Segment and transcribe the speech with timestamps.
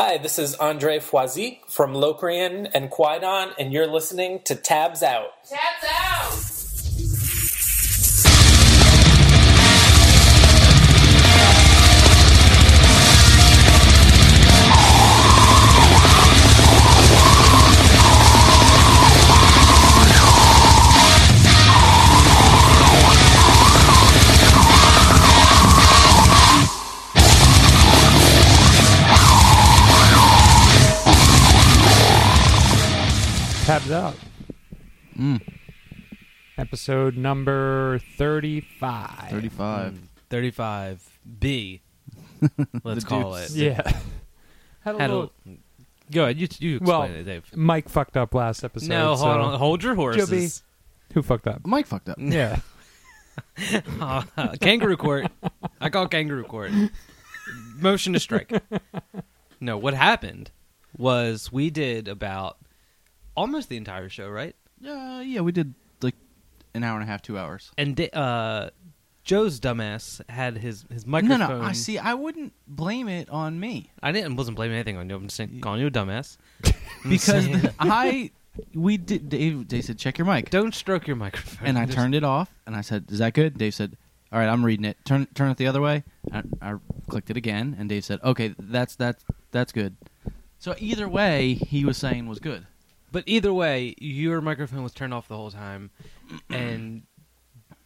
[0.00, 5.42] Hi, this is Andre Foisy from Locrian and Kwaidan, and you're listening to Tabs Out.
[5.42, 6.07] Tabs out!
[33.88, 34.16] Tabs
[35.18, 35.40] out.
[36.56, 39.30] Episode number 35.
[39.30, 40.08] 35.
[40.30, 41.80] 35B.
[42.84, 43.50] Let's call it.
[43.50, 43.80] Yeah.
[44.80, 45.32] Had a Had a, little,
[46.10, 46.38] go ahead.
[46.38, 47.56] You, you explain well, it, Dave.
[47.56, 48.88] Mike fucked up last episode.
[48.88, 49.58] No, hold so- on.
[49.58, 50.62] Hold your horses.
[51.14, 51.66] Who fucked up?
[51.66, 52.18] Mike fucked up.
[52.20, 52.60] Yeah.
[54.00, 54.22] Uh,
[54.60, 55.30] kangaroo court.
[55.80, 56.72] I call kangaroo court.
[57.76, 58.52] Motion to strike.
[59.60, 60.52] No, what happened
[60.96, 62.58] was we did about
[63.38, 64.54] almost the entire show, right?
[64.86, 66.14] Uh, yeah, we did like
[66.74, 67.70] an hour and a half, two hours.
[67.78, 68.70] And da- uh,
[69.24, 71.38] Joe's dumbass had his his microphone.
[71.40, 71.62] No, no.
[71.62, 71.98] I see.
[71.98, 75.16] I wouldn't blame it on me I didn't wasn't blaming anything on you.
[75.16, 78.30] I'm just saying, calling you a dumbass I'm because saying- I
[78.74, 79.28] we did.
[79.28, 81.68] Dave, Dave said, "Check your mic," don't stroke your microphone.
[81.68, 82.50] and I Just- turned it off.
[82.66, 83.96] And I said, "Is that good?" Dave said,
[84.32, 84.96] "All right, I'm reading it.
[85.04, 86.74] Turn turn it the other way." I, I
[87.08, 89.94] clicked it again, and Dave said, "Okay, that's that's that's good."
[90.58, 92.66] So either way, he was saying was good.
[93.10, 95.90] But either way, your microphone was turned off the whole time,
[96.50, 97.02] and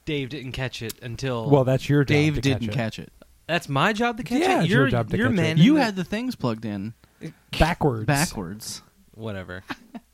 [0.05, 1.49] Dave didn't catch it until.
[1.49, 3.13] Well, that's your job Dave to didn't catch, catch it.
[3.47, 4.61] that's my job to catch Yeah, it.
[4.65, 5.43] it's You're your job to you're catch it.
[5.43, 5.57] man.
[5.59, 6.95] You had the things plugged in.
[7.59, 8.07] Backwards.
[8.07, 8.83] backwards.
[9.15, 9.63] whatever.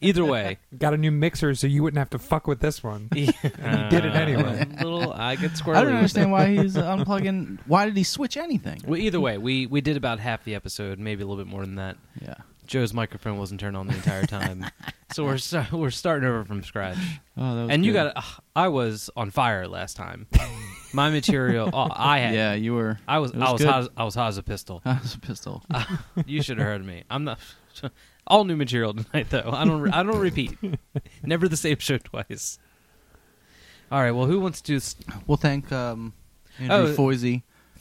[0.03, 3.09] Either way, Got a new mixer so you wouldn't have to fuck with this one.
[3.15, 3.45] he did
[4.05, 4.67] it uh, anyway.
[4.77, 5.77] Little, I get squirrely.
[5.77, 7.59] I don't understand why he's unplugging.
[7.67, 8.83] Why did he switch anything?
[8.87, 11.63] Well, either way, we we did about half the episode, maybe a little bit more
[11.63, 11.97] than that.
[12.21, 12.35] Yeah.
[12.69, 14.65] Joe's microphone wasn't turned on the entire time,
[15.13, 16.97] so we're sta- we're starting over from scratch.
[17.37, 18.13] Oh, that was And you good.
[18.15, 20.27] got, uh, I was on fire last time.
[20.93, 22.35] My material, oh, I had.
[22.35, 22.99] Yeah, you were.
[23.09, 23.81] I was, was I was hot.
[23.81, 24.81] As, I was hot as a pistol.
[24.85, 25.63] That was a pistol.
[26.27, 27.05] You should have heard me.
[27.11, 27.39] I'm not.
[28.27, 29.51] All new material tonight, though.
[29.53, 29.91] I don't.
[29.93, 30.57] I don't repeat.
[31.23, 32.59] Never the same show twice.
[33.91, 34.11] All right.
[34.13, 34.97] Well, who wants to do s-
[35.27, 36.13] we'll thank um,
[36.59, 36.95] Andrew Oh,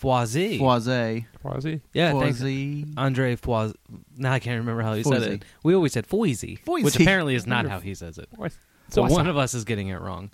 [0.02, 1.26] Foisy, Foisy?
[1.44, 2.40] Foisy, Yeah, thanks.
[2.42, 2.94] Foisy.
[2.98, 3.76] Andre Foisy.
[4.18, 5.28] Now I can't remember how he said Foisy.
[5.36, 5.46] it.
[5.64, 6.84] We always said Foisy, Foisy.
[6.84, 8.30] which apparently is not how he says it.
[8.36, 8.54] What?
[8.90, 9.12] So Foisy.
[9.12, 10.32] one of us is getting it wrong.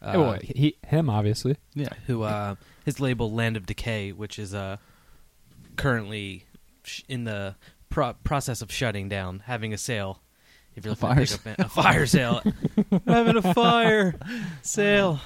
[0.00, 1.56] Uh, Oh, well, he, him, obviously.
[1.74, 1.88] Yeah.
[2.06, 2.54] who uh,
[2.84, 4.76] his label Land of Decay, which is uh,
[5.76, 6.44] currently
[6.84, 7.56] sh- in the
[7.88, 10.20] pro- process of shutting down, having a sale.
[10.76, 12.40] If you're A looking fire to pick up a fire sale,
[13.06, 14.14] having a fire
[14.62, 15.18] sale.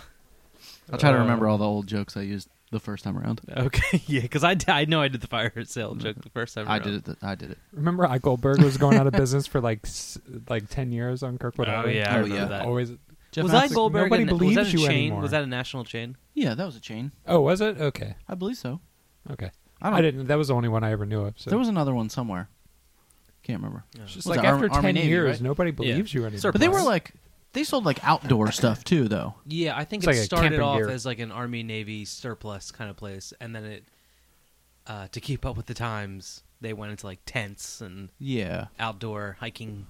[0.91, 3.41] I'll try to Uh, remember all the old jokes I used the first time around.
[3.56, 6.66] Okay, yeah, because I, I know I did the fire sale joke the first time.
[6.66, 6.83] I around.
[6.83, 7.05] did it.
[7.05, 7.59] th- I did it.
[7.72, 10.19] Remember, I Goldberg was going out of business for like s-
[10.49, 11.69] like ten years on Kirkwood.
[11.69, 11.97] Oh Highway?
[11.97, 12.44] yeah, I Oh, remember yeah.
[12.47, 12.66] that.
[12.66, 12.91] Always.
[13.31, 14.03] Jeff was Matzik- I Goldberg?
[14.11, 14.99] nobody and- was believes that a you chain?
[15.05, 15.22] anymore.
[15.22, 16.16] Was that a national chain?
[16.34, 17.12] Yeah, that was a chain.
[17.27, 17.78] Oh, was it?
[17.81, 18.16] Okay.
[18.28, 18.81] I believe so.
[19.31, 19.50] Okay.
[19.81, 20.03] I I, don't.
[20.03, 20.27] didn't.
[20.27, 21.38] That was the only one I ever knew of.
[21.38, 21.50] So.
[21.50, 22.49] There was another one somewhere.
[23.43, 23.84] Can't remember.
[24.00, 25.41] It's just Was like it Army- after Army ten Navy, years, right?
[25.41, 26.53] nobody believes you anymore.
[26.53, 27.12] But they were like,
[27.52, 29.34] they sold like outdoor stuff too, though.
[29.46, 30.90] Yeah, I think It's it like a started camping off gear.
[30.90, 33.84] as like an Army Navy surplus kind of place, and then it,
[34.86, 38.66] uh, to keep up with the times, they went into like tents and Yeah.
[38.78, 39.86] outdoor hiking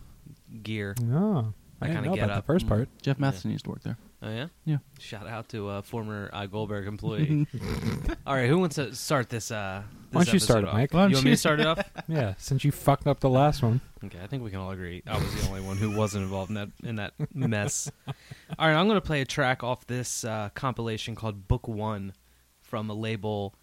[0.63, 0.95] gear.
[1.11, 2.47] Oh, I I didn't kinda know get about up.
[2.47, 2.89] the first part.
[3.03, 3.99] Jeff Matheson used to work there.
[4.25, 4.77] Oh yeah, Yeah.
[5.01, 7.47] Shout out to a former I Goldberg employee.
[8.27, 9.51] All right, who wants to start this?
[9.51, 10.73] Uh, this Why don't you start it.
[10.73, 10.95] Mike?
[10.95, 11.81] Why don't You want me to start it off?
[12.09, 13.81] Yeah, since you fucked up the last one.
[14.05, 16.51] Okay, I think we can all agree I was the only one who wasn't involved
[16.51, 17.91] in that in that mess.
[18.07, 18.15] All
[18.69, 22.13] right, I'm going to play a track off this uh, compilation called Book One
[22.61, 23.55] from a label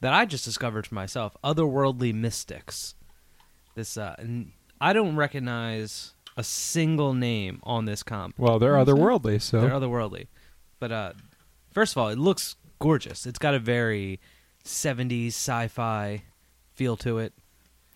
[0.00, 2.94] that I just discovered for myself, Otherworldly Mystics.
[3.74, 4.16] This uh,
[4.80, 8.38] I don't recognize a single name on this comp.
[8.38, 10.26] Well, they're otherworldly, so They're otherworldly,
[10.78, 11.12] but uh,
[11.72, 13.26] first of all, it looks gorgeous.
[13.26, 14.18] It's got a very
[14.64, 16.22] 70s sci-fi
[16.74, 17.32] feel to it.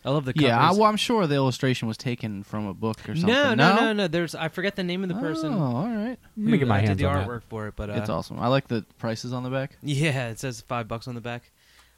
[0.05, 0.49] I love the covers.
[0.49, 3.26] Yeah, I, well, I'm sure the illustration was taken from a book or something.
[3.26, 4.06] No, no, no, no.
[4.06, 6.19] There's I forget the name of the person Oh, all right.
[6.37, 7.26] let me get my uh, hands did the on that.
[7.26, 7.75] artwork for it.
[7.75, 8.38] But uh, it's awesome.
[8.38, 9.79] I like the prices on the back.
[9.82, 11.50] yeah, it says five bucks on the back.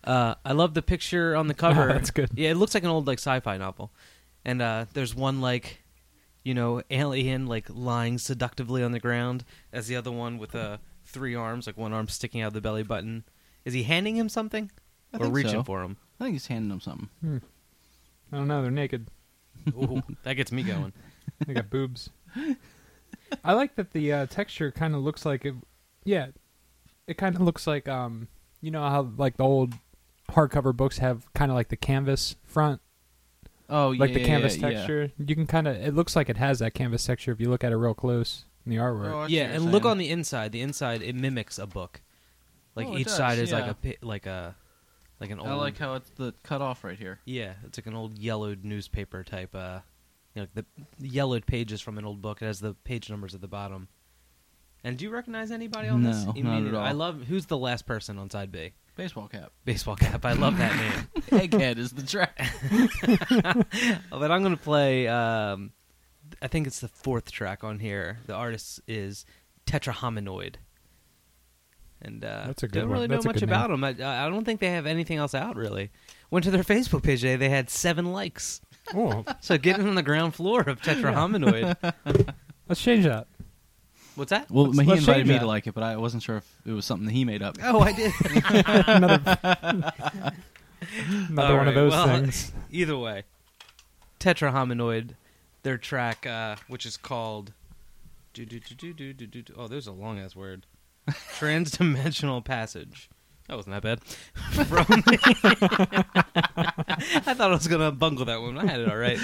[0.05, 1.89] Uh, I love the picture on the cover.
[1.93, 2.31] that's good.
[2.37, 3.91] Yeah, it looks like an old like sci-fi novel.
[4.45, 5.83] And uh, there's one like,
[6.47, 10.79] you know, alien like lying seductively on the ground, as the other one with uh,
[11.05, 13.25] three arms, like one arm sticking out of the belly button.
[13.65, 14.71] Is he handing him something
[15.13, 15.65] I or think reaching so.
[15.65, 15.97] for him?
[16.21, 17.09] I think he's handing him something.
[18.33, 18.63] I don't know.
[18.63, 19.09] They're naked.
[19.71, 20.93] Ooh, that gets me going.
[21.45, 22.11] They got boobs.
[23.45, 25.55] I like that the uh, texture kind of looks like it.
[26.05, 26.29] Yeah,
[27.09, 28.29] it kind of looks like um,
[28.61, 29.75] you know how like the old
[30.31, 32.81] hardcover books have kind of like the canvas front.
[33.69, 34.75] Oh, yeah, like the canvas yeah, yeah.
[34.77, 35.13] texture.
[35.19, 35.77] You can kind of.
[35.77, 38.45] It looks like it has that canvas texture if you look at it real close
[38.65, 39.13] in the artwork.
[39.13, 40.53] Oh, yeah, and you're look on the inside.
[40.53, 42.01] The inside it mimics a book.
[42.75, 44.55] Like Oh, each does, side is like a like a
[45.19, 47.21] like an old I like how it's the cut off right here.
[47.25, 49.55] yeah, it's like an old yellowed newspaper type.
[49.55, 49.81] Uh,
[50.35, 50.65] you know, the,
[50.99, 52.43] the yellowed pages from an old book.
[52.43, 53.89] It has the page numbers at the bottom.
[54.85, 56.25] And do you recognize anybody on this?
[56.27, 56.85] No, not at all.
[56.85, 58.73] I love who's the last person on side B.
[58.97, 59.53] Baseball cap.
[59.65, 60.25] Baseball cap.
[60.25, 61.09] I love that name.
[61.49, 62.37] Egghead is the track.
[64.11, 65.07] but I'm gonna play.
[65.07, 65.73] Um,
[66.41, 68.19] I think it's the fourth track on here.
[68.27, 69.27] The artist is
[69.67, 70.55] Tetrahominoid,
[72.01, 72.95] and uh, That's a good don't one.
[72.97, 73.85] really That's know a much good about them.
[73.85, 75.91] I, I don't think they have anything else out really.
[76.31, 77.37] Went to their Facebook page today.
[77.37, 78.63] They had seven likes.
[78.95, 81.77] Oh, So getting on the ground floor of Tetrahominoid.
[82.69, 83.27] let's change that.
[84.17, 84.51] What's that?
[84.51, 85.41] Well, Let's- he let's invited change me that.
[85.41, 87.57] to like it, but I wasn't sure if it was something that he made up.
[87.63, 88.13] Oh, I did.
[91.29, 92.53] Another All one right, of those well, things.
[92.71, 93.25] Either way,
[94.21, 95.11] Tetrahominoid,
[95.63, 97.53] their track, uh, which is called.
[98.35, 100.67] do, do, do, do, do, do, do, do- Oh, there's a long ass word.
[101.09, 103.09] Transdimensional passage.
[103.49, 104.01] That wasn't that bad.
[104.67, 104.87] From
[107.27, 108.59] I thought I was gonna bungle that one.
[108.59, 109.19] I had it all right.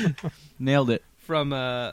[0.60, 1.02] Nailed it.
[1.18, 1.92] From uh,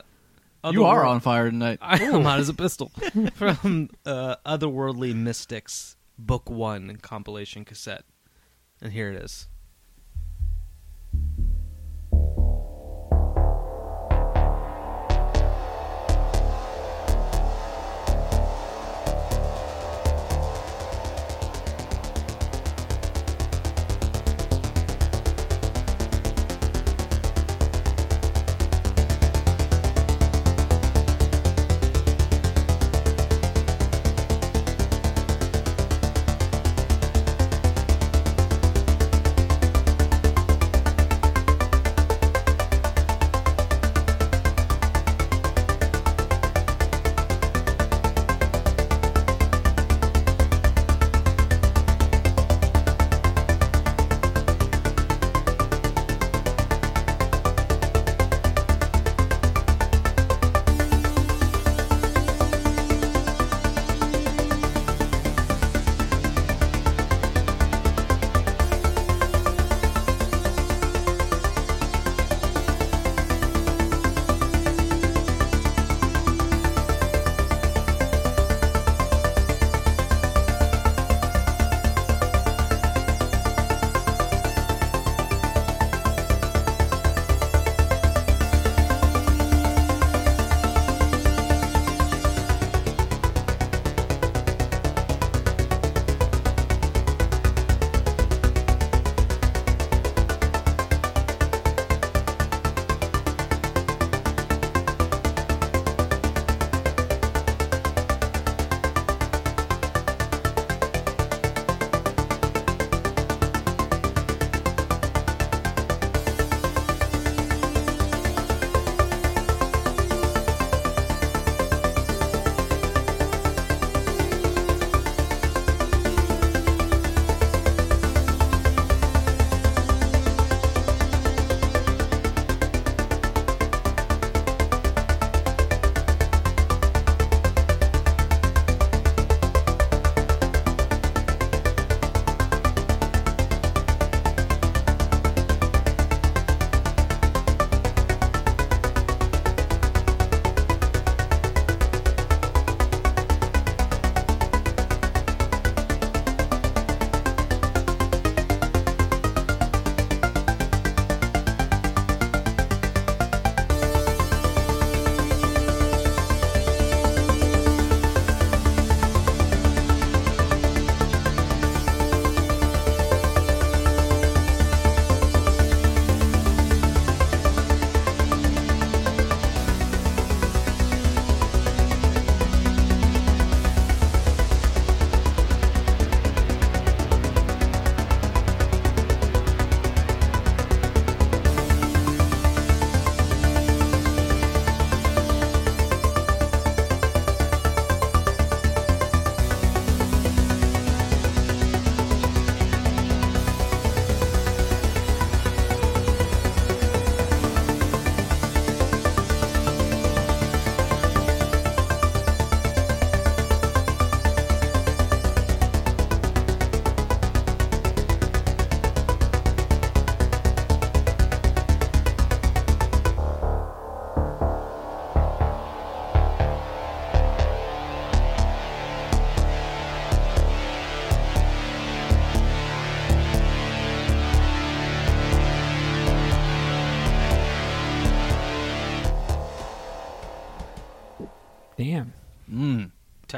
[0.64, 1.78] you are Otherworld- on fire tonight.
[1.82, 2.90] I'm hot as a pistol.
[3.34, 8.04] From uh, Otherworldly Mystics, Book One compilation cassette,
[8.80, 9.48] and here it is.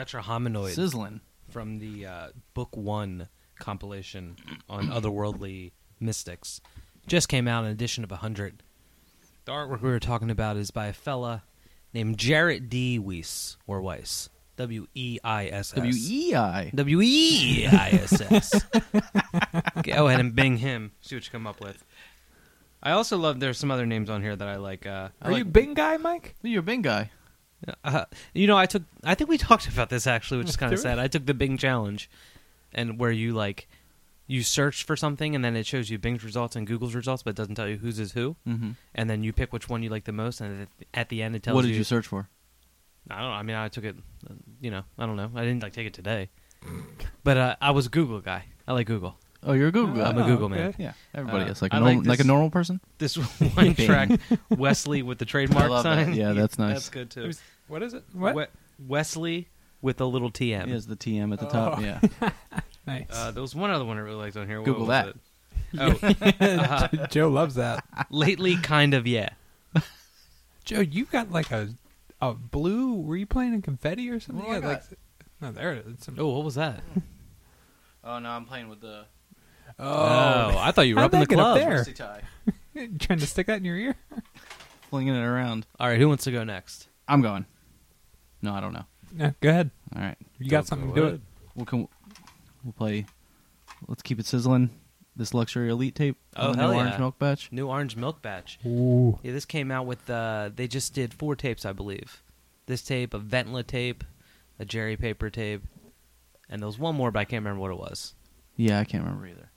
[0.05, 1.21] Tetrahominoid Sizzling.
[1.51, 3.29] from the uh, Book One
[3.59, 4.37] compilation
[4.69, 6.61] on otherworldly mystics.
[7.07, 8.63] Just came out an edition of 100.
[9.45, 11.43] The artwork we were talking about is by a fella
[11.93, 12.99] named Jarrett D.
[12.99, 14.29] Weiss, or Weiss.
[14.57, 15.77] W E I S S.
[15.77, 16.71] W E I.
[16.75, 18.65] W E I S S.
[19.83, 20.93] Go ahead and bing him.
[21.01, 21.83] See what you come up with.
[22.83, 23.41] I also love.
[23.41, 24.87] There's some other names on here that I like.
[24.87, 26.35] Uh, I Are like- you Bing guy, Mike?
[26.43, 27.11] You're a Bing guy.
[27.85, 28.05] Uh,
[28.35, 28.83] you know, I took.
[29.05, 30.99] I think we talked about this actually, which is kind of sad.
[30.99, 32.11] I took the Bing challenge,
[32.73, 33.69] and where you like,
[34.27, 37.31] you search for something, and then it shows you Bing's results and Google's results, but
[37.31, 38.37] it doesn't tell you whose is who.
[38.49, 38.71] Mm-hmm.
[38.95, 41.37] And then you pick which one you like the most, and at- at the end
[41.37, 41.57] it tells you.
[41.57, 41.77] What did you.
[41.79, 42.29] you search for?
[43.11, 43.35] I don't know.
[43.35, 43.97] I mean, I took it.
[44.31, 45.31] uh, You know, I don't know.
[45.35, 46.31] I didn't like take it today,
[47.25, 48.45] but uh, I was a Google guy.
[48.67, 49.17] I like Google.
[49.45, 50.09] Oh, you're a Google guy.
[50.09, 50.55] I'm a Oh, Google okay.
[50.55, 50.75] man.
[50.79, 52.81] Yeah, everybody Uh, is like I a like normal, like a this- normal person.
[52.99, 53.17] This
[53.57, 54.11] one track,
[54.51, 56.07] Wesley with the trademark I love that.
[56.07, 56.15] sign.
[56.15, 56.75] Yeah, that's nice.
[56.75, 57.33] That's good too.
[57.73, 58.05] What is it?
[58.13, 58.35] What?
[58.35, 58.45] We-
[58.87, 59.49] Wesley
[59.81, 60.67] with a little TM.
[60.67, 61.79] He has the TM at the top.
[61.79, 61.81] Oh.
[61.81, 62.01] Yeah.
[62.85, 63.07] Nice.
[63.13, 64.59] Uh, there was one other one I really liked on here.
[64.59, 65.07] What Google that.
[65.09, 65.17] it?
[65.79, 65.99] Oh,
[66.41, 67.85] uh, Joe loves that.
[68.11, 69.29] lately, kind of, yeah.
[70.65, 71.69] Joe, you got like a
[72.21, 72.95] a blue.
[73.01, 74.45] Were you playing in confetti or something?
[74.45, 74.99] What do I You got, like,
[75.41, 76.05] no, there it is.
[76.05, 76.83] Some- Oh, what was that?
[78.05, 79.05] Oh no, I'm playing with the
[79.79, 81.59] Oh, I thought you were up in the that get up club.
[81.59, 81.77] there?
[81.79, 82.23] rusty tie,
[82.75, 83.95] You trying to stick that in your ear?
[84.91, 85.67] flinging it around.
[85.81, 86.89] All right, who wants to go next?
[87.09, 87.47] I'm going.
[88.43, 88.85] No, I don't know.
[89.17, 89.71] Yeah, go ahead.
[89.95, 91.21] All right, You got something go to do it.
[91.55, 91.89] we'll come.
[92.65, 93.07] We'll play.
[93.89, 94.71] Let's keep it sizzling.
[95.15, 96.17] This luxury elite tape.
[96.37, 96.85] Oh, on the hell new yeah.
[96.85, 97.53] orange milk batch.
[97.53, 98.59] New Orange Milk Batch.
[98.65, 99.19] Ooh.
[99.23, 100.09] Yeah, this came out with.
[100.09, 102.23] Uh, they just did four tapes, I believe.
[102.67, 104.05] This tape, a Ventla tape,
[104.59, 105.63] a Jerry Paper tape,
[106.49, 108.15] and there was one more, but I can't remember what it was.
[108.57, 109.51] Yeah, I can't remember either.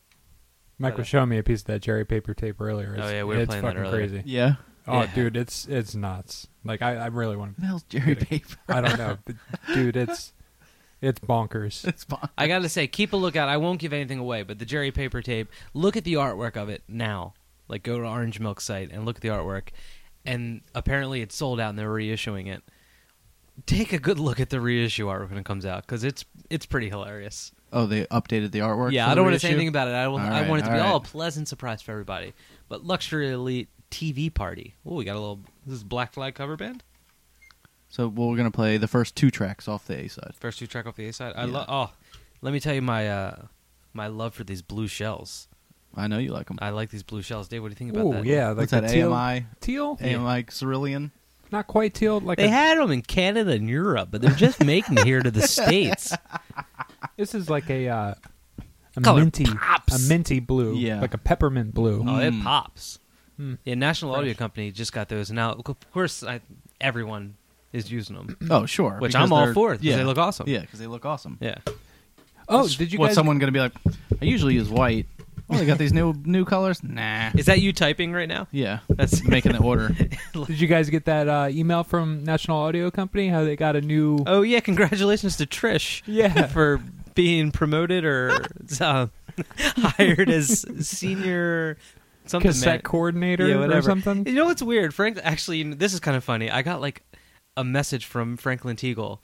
[0.78, 2.98] Mike But, was showing me a piece of that Jerry paper tape earlier.
[3.00, 4.08] Oh, yeah, we were it's playing that fucking earlier.
[4.10, 4.24] crazy.
[4.26, 4.56] Yeah.
[4.88, 5.12] Oh, Yeah.
[5.16, 6.48] dude, it's it's nuts.
[6.64, 7.56] Like I, I really want.
[7.56, 7.62] to.
[7.62, 8.56] the hell's Jerry Paper?
[8.68, 9.36] I don't know, but,
[9.74, 9.96] dude.
[9.98, 10.34] It's
[11.02, 11.86] it's bonkers.
[11.88, 12.30] it's fine.
[12.38, 13.50] I gotta say, keep a lookout.
[13.50, 15.50] I won't give anything away, but the Jerry Paper tape.
[15.74, 17.34] Look at the artwork of it now.
[17.68, 19.70] Like, go to Orange Milk site and look at the artwork.
[20.26, 22.64] And apparently, it's sold out, and they're reissuing it.
[23.66, 26.66] Take a good look at the reissue artwork when it comes out, because it's it's
[26.66, 27.52] pretty hilarious.
[27.72, 28.92] Oh, they updated the artwork.
[28.92, 29.92] yeah, for I don't want to say anything about it.
[29.92, 32.34] I, will, All I want it to be all all a pleasant surprise for everybody.
[32.70, 34.76] But Luxury Elite TV Party.
[34.86, 35.40] Oh, we got a little.
[35.66, 36.84] This is Black Flag cover band.
[37.90, 40.34] So well, we're gonna play the first two tracks off the A side.
[40.40, 41.34] First two track off the A side.
[41.36, 41.52] I Yeah.
[41.54, 41.66] love.
[41.70, 41.94] Oh,
[42.42, 43.46] let me tell you my uh,
[43.94, 45.48] my love for these blue shells.
[45.96, 46.58] I know you like them.
[46.62, 47.48] I like these blue shells.
[47.48, 48.26] Dave, what do you think about Oh that?
[48.26, 48.90] yeah, like What's that?
[48.90, 50.18] teal, AMI, teal, Yeah.
[50.18, 51.12] AMI Cerulean.
[51.54, 52.20] not quite teal.
[52.20, 55.22] Like They a, had them in Canada and Europe, but they're just making it here
[55.22, 56.12] to the states.
[57.16, 58.14] this is like a uh,
[58.98, 59.96] a Color minty, pops.
[60.06, 61.00] a minty blue, Yeah.
[61.00, 62.04] like a peppermint blue.
[62.06, 62.44] Oh, it Mm.
[62.44, 63.00] pops.
[63.40, 63.58] Mm.
[63.66, 64.22] Yeah, National Fresh.
[64.22, 65.32] Audio Company just got those.
[65.32, 66.42] Now, of course, I,
[66.80, 67.36] everyone
[67.74, 68.98] is using them, Oh, sure.
[69.00, 69.76] which because I'm all they're- for.
[69.76, 70.48] 'cause Yeah, they look awesome.
[70.48, 71.38] Yeah, because they look awesome.
[71.42, 71.58] yeah.
[72.48, 73.16] Oh, did you What's guys?
[73.16, 73.74] someone gonna be like?
[74.22, 75.08] I usually use white.
[75.50, 76.82] Oh, they got these new new colors.
[76.84, 77.32] Nah.
[77.36, 78.48] Is that you typing right now?
[78.52, 79.90] Yeah, That's making the order.
[80.34, 83.28] Did you guys get that uh, email from National Audio Company?
[83.30, 84.20] How they got a new?
[84.28, 86.48] Oh yeah, congratulations to Trish yeah.
[86.48, 86.80] for
[87.16, 88.40] being promoted or
[88.80, 89.08] uh,
[89.78, 91.78] hired as senior
[92.28, 94.26] something cassette man- coordinator Yeah, or something.
[94.28, 94.94] You know what's weird?
[94.94, 96.50] Frank, actually, this is kind of funny.
[96.50, 97.04] I got like
[97.58, 99.20] a message from Franklin Teagle.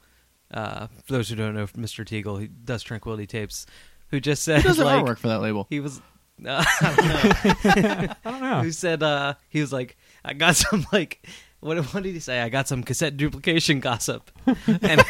[0.54, 2.06] Uh, for those who don't know, Mr.
[2.06, 3.66] Teagle, he does Tranquility Tapes,
[4.10, 5.68] who just said Who does the like artwork for that label?
[5.70, 6.02] he was.
[6.46, 8.14] Uh, I don't know.
[8.26, 8.62] I don't know.
[8.64, 11.26] Who said uh, he was like, I got some like.
[11.62, 12.42] What, what did he say?
[12.42, 14.58] I got some cassette duplication gossip, and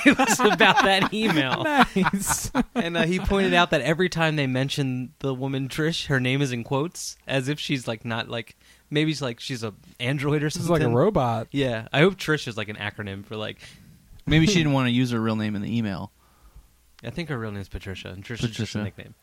[0.06, 1.64] it was about that email.
[1.64, 2.52] nice.
[2.76, 6.42] And uh, he pointed out that every time they mention the woman Trish, her name
[6.42, 8.58] is in quotes, as if she's like not like
[8.90, 10.66] maybe she's like she's a android or something.
[10.66, 11.48] is like a robot.
[11.52, 13.60] Yeah, I hope Trish is like an acronym for like.
[14.26, 16.12] Maybe she didn't want to use her real name in the email.
[17.04, 19.16] I think her real name is Patricia, and Trish is just a nickname.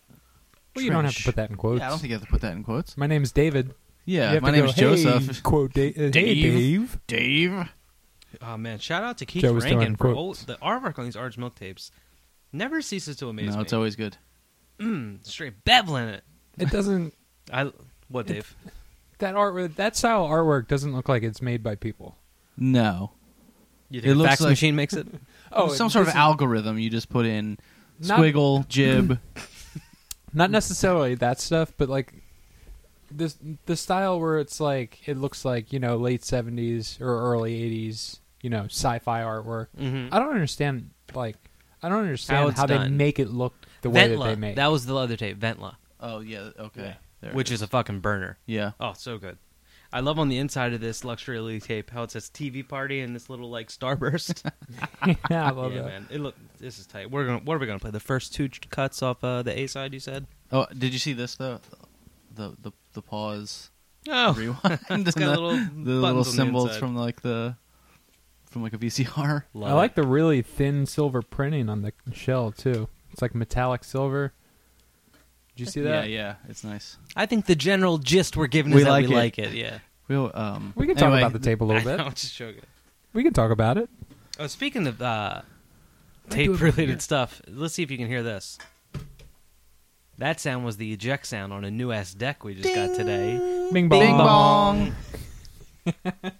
[0.74, 1.24] Well, you don't have to Trish.
[1.26, 1.80] put that in quotes.
[1.80, 2.96] Yeah, I don't think you have to put that in quotes.
[2.96, 3.74] My name's David.
[4.08, 5.42] You Yeah, my to name go, is "Hey, Joseph.
[5.42, 6.42] Quote da- uh, Hey, Dave.
[6.42, 6.98] Dave.
[7.06, 7.68] Dave.
[8.40, 10.16] Oh man, shout out to Keith Joe was Rankin doing for quotes.
[10.18, 11.90] old, the artwork on these Orange Milk tapes.
[12.52, 13.62] Never ceases to amaze No, me.
[13.62, 14.16] it's always good.
[14.80, 16.24] mm, straight beveling it.
[16.58, 17.12] It doesn't.
[17.52, 17.70] I
[18.08, 18.54] what Dave?
[19.18, 22.16] That art, that style of artwork doesn't look like it's made by people.
[22.56, 23.12] No.
[23.90, 25.06] You It a looks fax like- machine makes it?
[25.52, 26.78] Oh, some sort of this is- algorithm.
[26.78, 27.58] You just put in
[28.00, 29.18] Not- squiggle, jib.
[30.34, 32.12] Not necessarily that stuff, but like
[33.10, 37.62] this the style where it's like it looks like you know late seventies or early
[37.62, 39.68] eighties, you know, sci-fi artwork.
[39.78, 40.12] Mm-hmm.
[40.12, 41.36] I don't understand like
[41.82, 44.38] I don't understand it's how, they make it look the way that they Ventla.
[44.38, 44.56] make.
[44.56, 46.50] That was the other tape, Ventla, oh yeah.
[46.58, 46.96] Okay.
[47.20, 48.38] There which is a fucking burner.
[48.46, 48.72] yeah.
[48.78, 49.38] Oh, so good.
[49.92, 53.00] I love on the inside of this luxury elite tape how it says TV party
[53.00, 54.48] and this little like starburst.
[55.30, 55.88] yeah, I love yeah, that.
[55.88, 56.06] man.
[56.10, 56.36] It look.
[56.58, 57.10] This is tight.
[57.10, 57.38] We're gonna.
[57.38, 57.90] What are we gonna play?
[57.90, 59.94] The first two cuts off uh, the A side.
[59.94, 60.26] You said.
[60.52, 61.60] Oh, did you see this though?
[62.38, 63.70] The the the pause
[64.08, 64.60] Oh, rewind.
[64.72, 67.56] it's got and the, little the little on the symbols from like the
[68.46, 69.42] from like a VCR.
[69.52, 69.96] Love I like it.
[69.96, 72.88] the really thin silver printing on the shell too.
[73.12, 74.32] It's like metallic silver.
[75.56, 76.08] Did you see that?
[76.08, 76.96] yeah, yeah, it's nice.
[77.16, 79.18] I think the general gist we're giving We is that like we it.
[79.18, 79.52] like it.
[79.54, 79.78] Yeah.
[80.06, 80.72] We'll um.
[80.76, 82.14] We can talk anyway, about the tape a little I bit.
[82.14, 82.62] just joking.
[83.12, 83.90] We can talk about it.
[84.38, 85.42] Oh, speaking of uh,
[86.30, 88.58] Might do it over tape related stuff, let's see if you can hear this.
[90.18, 93.38] That sound was the eject sound on a new ass deck we just got today.
[93.72, 94.00] Bing bong.
[94.00, 94.94] Bing bong.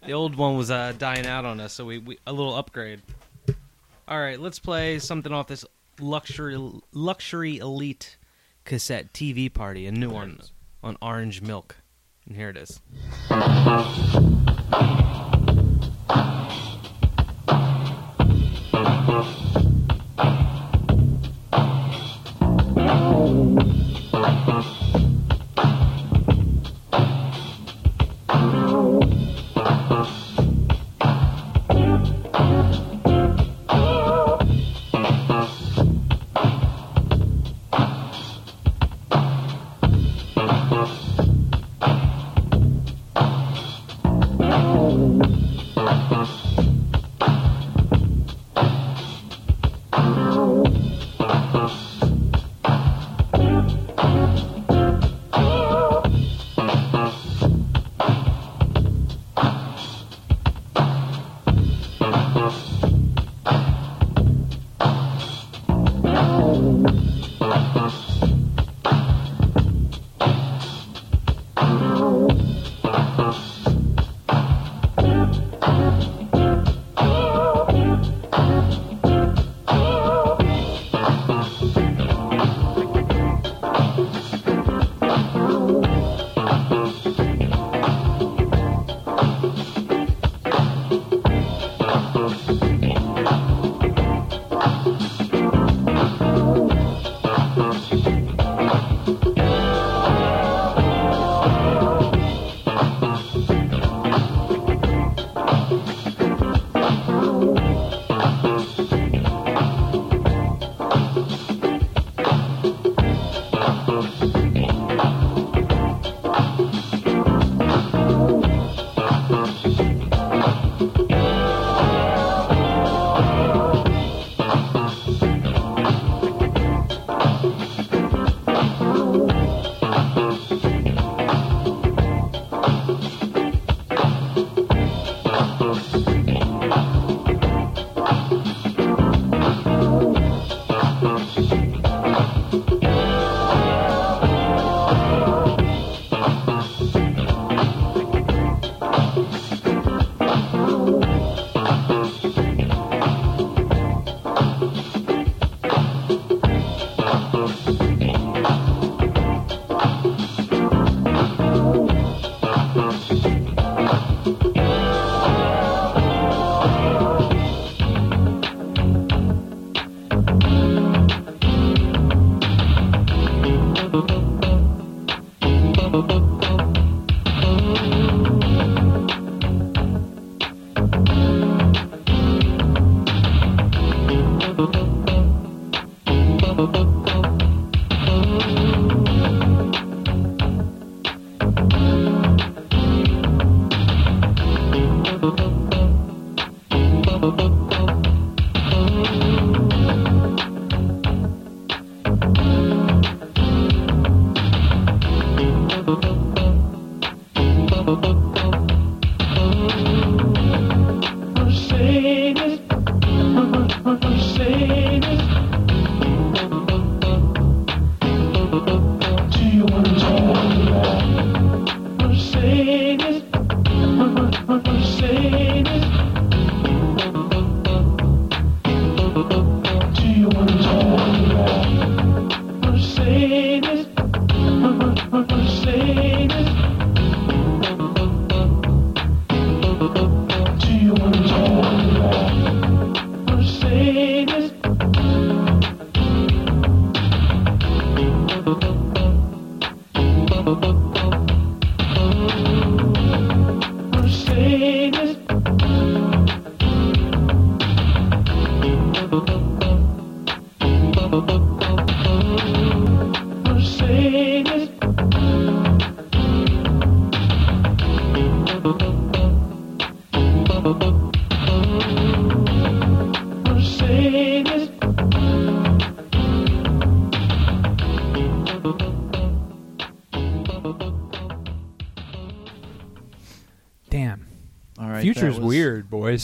[0.04, 3.00] The old one was uh, dying out on us, so we, we a little upgrade.
[4.06, 5.64] All right, let's play something off this
[5.99, 6.58] luxury
[6.92, 8.18] luxury elite
[8.66, 10.40] cassette TV party, a new one
[10.82, 11.76] on Orange Milk,
[12.26, 12.78] and here it is.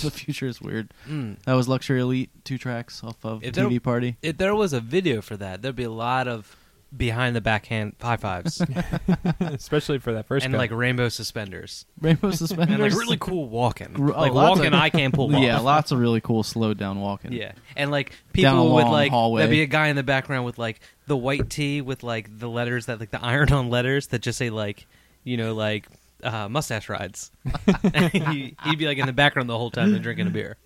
[0.02, 0.12] Weird, boys.
[0.12, 0.94] The future is weird.
[1.09, 1.42] Mm.
[1.44, 4.16] That was Luxury Elite, two tracks off of If there- TV Party.
[4.22, 6.57] If there was a video for that, there'd be a lot of
[6.96, 8.62] behind the backhand high fives
[9.40, 10.59] Especially for that first and guy.
[10.59, 12.68] like rainbow suspenders Rainbow Suspenders.
[12.70, 15.42] and like really cool walking, R- oh, like walking of- I can't pull off.
[15.44, 17.33] Yeah, lots of really cool slowed down walking.
[17.33, 19.40] Yeah, and like Down a people would like hallway.
[19.40, 20.78] there'd be a guy in the background with like
[21.09, 24.50] the white tee with like the letters that like the iron-on letters that just say
[24.50, 24.87] like
[25.24, 25.88] you know like
[26.24, 27.30] uh, mustache rides.
[28.12, 30.56] he, he'd be like in the background the whole time and drinking a beer.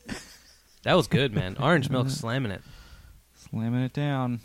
[0.84, 1.56] That was good, man.
[1.60, 2.62] Orange milk slamming it.
[3.34, 4.40] Slamming it down.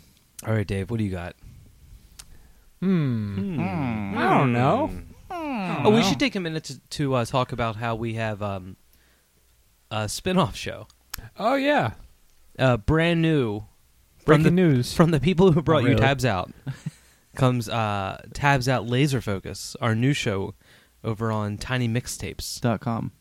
[0.46, 1.36] All right, Dave, what do you got?
[2.80, 3.56] hmm.
[3.56, 4.18] Hmm.
[4.18, 4.90] I don't know.
[5.30, 8.76] Oh, we should take a minute to, to uh, talk about how we have um,
[9.90, 10.86] a spin-off show,
[11.38, 11.92] Oh yeah.
[12.58, 13.60] uh, brand new
[14.18, 14.94] from Breaking the news.
[14.94, 16.00] from the people who brought you really.
[16.00, 16.50] Tabs Out
[17.36, 20.54] comes uh, Tabs Out Laser Focus, our new show
[21.04, 23.12] over on tinymixtapes.com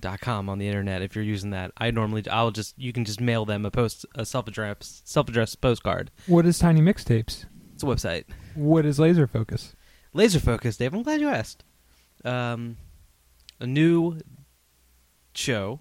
[0.00, 0.48] Dot com.
[0.48, 1.00] on the internet.
[1.02, 4.04] If you're using that, I normally I'll just you can just mail them a post
[4.16, 6.10] a self addressed self addressed postcard.
[6.26, 7.44] what is Tiny Mixtapes?
[7.74, 8.24] It's a website.
[8.54, 9.74] What is Laser Focus?
[10.12, 10.92] Laser Focus, Dave.
[10.92, 11.64] I'm glad you asked.
[12.24, 12.76] Um,
[13.60, 14.18] a new
[15.34, 15.80] show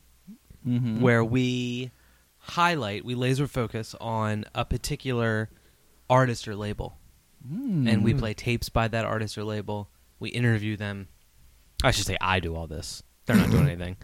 [0.68, 1.02] Mm-hmm.
[1.02, 1.90] where we
[2.38, 5.50] highlight, we laser focus on a particular
[6.08, 7.00] artist or label.
[7.52, 7.92] Mm.
[7.92, 9.90] and we play tapes by that artist or label.
[10.20, 11.08] We interview them.
[11.84, 13.04] I should say I do all this.
[13.26, 13.98] They're not doing anything.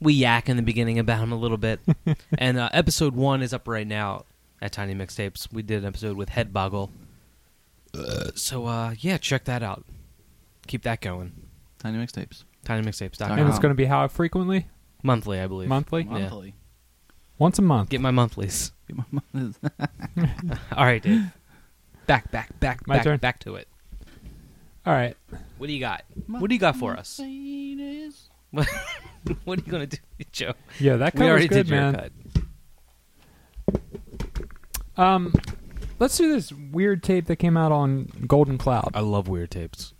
[0.00, 1.80] We yak in the beginning about him a little bit.
[2.38, 4.24] and uh, episode one is up right now
[4.62, 5.52] at Tiny Mixtapes.
[5.52, 6.90] We did an episode with Headboggle.
[8.34, 9.84] so uh, yeah, check that out.
[10.66, 11.32] Keep that going.
[11.78, 12.44] Tiny mixtapes.
[12.66, 13.38] TinyMixtapes.com.
[13.38, 14.66] And it's going to be how frequently?
[15.02, 15.68] monthly, I believe.
[15.68, 16.02] Monthly?
[16.02, 16.10] Yeah.
[16.10, 16.54] Monthly.
[17.38, 17.88] Once a month.
[17.88, 18.72] Get my monthlies.
[18.88, 19.54] Get my money.
[20.76, 21.24] All right, Dave.
[22.06, 23.18] Back, back, back, My back, turn?
[23.18, 23.68] back to it.
[24.84, 25.16] All right.
[25.58, 26.04] What do you got?
[26.26, 27.16] What do you got for us?
[27.18, 28.28] Penis.
[28.50, 28.66] what
[29.58, 29.98] are you gonna do,
[30.32, 30.54] Joe?
[30.80, 31.94] Yeah, that We cover's already good, did your man.
[31.94, 32.12] cut.
[34.96, 35.32] Um,
[35.98, 38.90] let's do this weird tape that came out on Golden Cloud.
[38.94, 39.94] I love weird tapes.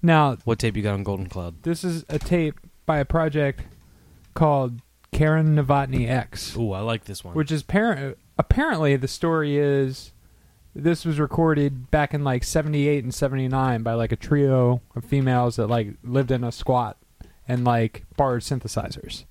[0.00, 1.62] Now, What tape you got on Golden Cloud?
[1.64, 2.54] this is a tape
[2.86, 3.62] by a project
[4.34, 4.80] called
[5.12, 7.34] Karen Novotny X, Ooh, I like this one.
[7.34, 10.12] which is par- apparently the story is
[10.78, 15.56] this was recorded back in like 78 and 79 by like a trio of females
[15.56, 16.96] that like lived in a squat
[17.46, 19.24] and like borrowed synthesizers.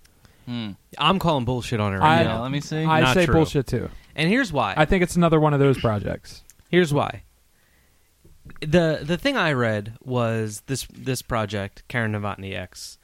[0.46, 0.72] Hmm.
[0.98, 2.42] I'm calling bullshit on it right Yeah, now.
[2.42, 2.84] let me see.
[2.84, 3.34] I Not say true.
[3.36, 3.90] bullshit too.
[4.16, 4.74] and here's why.
[4.78, 6.44] I think it's another one of those projects.
[6.70, 7.24] here's why.
[8.62, 12.98] The the thing I read was this this project, Karen Novotny X.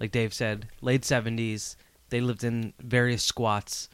[0.00, 1.76] Like Dave said, late seventies,
[2.10, 3.88] they lived in various squats.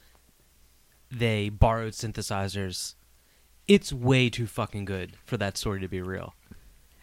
[1.10, 2.94] They borrowed synthesizers.
[3.66, 6.34] It's way too fucking good for that story to be real.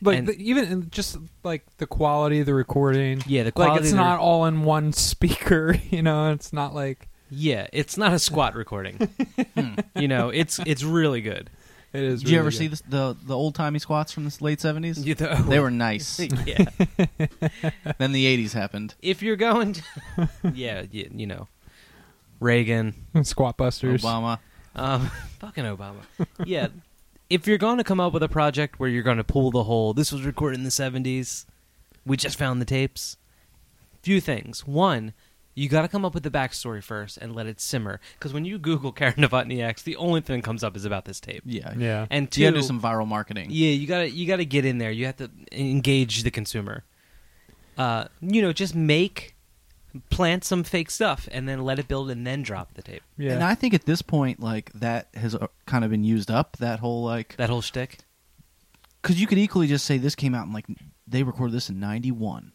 [0.03, 3.21] Like And- the, even just like the quality of the recording.
[3.27, 5.75] Yeah, the like quality it's of the- not all in one speaker.
[5.89, 8.97] You know, it's not like Yeah, it's not a squat recording.
[9.55, 9.73] Hmm.
[9.95, 11.49] you know, it's it's really good.
[11.93, 12.21] it is.
[12.21, 12.57] Did you ever good.
[12.57, 15.03] see this, the the old timey squats from the late seventies?
[15.05, 16.19] You know- They were nice.
[16.45, 16.65] yeah.
[17.97, 18.95] then the eighties happened.
[19.01, 19.83] If you're going to,
[20.53, 21.47] yeah, you, you know,
[22.39, 24.01] Reagan, Squat Busters?
[24.03, 24.39] Obama.
[24.75, 26.01] Um, fucking Obama.
[26.45, 26.67] Yeah,
[27.29, 29.63] if you're going to come up with a project where you're going to pull the
[29.63, 31.45] whole, this was recorded in the 70s,
[32.05, 33.17] we just found the tapes.
[34.01, 34.65] Few things.
[34.67, 35.13] One,
[35.53, 37.99] you got to come up with the backstory first and let it simmer.
[38.17, 41.05] Because when you Google Karen Novotny X, the only thing that comes up is about
[41.05, 41.43] this tape.
[41.45, 41.73] Yeah.
[41.77, 42.07] Yeah.
[42.09, 43.47] And two, You gotta do some viral marketing.
[43.49, 44.91] Yeah, you gotta you gotta get in there.
[44.91, 46.83] You have to engage the consumer.
[47.77, 49.35] Uh, you know, just make
[50.09, 53.03] plant some fake stuff and then let it build and then drop the tape.
[53.17, 53.33] Yeah.
[53.33, 56.57] And I think at this point, like that has uh, kind of been used up.
[56.57, 57.97] That whole like, That whole shtick.
[59.01, 60.65] because you could equally just say this came out in like
[61.07, 62.53] they recorded this in '91,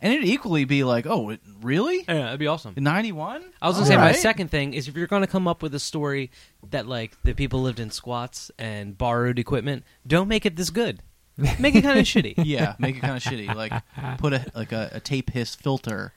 [0.00, 1.98] and it'd equally be like, oh, it, really?
[2.08, 2.74] Yeah, that'd be awesome.
[2.76, 3.44] '91?
[3.62, 5.78] I was gonna say my second thing is if you're gonna come up with a
[5.80, 6.30] story
[6.70, 11.00] that like the people lived in squats and borrowed equipment, don't make it this good.
[11.36, 12.34] Make it kind of shitty.
[12.38, 13.54] Yeah, make it kind of shitty.
[13.54, 13.72] Like
[14.18, 16.12] put a like a, a tape hiss filter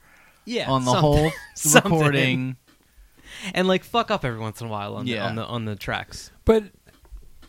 [0.48, 1.00] Yeah, on the something.
[1.02, 1.92] whole Something.
[1.92, 2.56] recording.
[3.54, 5.22] and like fuck up every once in a while on Yeah.
[5.22, 6.30] the on the on the tracks.
[6.44, 6.64] But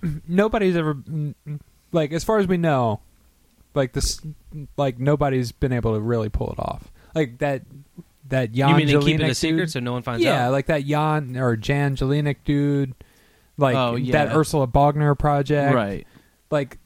[0.28, 0.98] nobody's ever
[1.92, 3.02] like as far as we know,
[3.74, 4.22] like this
[4.78, 6.92] like nobody's been able to really pull it off.
[7.16, 7.64] like that
[8.28, 9.38] that Jan you mean they Jelinek keep it a dude.
[9.38, 10.52] secret so no one finds yeah, out?
[10.52, 12.94] like that Jan or Jan Jelinek dude,
[13.58, 14.12] like Oh, yeah.
[14.26, 16.06] that Ursula Bogner project, right.
[16.52, 16.78] Like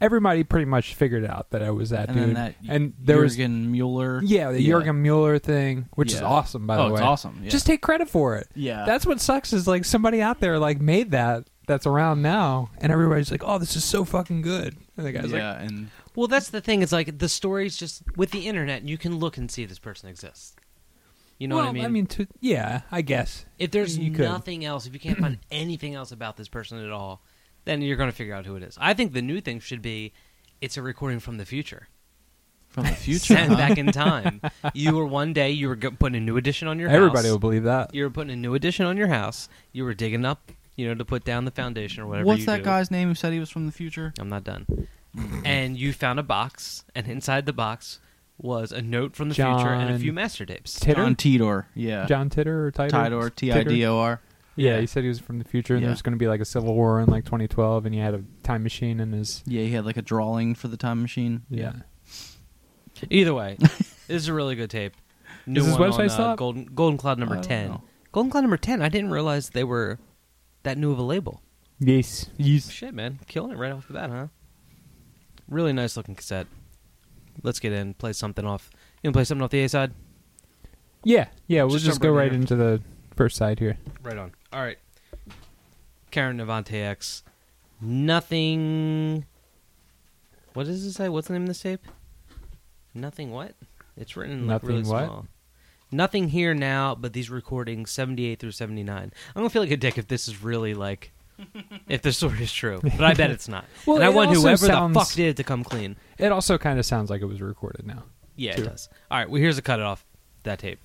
[0.00, 2.26] everybody pretty much figured out that I was that And dude.
[2.28, 4.20] then that and there was Jurgen Mueller.
[4.22, 7.00] yeah the Jurgen Mueller thing, which is awesome by oh, the way.
[7.00, 7.40] it's awesome.
[7.42, 7.50] Yeah.
[7.50, 8.48] Just take credit for it.
[8.54, 8.84] yeah.
[8.86, 12.90] That's what sucks is like somebody out there like made that that's around now, and
[12.90, 16.26] everybody's like, "Oh, this is so fucking good." And the guy's yeah, like, and Well,
[16.26, 16.82] that's the thing.
[16.82, 18.82] It's like the story's just with the internet.
[18.82, 20.56] You can look and see this person exists.
[21.38, 21.84] You know well, what I mean?
[21.84, 23.46] I mean, to, yeah, I guess.
[23.58, 24.24] if there's you could.
[24.24, 27.22] nothing else, if you can't find anything else about this person at all,
[27.64, 28.76] then you're going to figure out who it is.
[28.80, 30.12] I think the new thing should be
[30.60, 31.88] it's a recording from the future.
[32.68, 33.34] from the future.
[33.34, 33.56] Sent huh?
[33.56, 34.40] back in time.
[34.74, 36.96] you were one day you were go- putting a new addition on your house.
[36.96, 37.32] Everybody house.
[37.32, 37.94] will believe that.
[37.94, 39.48] You were putting a new addition on your house.
[39.72, 42.26] You were digging up, you know, to put down the foundation or whatever.
[42.26, 42.64] What's you that do.
[42.64, 44.12] guy's name who said he was from the future?
[44.18, 44.66] I'm not done.
[45.44, 47.98] and you found a box, and inside the box
[48.38, 50.78] was a note from the future and a few master tapes.
[50.78, 51.64] Titter, John Tidor.
[51.74, 52.06] Yeah.
[52.06, 52.90] John Titter or Titor?
[52.90, 53.30] Tidor.
[53.34, 54.20] T I D O R.
[54.60, 55.86] Yeah, he said he was from the future, and Yeah.
[55.88, 58.14] there was going to be like a civil war in like 2012, and he had
[58.14, 59.42] a time machine in his.
[59.46, 61.42] Yeah, he had like a drawing for the time machine.
[61.50, 61.72] Yeah,
[63.08, 64.92] Either way, this is a really good tape.
[65.46, 66.38] New Is this one website on, still uh, up?
[66.38, 67.68] Golden Golden Cloud number don't ten.
[67.68, 67.82] know.
[68.12, 68.82] Golden Cloud number ten.
[68.82, 69.98] I didn't realize they were
[70.64, 71.40] that new of a label.
[71.78, 72.70] yes, yes.
[72.70, 74.26] Shit, man, killing it right off the bat, huh?
[75.48, 76.46] Really nice looking cassette.
[77.42, 78.70] Let's get in, play something off.
[79.02, 79.92] You want to play something off the A side?
[81.04, 81.62] Yeah, yeah.
[81.62, 82.82] We'll Just just, jump go right right in into the
[83.16, 83.78] first side here.
[84.02, 84.32] Right on.
[84.52, 84.78] All right.
[86.10, 87.22] Karen Novotny X.
[87.80, 89.24] Nothing.
[90.54, 91.08] What does it say?
[91.08, 91.80] What's the name of this tape?
[92.94, 93.54] Nothing what?
[93.96, 95.04] It's written like Nothing really what?
[95.06, 95.26] small.
[95.92, 98.96] Nothing here now, but these recordings 78 through 79.
[98.96, 101.12] I'm going to feel like a dick if this is really like.
[101.88, 102.80] if the story is true.
[102.82, 103.64] But I bet it's not.
[103.86, 105.96] Well, and I want whoever sounds- the fuck did it to come clean.
[106.18, 108.04] It also kind of sounds like it was recorded now.
[108.36, 108.64] Yeah, True.
[108.64, 108.88] it does.
[109.10, 110.04] All right, well, here's a cut off
[110.44, 110.80] that tape.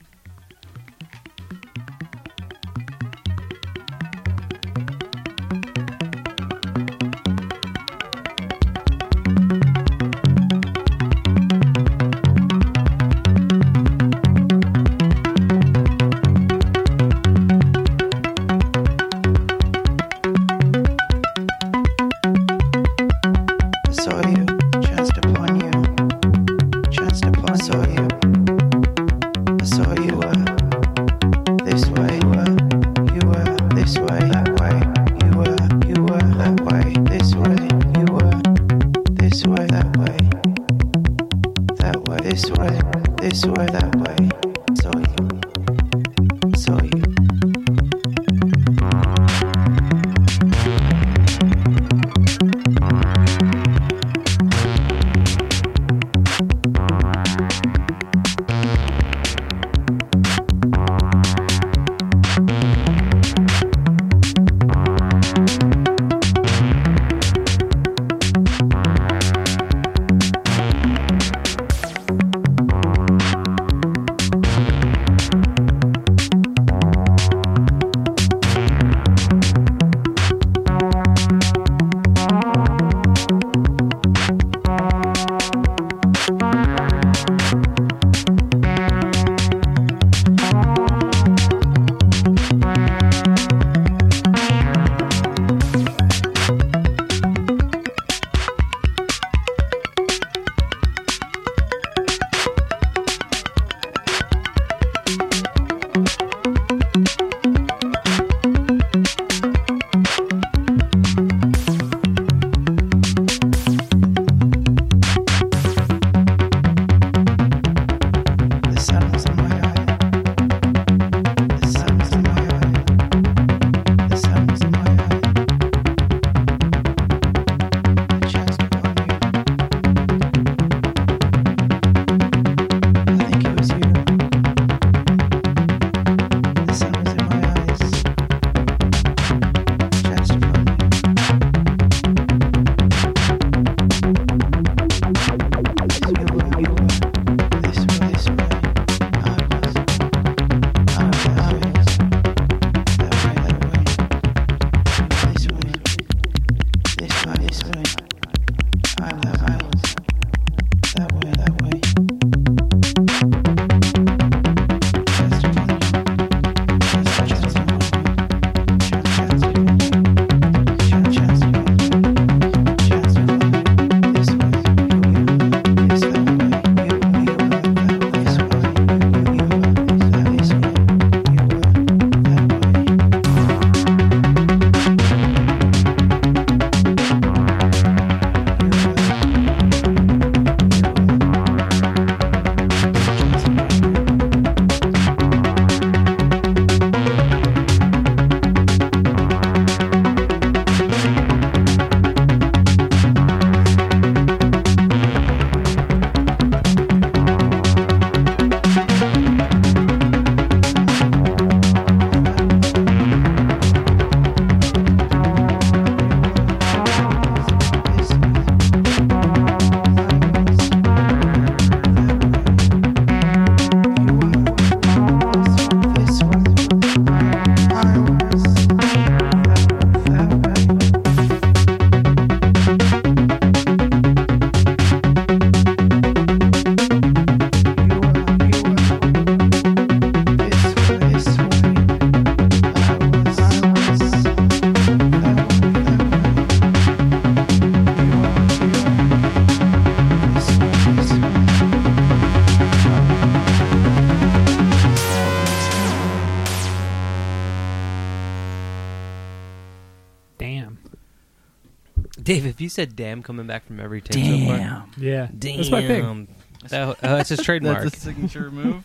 [262.25, 264.91] Dave, if you said "damn" coming back from every tape so far, Damn.
[264.97, 266.27] Yeah, damn, that's my thing.
[266.69, 267.83] That, uh, that's his trademark.
[267.83, 268.83] That's a signature move.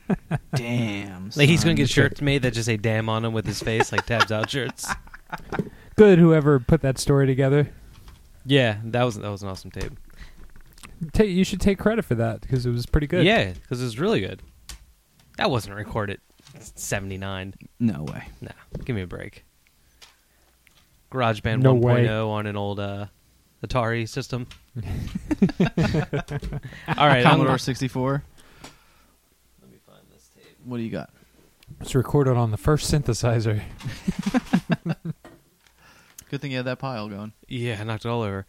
[0.56, 1.30] Damn.
[1.36, 1.74] like he's gonna son.
[1.76, 4.50] get shirts made that just say "damn" on them with his face, like tabs out
[4.50, 4.92] shirts.
[5.96, 7.70] Good, whoever put that story together.
[8.44, 9.92] Yeah, that was that was an awesome tape.
[11.12, 13.24] Ta you should take credit for that because it was pretty good.
[13.24, 14.42] Yeah, because it was really good.
[15.36, 16.20] That wasn't recorded
[16.58, 17.54] '79.
[17.78, 18.24] No way.
[18.40, 18.50] Nah,
[18.84, 19.44] give me a break.
[21.12, 22.08] GarageBand No 1.0 way.
[22.08, 23.06] on an old uh,
[23.66, 24.46] Atari system.
[26.98, 28.22] All right, Commodore 64.
[29.62, 30.56] Let me find this tape.
[30.64, 31.10] What do you got?
[31.80, 33.62] it's recorded on the first synthesizer.
[36.30, 37.32] Good thing you had that pile going.
[37.48, 38.46] Yeah, I knocked it all over.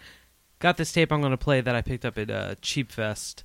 [0.60, 3.44] Got this tape I'm going to play that I picked up at uh, Cheap Fest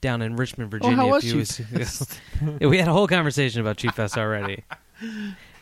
[0.00, 0.96] down in Richmond, Virginia.
[0.96, 2.56] how a was few Cheap weeks ago.
[2.60, 4.64] Yeah, we had a whole conversation about Cheap Fest already.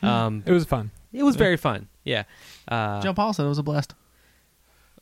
[0.03, 0.91] Um, It was fun.
[1.13, 1.89] It was very fun.
[2.05, 2.25] Yeah.
[2.69, 3.95] Uh, John Paul said it was a blast.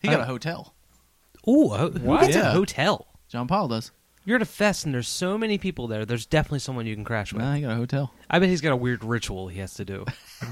[0.00, 0.74] He got Uh, a hotel.
[1.48, 2.22] Ooh, a, who What?
[2.22, 2.52] gets a Yeah.
[2.52, 3.06] hotel?
[3.28, 3.92] John Paul does.
[4.24, 6.04] You're at a fest and there's so many people there.
[6.04, 7.42] There's definitely someone you can crash with.
[7.42, 8.12] Nah, he got a hotel.
[8.28, 10.04] I bet he's got a weird ritual he has to do.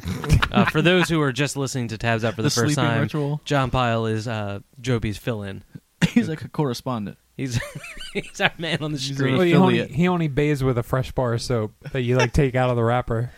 [0.52, 2.90] uh, for those who are just listening to Tabs Out for the, The first sleeping
[2.90, 3.40] time, ritual.
[3.44, 5.64] John Pyle is uh, Joby's fill-in.
[6.08, 7.18] He's like a correspondent.
[7.36, 7.60] He's
[8.14, 9.32] he's our man on the He's street.
[9.32, 9.96] Well, he only, affiliate.
[9.96, 12.76] he only bathes with a fresh bar of soap that you like take out of
[12.76, 13.30] the wrapper.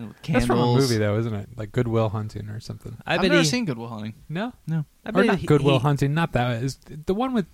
[0.00, 0.80] And with That's from a candles.
[0.90, 1.48] movie though, isn't it?
[1.56, 2.96] Like Goodwill Hunting or something.
[3.06, 4.14] I I've bet never he, seen Goodwill Hunting.
[4.28, 4.84] No, No.
[5.04, 6.14] I or bet not he- Goodwill he- Hunting.
[6.14, 7.46] Not that is the one with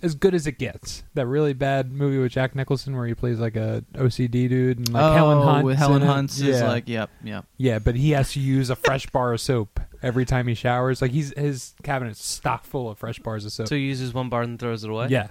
[0.00, 1.02] as good as it gets.
[1.14, 4.92] That really bad movie with Jack Nicholson where he plays like a OCD dude and
[4.92, 6.12] like oh, Helen Hunt with Helen in it.
[6.12, 6.54] Hunt's yeah.
[6.54, 7.44] is like, yep, yep.
[7.56, 11.02] yeah, but he has to use a fresh bar of soap every time he showers.
[11.02, 13.68] Like he's his cabinet's stocked full of fresh bars of soap.
[13.68, 15.08] So he uses one bar and throws it away.
[15.10, 15.28] yeah,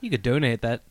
[0.00, 0.82] you could donate that.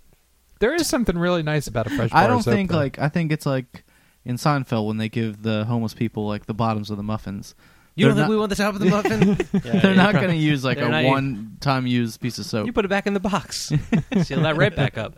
[0.59, 2.23] there is something really nice about a fresh bar.
[2.23, 2.77] I don't soap, think though.
[2.77, 3.85] like I think it's like
[4.27, 7.55] in Seinfeld when they give the homeless people like the bottoms of the muffins.
[7.95, 9.37] You don't They're think not- we want the top of the muffin?
[9.65, 12.45] Yeah, They're you not going to use like they're a not- one-time used piece of
[12.45, 12.67] soap.
[12.67, 13.71] You put it back in the box.
[14.23, 15.15] Seal that right back up.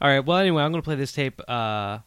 [0.00, 0.20] All right.
[0.20, 1.98] Well, anyway, I'm going to play this tape uh,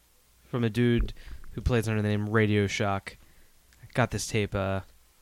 [0.48, 1.14] from a dude
[1.52, 3.18] who plays under the name Radio Shock.
[3.94, 4.80] Got this tape, uh,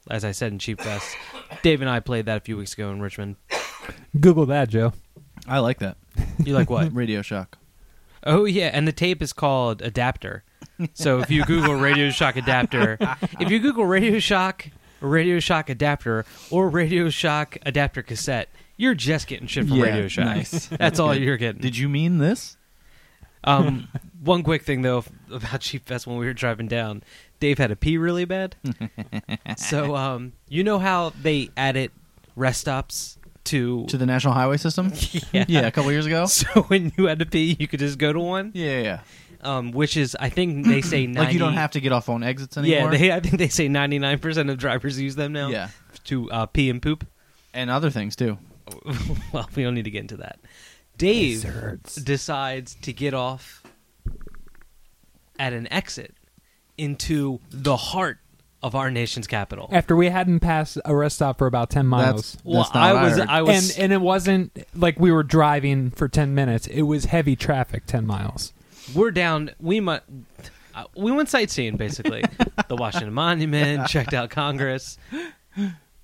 [0.09, 1.17] as I said, in Cheap Fest.
[1.63, 3.35] Dave and I played that a few weeks ago in Richmond.
[4.19, 4.93] Google that, Joe.
[5.47, 5.97] I like that.
[6.43, 6.93] You like what?
[6.93, 7.57] Radio Shock.
[8.23, 10.43] oh yeah, and the tape is called Adapter.
[10.93, 12.97] So if you Google Radio Shock Adapter,
[13.39, 14.67] if you Google Radio Shock,
[15.01, 20.07] Radio Shock Adapter, or Radio Shock Adapter cassette, you're just getting shit from Yeah, Radio
[20.07, 20.25] Shock.
[20.25, 20.67] nice.
[20.71, 21.61] That's all you're getting.
[21.61, 22.55] Did you mean this?
[23.43, 23.87] Um,
[24.21, 27.03] one quick thing though about Cheap Fest when we were driving down,
[27.39, 28.55] Dave had to pee really bad.
[29.57, 31.91] so um, you know how they added
[32.35, 34.91] rest stops to, To the National Highway System?
[35.31, 35.45] yeah.
[35.47, 36.25] yeah, a couple years ago.
[36.27, 38.99] So when you had to pee, you could just go to one, Yeah, yeah.
[39.41, 42.09] Um, which is I think they say 90, Like you don't have to get off
[42.09, 42.91] on exits Yeah, anymore.
[42.97, 45.49] they, I think they say ninety nine percent of drivers use them now.
[45.49, 45.69] yeah,
[46.05, 47.05] to uh, pee and poop.
[47.53, 48.37] and other things too.
[49.33, 50.39] well, we don't need to get into that.
[50.97, 51.95] Dave Desserts.
[51.95, 53.63] decides to get off
[55.37, 56.13] at an exit
[56.77, 58.17] into the heart
[58.61, 59.69] of our nation's capital.
[59.71, 62.15] After we hadn't passed a rest stop for about ten miles.
[62.15, 63.29] That's, that's well, not I what was, heard.
[63.29, 67.05] I was, and and it wasn't like we were driving for 10 minutes it was
[67.05, 68.53] heavy traffic 10 miles
[68.95, 69.51] we're down.
[69.59, 70.01] We might.
[70.75, 72.23] Uh, we went sightseeing basically.
[72.67, 74.97] the Washington Monument, checked out Congress.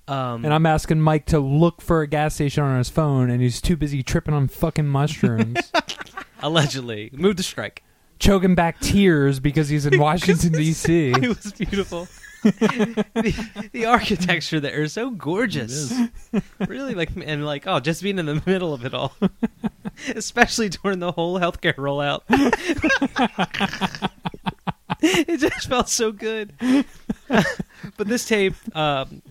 [0.08, 3.40] Um, and i'm asking mike to look for a gas station on his phone and
[3.42, 5.72] he's too busy tripping on fucking mushrooms
[6.42, 7.82] allegedly moved the strike.
[8.20, 12.06] choking back tears because he's in washington dc It was beautiful.
[12.44, 15.92] the, the architecture there is so gorgeous.
[16.68, 19.16] really like and like oh, just being in the middle of it all,
[20.14, 22.22] especially during the whole healthcare rollout.
[25.00, 26.54] it just felt so good.
[27.28, 29.22] but this tape, um,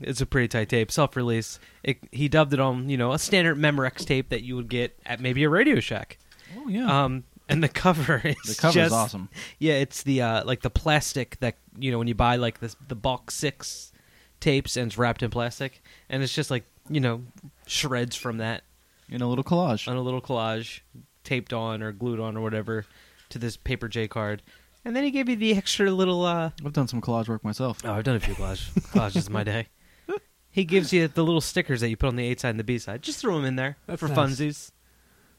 [0.00, 1.58] it's a pretty tight tape, self-release.
[1.82, 4.98] It, he dubbed it on you know a standard Memorex tape that you would get
[5.06, 6.18] at maybe a Radio Shack.
[6.56, 9.28] oh yeah, Um, and the cover is the cover's just, awesome.
[9.58, 12.74] yeah, it's the uh, like the plastic that you know when you buy like the
[12.88, 13.92] the bulk six
[14.40, 17.22] tapes and it's wrapped in plastic, and it's just like you know
[17.66, 18.62] shreds from that
[19.10, 19.88] In a little collage.
[19.88, 20.80] on a little collage,
[21.24, 22.86] taped on or glued on or whatever
[23.30, 24.42] to this paper J card,
[24.84, 26.24] and then he gave you the extra little.
[26.24, 27.78] uh I've done some collage work myself.
[27.84, 29.68] Oh, I've done a few collage, collages in my day.
[30.52, 32.64] He gives you the little stickers that you put on the A side and the
[32.64, 33.02] B side.
[33.02, 34.18] Just throw them in there That's for nice.
[34.18, 34.72] funsies.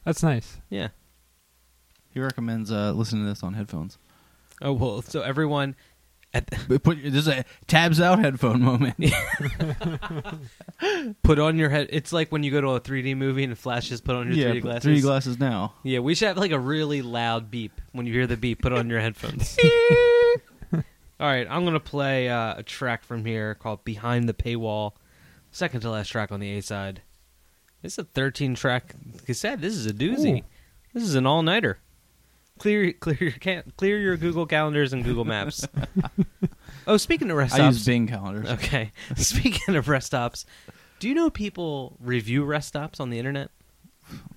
[0.06, 0.88] that's nice Yeah.
[2.14, 3.98] He recommends uh, listening to this on headphones.
[4.62, 5.91] Oh well, so everyone at But
[6.84, 8.96] put this is a tabs out headphone moment.
[11.24, 11.88] put on your head.
[11.90, 14.02] It's like when you go to a 3D movie and it flashes.
[14.02, 15.00] Put on your yeah, 3D glasses.
[15.00, 15.74] 3D glasses now.
[15.84, 18.62] Yeah, we should have like a really loud beep when you hear the beep.
[18.62, 19.58] Put on your headphones.
[20.74, 24.94] All right, I'm gonna play uh, a track from here called "Behind the Paywall,"
[25.52, 27.02] second to last track on the A side.
[27.82, 29.62] This is a 13 track cassette.
[29.62, 30.40] This is a doozy.
[30.40, 30.46] Ooh.
[30.94, 31.78] This is an all nighter.
[32.62, 35.68] Clear, clear your can- clear your Google calendars and Google Maps.
[36.88, 38.50] oh, speaking of rest stops, I use Bing calendars.
[38.52, 38.92] okay.
[39.16, 40.46] Speaking of rest stops,
[41.00, 43.50] do you know people review rest stops on the internet?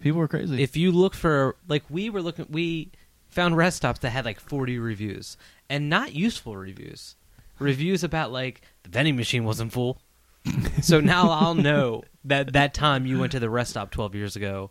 [0.00, 0.62] People are crazy.
[0.62, 2.92] if you look for like we were looking we
[3.28, 5.36] found rest stops that had like 40 reviews
[5.68, 7.16] and not useful reviews
[7.58, 10.00] reviews about like the vending machine wasn't full
[10.82, 14.36] so now i'll know that that time you went to the rest stop 12 years
[14.36, 14.70] ago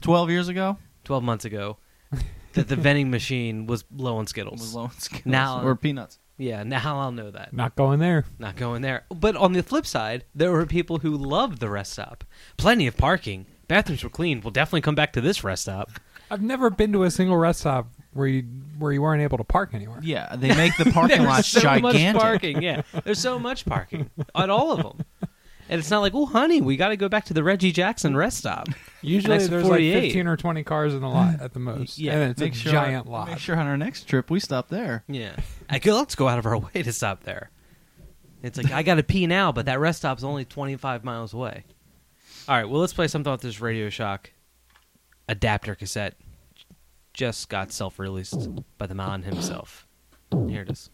[0.00, 1.76] Twelve years ago, 12 months ago
[2.54, 6.18] that the vending machine was low on skittles was low on Skittles Now- or peanuts.
[6.38, 8.24] yeah now i'll know that Not going there.
[8.38, 11.92] not going there but on the flip side there were people who loved the rest
[11.92, 12.24] stop
[12.56, 15.90] plenty of parking bathrooms were clean we'll definitely come back to this rest stop
[16.30, 18.42] I've never been to a single rest stop where you
[18.78, 19.98] where you weren't able to park anywhere.
[20.02, 22.14] Yeah, they make the parking There's lots so gigantic.
[22.14, 22.62] much parking.
[22.62, 25.04] Yeah, there's so much parking at all of them,
[25.68, 28.16] and it's not like, oh, honey, we got to go back to the Reggie Jackson
[28.16, 28.68] rest stop.
[29.04, 30.00] Usually Next to there's like 48.
[30.00, 31.98] 15 or 20 cars in the lot at the most.
[31.98, 33.28] Yeah, and it's Make a sure, giant lot.
[33.28, 35.04] Make sure on our next trip we stop there.
[35.08, 35.36] Yeah,
[35.68, 37.50] I go, let's go out of our way to stop there.
[38.42, 41.64] It's like I got to pee now, but that rest stop's only 25 miles away.
[42.48, 44.30] All right, well, let's play something off this Radio Shock
[45.28, 46.14] adapter cassette.
[47.12, 49.86] Just got self-released by the man himself.
[50.48, 50.90] Here it is.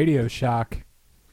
[0.00, 0.78] Radio Shock.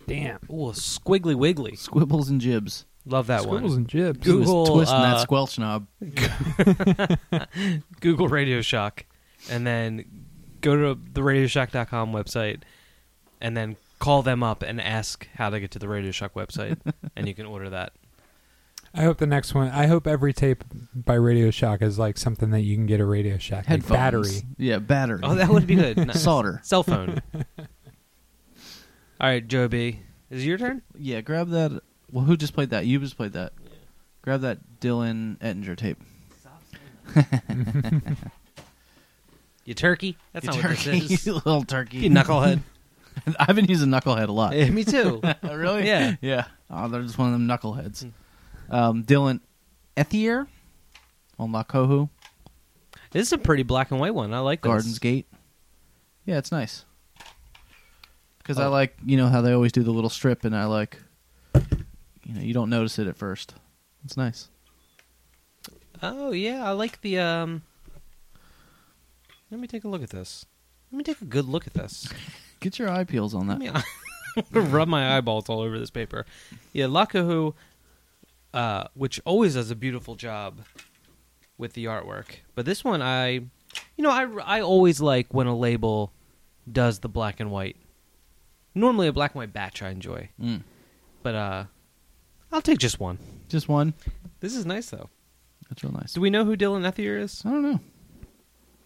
[0.08, 0.40] Damn.
[0.50, 1.72] Ooh, squiggly wiggly.
[1.72, 2.86] Squibbles and jibs.
[3.06, 3.64] Love that one.
[3.64, 3.78] Squibbles one.
[3.78, 4.20] and jibs.
[4.20, 5.88] Google, he was twisting uh, that squelch knob.
[8.02, 9.06] Google Radio Shock,
[9.50, 10.04] and then
[10.60, 12.64] go to the RadioShock.com website,
[13.40, 16.78] and then call them up and ask how to get to the Radio Shock website,
[17.16, 17.94] and you can order that.
[18.94, 19.70] I hope the next one.
[19.70, 23.06] I hope every tape by Radio Shock is like something that you can get a
[23.06, 23.60] Radio Shack.
[23.60, 23.98] Like Headphones.
[23.98, 24.42] battery.
[24.58, 25.22] Yeah, battery.
[25.24, 25.98] Oh, that would be good.
[26.08, 26.22] Nice.
[26.22, 26.60] Solder.
[26.64, 27.22] Cell phone.
[29.20, 30.00] All right, Joe B.
[30.30, 30.82] Is it your turn?
[30.98, 31.82] Yeah, grab that.
[32.12, 32.86] Well, who just played that?
[32.86, 33.54] You just played that.
[34.22, 35.98] Grab that Dylan Ettinger tape.
[39.66, 40.18] You turkey?
[40.32, 41.26] That's You not turkey, what this is.
[41.28, 41.98] you little turkey.
[41.98, 42.62] You knucklehead.
[43.40, 44.54] I've been using knucklehead a lot.
[44.54, 45.20] Eh, Me too.
[45.44, 45.86] Oh, really?
[45.86, 46.16] Yeah.
[46.22, 46.46] Yeah.
[46.70, 48.10] Oh, they're just one of them knuckleheads.
[48.70, 49.42] Um, Dylan
[49.98, 50.48] Ethier
[51.38, 52.08] on La Cohu,
[53.12, 54.34] This is a pretty black and white one.
[54.34, 54.70] I like this.
[54.70, 55.28] Gardens Gate.
[56.26, 56.86] Yeah, it's nice.
[58.48, 58.72] Because I Oh.
[58.72, 60.98] like, you know, how they always do the little strip, and I like,
[62.26, 63.54] you know, you don't notice it at first.
[64.06, 64.48] It's nice.
[66.02, 67.64] Oh yeah, I like the um.
[69.52, 70.46] Let me take a look at this.
[70.92, 72.08] Let me take a good look at this.
[72.62, 73.60] Get your eye peels on that.
[73.60, 76.26] Let me rub my eyeballs all over this paper.
[76.72, 77.54] Yeah, La Cohu,
[78.54, 80.60] uh, which always does a beautiful job
[81.58, 83.50] with the artwork, but this one I, you
[84.00, 86.14] know, I I always like when a label
[86.72, 87.76] does the black and white.
[88.78, 90.62] Normally, a black and white batch I enjoy, Mm.
[91.24, 91.64] but uh,
[92.52, 93.18] I'll take just one.
[93.50, 93.94] Just one.
[94.40, 95.10] This is nice though.
[95.70, 96.14] That's real nice.
[96.14, 97.80] Do we know who Dylan Ethier is, I don't know.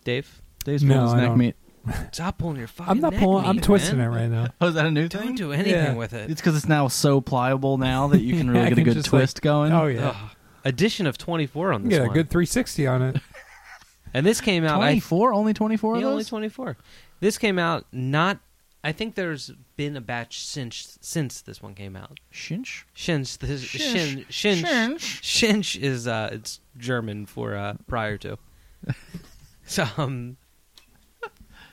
[0.03, 0.41] Dave?
[0.63, 1.37] Dave's No, pulling his I neck don't.
[1.37, 1.55] meat.
[2.11, 2.91] Stop pulling your fucking.
[2.91, 3.45] I'm not neck pulling.
[3.45, 4.07] I'm twisting man.
[4.11, 4.47] it right now.
[4.61, 5.35] Oh, is that a new Don't thing?
[5.35, 5.93] do anything Yeah.
[5.93, 6.29] with it.
[6.29, 8.83] It's because it's now so pliable now that you can really I get a can
[8.85, 9.71] good just, like- twist going.
[9.73, 10.09] Oh yeah.
[10.09, 10.29] Ugh.
[10.63, 12.13] Addition of 24 on this get a one.
[12.13, 13.17] good 360 on it.
[14.13, 14.75] and this came out.
[14.77, 15.33] I, 24?
[15.33, 16.77] Only 24 of yeah, only 24.
[17.19, 18.39] This came out not.
[18.83, 22.19] I think there's been a batch since since this one came out.
[22.33, 22.83] Shinch?
[22.95, 23.37] Shinch.
[23.37, 24.25] This, Shinch.
[24.29, 24.63] shin, shinch.
[24.63, 25.21] Shinch.
[25.21, 28.37] Shinch is uh, it's German for uh, prior to.
[29.65, 30.37] so um.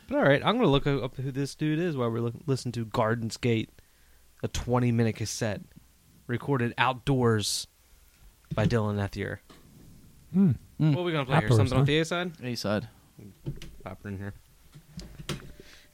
[0.09, 2.73] But all right, I'm gonna look up who this dude is while we're look, listening
[2.73, 3.71] to Gardens Gate,
[4.43, 5.61] a 20 minute cassette,
[6.27, 7.67] recorded outdoors
[8.55, 9.39] by Dylan Ethier.
[10.33, 10.53] Hmm.
[10.81, 10.95] Mm.
[10.95, 11.45] What are we gonna play here?
[11.45, 11.81] Outdoors, Something huh?
[11.83, 12.33] off the A side?
[12.43, 12.89] A side.
[13.85, 14.33] Pop her in here.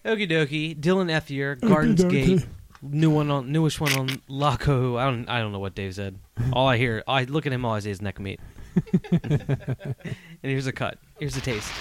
[0.04, 0.78] Okie dokie.
[0.78, 2.46] Dylan Ethier, Gardens Gate,
[2.82, 4.96] new one on newish one on Laco.
[4.96, 6.18] I don't I don't know what Dave said.
[6.52, 8.40] All I hear, I look at him, all I say is neck meat.
[9.22, 9.94] and
[10.42, 10.98] here's a cut.
[11.18, 11.72] Here's a taste.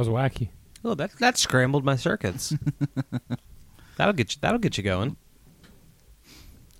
[0.00, 0.48] Was wacky.
[0.84, 2.54] Oh, that that scrambled my circuits.
[3.96, 4.38] that'll get you.
[4.40, 5.16] That'll get you going.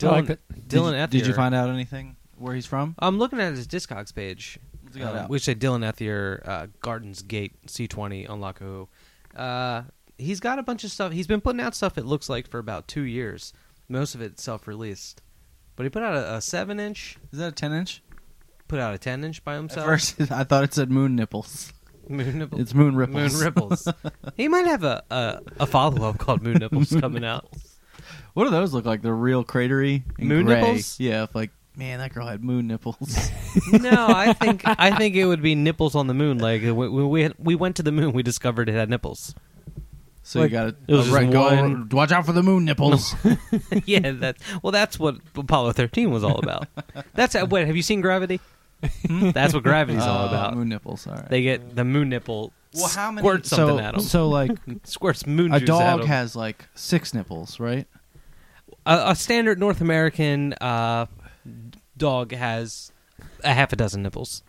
[0.02, 0.40] I liked it.
[0.68, 2.94] Dylan did, did you find out anything where he's from?
[2.98, 5.30] I'm looking at his Discogs page, What's he got uh, out?
[5.30, 8.88] which said Dylan Ethier, uh, Gardens Gate C20 on.
[9.36, 9.82] Uh,
[10.16, 11.12] he's got a bunch of stuff.
[11.12, 11.98] He's been putting out stuff.
[11.98, 13.52] It looks like for about two years.
[13.88, 15.20] Most of it self-released,
[15.76, 18.02] but he put out a, a seven-inch, Is that a ten inch?
[18.68, 19.84] put out a ten-inch by At himself.
[19.86, 21.72] first, I thought it said moon nipples.
[22.10, 22.60] Moon nipples.
[22.60, 23.34] It's moon ripples.
[23.34, 23.88] Moon ripples.
[24.36, 27.48] he might have a a, a follow-up called Moon Nipples coming out.
[28.34, 29.02] What do those look like?
[29.02, 30.60] They're real cratery and Moon gray.
[30.60, 31.00] nipples?
[31.00, 33.16] Yeah, if like man, that girl had moon nipples.
[33.72, 36.38] no, I think I think it would be nipples on the moon.
[36.38, 39.34] Like when when we we went to the moon, we discovered it had nipples.
[40.22, 42.42] so Like, you got to it was just right, go, one- watch out for the
[42.42, 43.14] moon nipples.
[43.84, 46.68] yeah, that well, that's what Apollo 13 was all about.
[47.14, 48.38] That's uh, wait, have you seen Gravity?
[49.32, 50.56] that's what Gravity's all Uh, about.
[50.56, 51.06] moon nipples.
[51.06, 51.28] All right.
[51.28, 52.52] They get the moon nipple.
[52.74, 53.26] well, how many?
[53.26, 54.00] squirt something so, at 'em.
[54.00, 54.52] so like
[54.84, 56.06] Squirts moon a juice at dog 'em.
[56.06, 57.86] has like six nipples, right?
[58.86, 61.06] a, a standard North American uh,
[61.96, 62.92] dog has
[63.44, 64.42] a half a dozen nipples.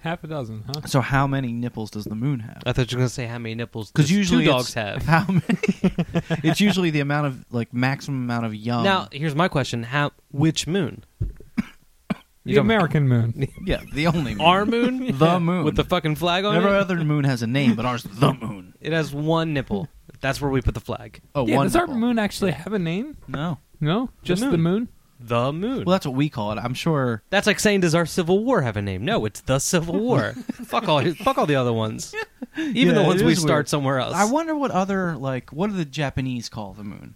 [0.00, 0.86] Half a dozen, huh?
[0.86, 2.62] So how many nipples does the moon have?
[2.64, 4.72] I thought you were going to say how many nipples Because does usually two it's-
[4.72, 5.02] dogs have.
[5.02, 5.42] How many?
[6.44, 8.84] it's usually the amount of like maximum amount of young.
[8.84, 11.02] Now, here's my question: How which moon?
[12.46, 13.48] The don't- American moon.
[13.64, 14.40] yeah, the only moon.
[14.40, 15.18] Our moon?
[15.18, 16.58] the moon with the fucking flag on it.
[16.58, 16.76] Every it.
[16.80, 18.74] other moon has a name, but ours is the moon.
[18.80, 19.88] It has one nipple.
[20.20, 21.20] That's where we put the flag.
[21.34, 22.00] Oh, yeah, one does our nipple.
[22.00, 23.16] moon actually have a name?
[23.28, 23.58] No.
[23.80, 24.62] No, just the moon.
[24.62, 24.88] moon.
[25.18, 25.84] The moon.
[25.84, 26.58] Well, that's what we call it.
[26.58, 27.22] I'm sure.
[27.30, 29.04] That's like saying, does our Civil War have a name?
[29.04, 30.32] No, it's the Civil War.
[30.52, 32.14] fuck all, fuck all the other ones.
[32.58, 33.68] Even Yeah, the ones it we is start weird.
[33.68, 34.14] somewhere else.
[34.14, 37.14] I wonder what other like what do the Japanese call the moon?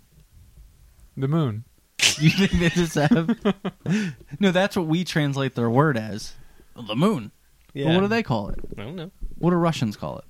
[1.17, 1.65] The moon.
[2.21, 4.15] You think they just have?
[4.41, 6.35] no, that's what we translate their word as.
[6.77, 7.33] The moon.
[7.73, 7.87] yeah.
[7.87, 8.59] But what do they call it?
[8.77, 9.11] I don't know.
[9.39, 10.25] What do Russians call it?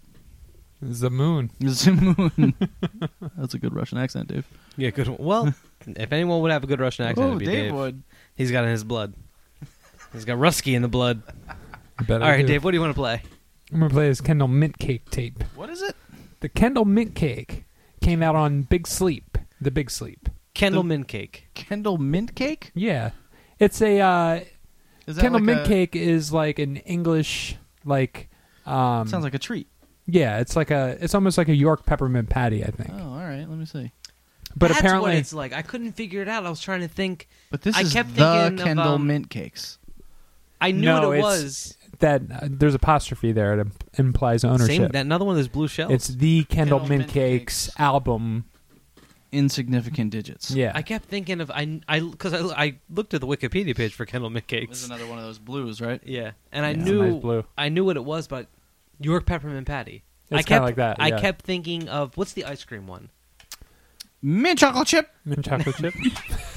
[0.88, 1.50] It's the moon.
[1.60, 2.54] It's the moon.
[3.36, 4.46] that's a good Russian accent, Dave.
[4.76, 5.08] Yeah, good.
[5.08, 5.18] one.
[5.18, 5.54] Well,
[5.86, 7.74] if anyone would have a good Russian accent, it'd oh, be Dave.
[7.74, 8.02] would.
[8.34, 9.14] He's got it in his blood.
[10.12, 11.22] He's got Rusky in the blood.
[11.98, 12.46] I bet All I right, do.
[12.46, 13.22] Dave, what do you want to play?
[13.72, 15.44] I'm gonna play this Kendal Mint Cake tape.
[15.54, 15.94] What is it?
[16.40, 17.64] The Kendal Mint Cake
[18.00, 19.38] came out on Big Sleep.
[19.60, 20.28] The Big Sleep.
[20.60, 21.48] Kendal The- Mint Cake.
[21.54, 22.70] Kendal mint cake?
[22.74, 23.10] Yeah,
[23.58, 24.40] it's a uh,
[25.06, 28.28] Is that Kendal like Mint a- Cake is like an English like.
[28.66, 29.66] Um, Sounds like a treat.
[30.06, 32.90] yeah, it's like a it's almost like a York peppermint patty, I think.
[32.92, 33.46] Oh, all right.
[33.48, 33.90] Let me see.
[34.56, 35.52] But That's apparently, what it's like.
[35.52, 36.44] I couldn't figure it out.
[36.44, 37.28] I was trying to think.
[37.50, 39.78] But this I is kept the thinking of, Kendal um, mint cakes.
[40.60, 41.76] I knew No, what it it's- was.
[42.00, 43.54] that uh, there's apostrophe there.
[43.54, 44.76] It im- implies ownership.
[44.76, 44.88] Same.
[44.88, 45.36] That another one.
[45.36, 45.92] There's blue shells.
[45.92, 47.80] it's the Kendal, Kendal Mint, Mint Cakes, Cakes.
[47.80, 48.44] album.
[49.32, 50.50] Insignificant digits.
[50.50, 53.94] Yeah, I kept thinking of I I because I, I looked at the Wikipedia page
[53.94, 54.86] for Kendal Mint This is Cakes.
[54.86, 56.00] another one of those blues, right?
[56.04, 57.44] Yeah, and I Yeah, knew nice blue.
[57.56, 58.48] I knew what it was, but
[58.98, 60.02] York peppermint patty.
[60.32, 61.20] I It's kept kinda like that, I yeah.
[61.20, 63.10] kept thinking of what's the ice cream one?
[64.22, 65.08] Mint chocolate chip.
[65.24, 65.94] mint chocolate chip.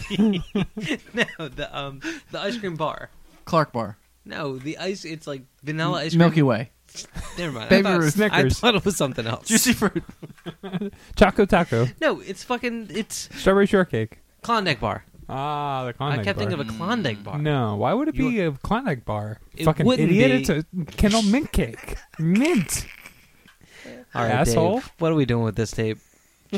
[0.20, 2.00] no, the um
[2.32, 3.10] the ice cream bar.
[3.46, 3.98] Clark bar.
[4.26, 5.06] No, the ice.
[5.06, 6.20] It's like vanilla ice cream.
[6.20, 6.72] Milky Way.
[7.38, 7.70] Never mind.
[7.70, 8.08] Baby I thought, Ruth.
[8.22, 8.60] I Snickers.
[8.60, 9.48] thought it was something else.
[9.48, 10.04] Juicy fruit.
[11.16, 11.88] Choco Taco.
[12.02, 12.88] No, it's fucking.
[12.92, 14.20] It's Strawberry shortcake.
[14.42, 15.06] Klondike bar.
[15.30, 16.22] Ah, the Klondike bar.
[16.22, 16.48] I kept bar.
[16.50, 17.38] thinking of a Klondike bar.
[17.40, 19.40] No, why would it be a Klondike bar?
[19.56, 20.48] It Fucking wouldn't idiot!
[20.48, 20.54] be.
[20.54, 21.96] It's a Kendal Mint Cake.
[22.20, 22.86] Mint.
[24.16, 24.76] All right, Asshole.
[24.80, 25.98] Dave, what are we doing with this tape?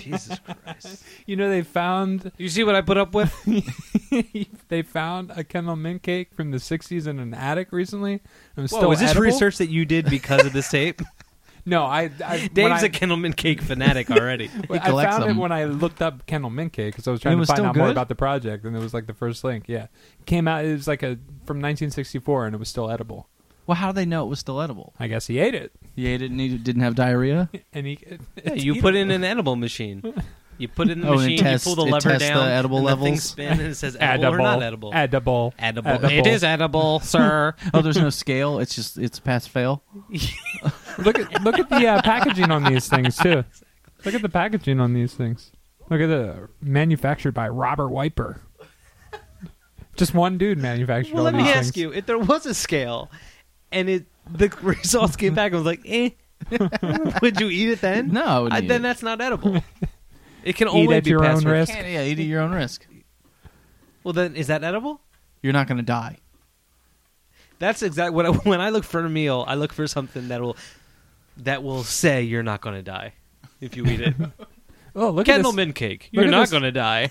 [0.01, 1.03] Jesus Christ!
[1.25, 3.33] You know they found You see what I put up with?
[4.67, 8.15] they found a Kendal Mint Cake from the '60s in an attic recently.
[8.15, 9.23] It was Whoa, still was this edible.
[9.23, 11.01] research that you did because of this tape?
[11.67, 12.11] No, I.
[12.23, 14.51] I when Dave's I, a Kendal Mint cake fanatic already.
[14.69, 15.37] I found them.
[15.37, 17.57] it when I looked up Kendal Mint Cake because I was trying it to find
[17.57, 19.65] still out more about the project, and it was like the first link.
[19.67, 19.87] Yeah,
[20.27, 20.63] came out.
[20.63, 23.29] It was like a from 1964, and it was still edible.
[23.67, 24.93] Well, how do they know it was still edible?
[24.99, 27.49] I guess he ate it, You ate it and you didn't have diarrhea?
[27.73, 27.99] and he.
[28.43, 30.03] Yeah, you put it in an edible machine.
[30.57, 31.39] You put it in the Oh, and it machine.
[31.39, 32.47] tests- you pull the it lever tests the down.
[32.49, 33.35] edible and The thing levels?
[33.39, 34.91] and it says edible, edible, or not edible.
[34.93, 36.05] edible, edible.
[36.09, 37.55] It is edible, sir.
[37.73, 38.59] Oh, there's no scale.
[38.59, 39.83] It's just it's pass fail.
[40.99, 43.43] Look at look at the uh, packaging on these things too.
[44.05, 45.51] Look at the packaging on these things.
[45.89, 48.41] Look at the manufactured by Robert Wiper.
[49.95, 52.53] Just one dude manufactured well, all let me these ask you: if there was a
[52.53, 53.09] scale,
[53.75, 56.09] and it the results came back, and was like, eh,
[57.21, 58.11] would you eat it then?
[58.11, 58.83] No, I wouldn't I- eat then it.
[58.83, 59.61] that's not edible.
[60.43, 61.73] It can Eat only at be your own for- risk.
[61.73, 62.85] Can't- yeah, eat at your own risk.
[64.03, 65.01] Well, then is that edible?
[65.41, 66.17] You're not going to die.
[67.57, 70.41] That's exactly what I, when I look for a meal, I look for something that
[70.41, 70.55] will
[71.37, 73.13] that will say you're not going to die
[73.59, 74.13] if you eat it.
[74.95, 75.55] Oh, look Kendal at this!
[75.65, 76.09] mint cake.
[76.13, 76.51] look You're at not this.
[76.51, 77.09] going to die.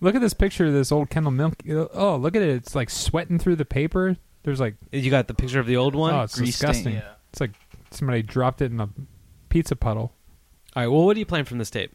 [0.00, 1.54] Look at this picture of this old Kendal milk.
[1.94, 2.48] Oh, look at it!
[2.48, 4.16] It's like sweating through the paper.
[4.44, 6.14] There's like, You got the picture of the old one.
[6.14, 6.94] oh, it's Grease stain, disgusting.
[6.94, 7.12] yeah.
[7.32, 7.50] It's like
[7.90, 8.88] somebody dropped it in a
[9.48, 10.12] pizza puddle.
[10.76, 10.86] All right.
[10.88, 11.92] Well, what are you playing from this tape?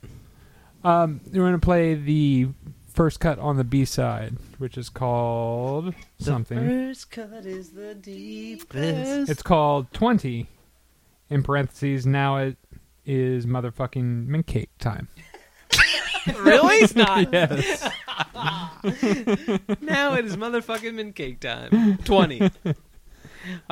[0.83, 2.49] Um, we're gonna play the
[2.93, 6.57] first cut on the B side, which is called something.
[6.57, 9.29] first cut is the deepest.
[9.29, 10.47] It's called Twenty.
[11.29, 12.57] In parentheses, now it
[13.05, 15.07] is motherfucking mint cake time.
[16.43, 16.75] really?
[16.77, 17.31] It's not.
[17.33, 17.89] yes.
[19.81, 21.97] now it is motherfucking mint cake time.
[22.03, 22.41] Twenty.
[22.41, 22.49] All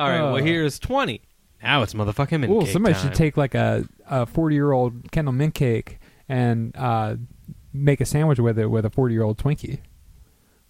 [0.08, 0.20] right.
[0.20, 0.32] Uh.
[0.32, 1.22] well, here's twenty.
[1.62, 3.02] Now it's motherfucking mint Ooh, cake somebody time.
[3.02, 5.98] should take like a a forty year old Kendal mint cake
[6.28, 7.16] and uh,
[7.72, 9.80] make a sandwich with it with a forty year old Twinkie.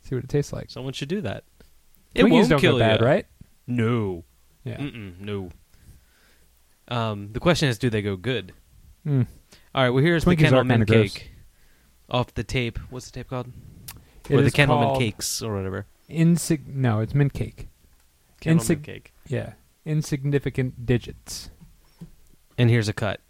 [0.02, 0.70] See what it tastes like.
[0.70, 1.44] Someone should do that.
[2.14, 3.06] It Twinkies won't don't kill go bad, you.
[3.06, 3.26] right?
[3.66, 4.24] No.
[4.64, 4.76] Yeah.
[4.78, 5.50] Mm-mm, no.
[6.88, 8.52] Um, the question is, do they go good?
[9.06, 9.26] Mm.
[9.74, 9.90] All right.
[9.90, 11.12] Well, here's the Twinkies Kendal are kinda mint gross.
[11.14, 11.30] cake
[12.08, 12.78] off the tape.
[12.90, 13.52] What's the tape called?
[14.28, 15.86] It or the is Kendal mint called cakes or whatever.
[16.10, 17.68] Insig- no, it's mint cake.
[18.40, 19.12] Kendal Insig- mint cake.
[19.26, 19.52] Yeah,
[19.84, 21.50] insignificant digits.
[22.56, 23.20] And here's a cut.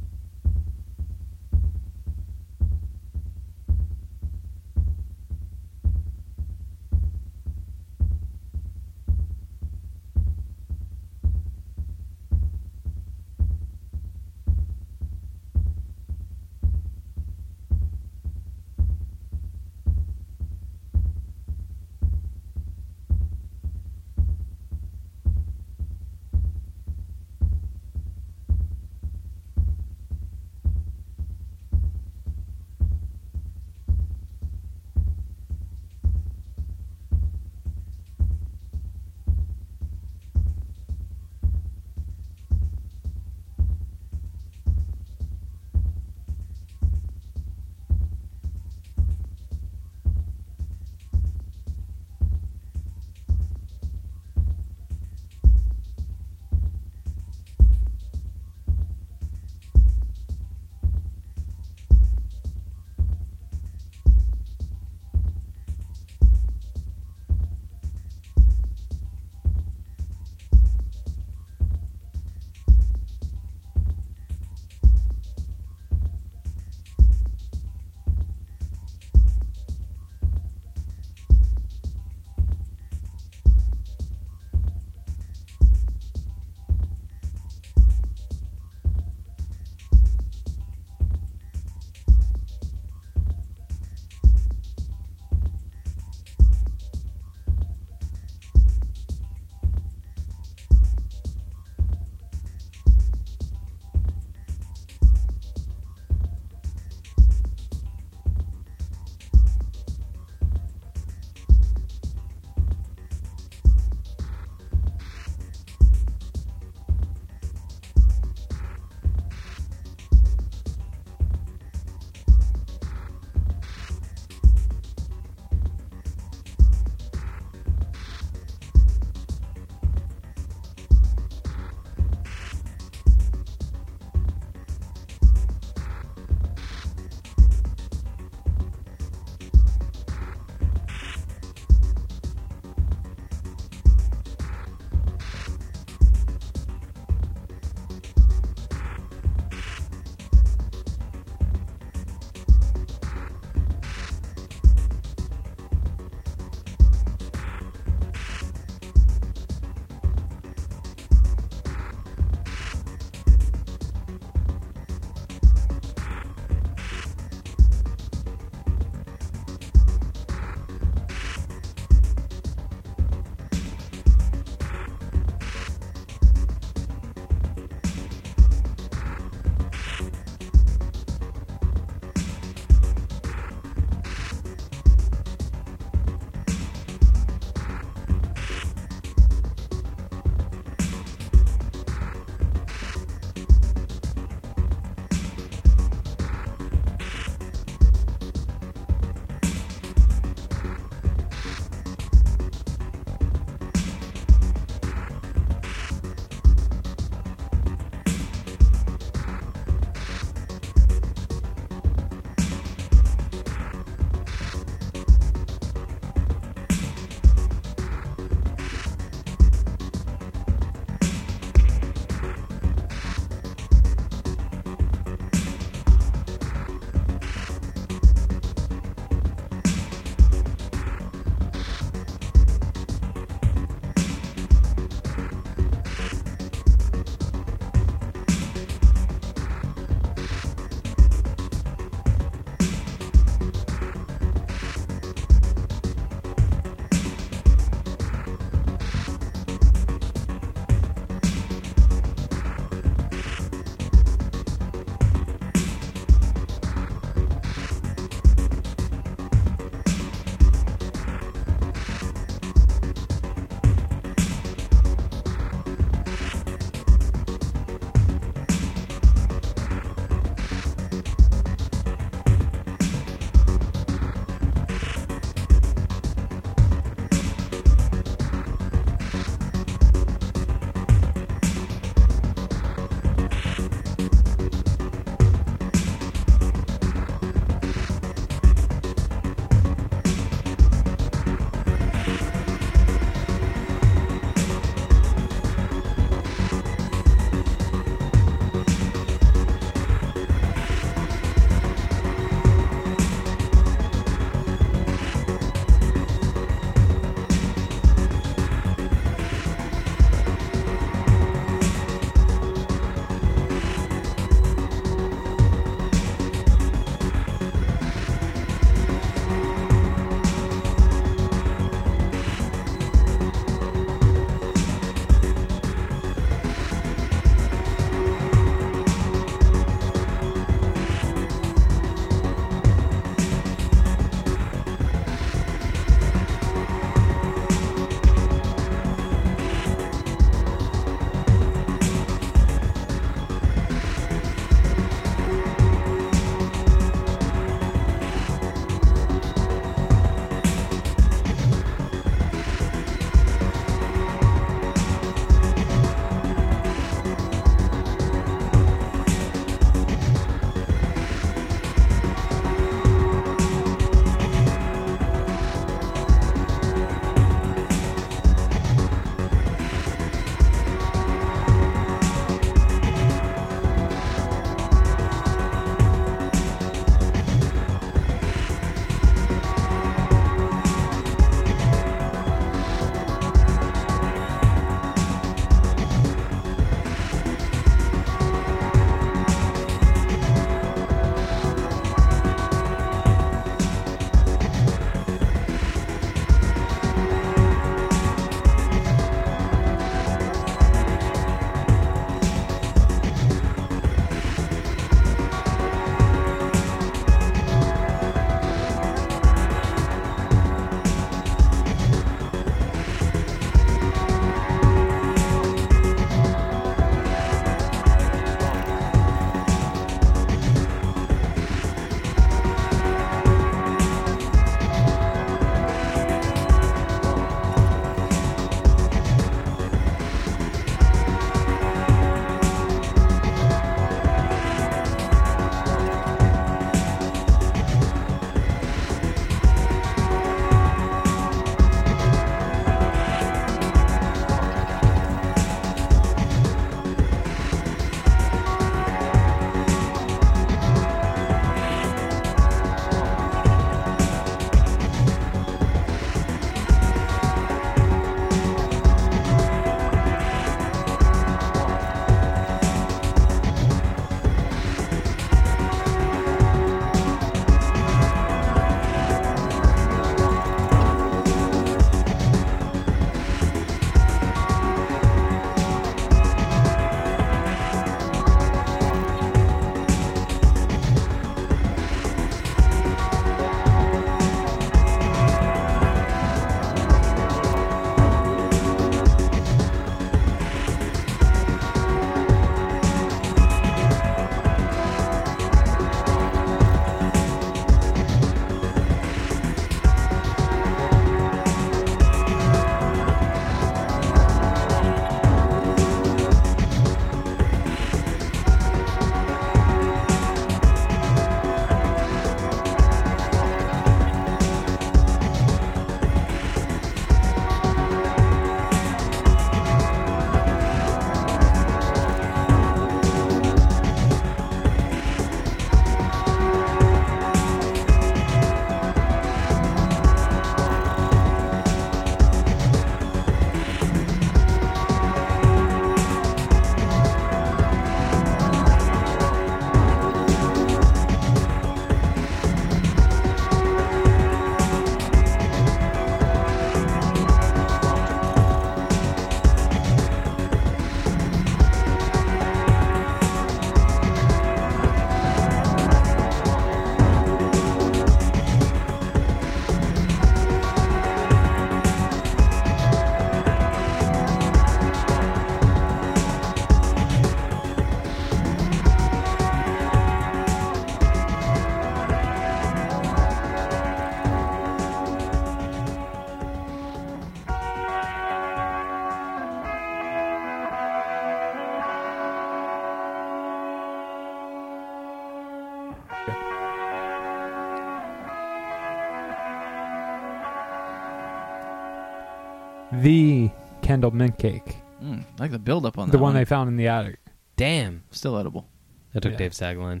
[593.92, 596.68] Kendal mint cake, Mm, I like the build up on the that one they found
[596.68, 597.18] in the attic.
[597.56, 598.04] Damn.
[598.12, 598.68] Still edible.
[599.12, 599.38] That took Yeah.
[599.38, 600.00] Dave's tagline.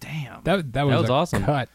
[0.00, 0.42] Damn.
[0.44, 1.44] That that was, was a awesome.
[1.44, 1.68] Cut.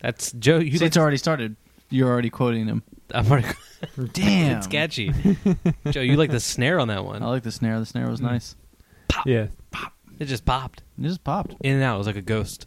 [0.00, 0.58] That's Joe.
[0.58, 1.56] You See, it's already started.
[1.90, 2.82] You're already quoting him.
[3.12, 3.48] I'm already,
[4.12, 4.58] Damn.
[4.58, 5.12] it's sketchy.
[5.90, 7.22] Joe, you like the snare on that one?
[7.22, 7.78] I like the snare.
[7.80, 8.54] The snare was nice.
[9.26, 9.48] Yeah,
[10.20, 11.56] It just popped It just popped.
[11.60, 11.96] in and out.
[11.96, 12.66] It was like a ghost.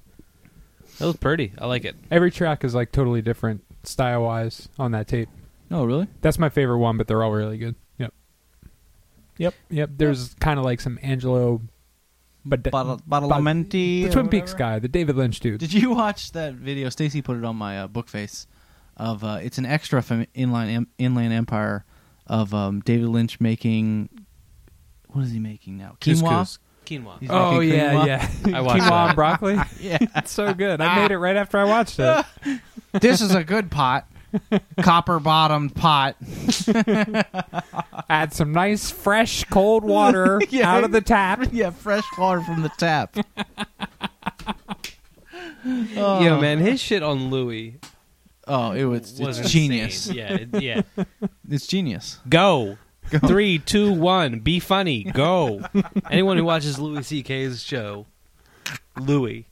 [0.99, 1.53] That was pretty.
[1.57, 1.95] I like it.
[2.11, 5.29] every track is like totally different style wise on that tape.
[5.71, 6.07] Oh, really?
[6.21, 7.75] That's my favorite one, but they're all really good.
[9.37, 9.53] Yep.
[9.53, 9.53] Yep.
[9.69, 9.89] Yep.
[9.97, 11.61] There's kind of like some Angelo,
[12.45, 14.03] but Bottle, Badalamenti.
[14.03, 15.59] the Twin Peaks guy, the David Lynch dude.
[15.59, 16.89] Did you watch that video?
[16.89, 18.47] Stacy put it on my uh, book face.
[18.95, 21.83] Of uh, it's an extra from Inline Em- Inland Empire
[22.27, 24.09] of um, David Lynch making.
[25.07, 25.97] What is he making now?
[25.99, 26.21] Quinoa.
[26.21, 26.59] Couscous.
[26.85, 27.19] Quinoa.
[27.19, 28.05] He's oh making yeah, quinoa.
[28.47, 28.57] yeah.
[28.57, 29.07] I watched Quinoa that.
[29.07, 29.57] and broccoli.
[29.79, 29.97] Yeah.
[30.15, 30.79] It's so good.
[30.79, 32.25] I made it right after I watched it.
[33.01, 34.07] this is a good pot.
[34.81, 36.15] Copper bottomed pot.
[38.09, 40.73] Add some nice fresh cold water Yeah.
[40.73, 41.47] out of the tap.
[41.51, 43.15] yeah, fresh water from the tap.
[45.65, 47.79] Yo, man, his shit on Louis
[48.45, 49.69] Oh, it was, was it's insane.
[49.71, 50.07] genius.
[50.13, 50.81] Yeah, it- yeah.
[51.49, 52.19] It's genius.
[52.27, 52.77] Go.
[53.27, 54.39] Three, two, one.
[54.39, 55.03] Be funny.
[55.05, 55.61] Go.
[56.09, 58.05] Anyone who watches Louis C.K.'s show,
[58.99, 59.45] Louis.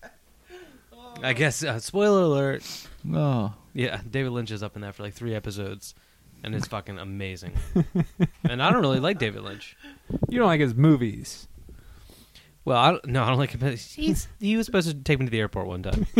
[1.21, 1.63] I guess.
[1.63, 2.63] Uh, spoiler alert.
[3.13, 5.95] Oh, Yeah, David Lynch is up in that for like three episodes,
[6.43, 7.53] and it's fucking amazing.
[8.43, 9.77] and I don't really like David Lynch.
[10.29, 11.47] You don't like his movies.
[12.65, 13.59] Well, I don't, no, I don't like him.
[13.59, 16.05] but He's, he was supposed to take me to the airport one time.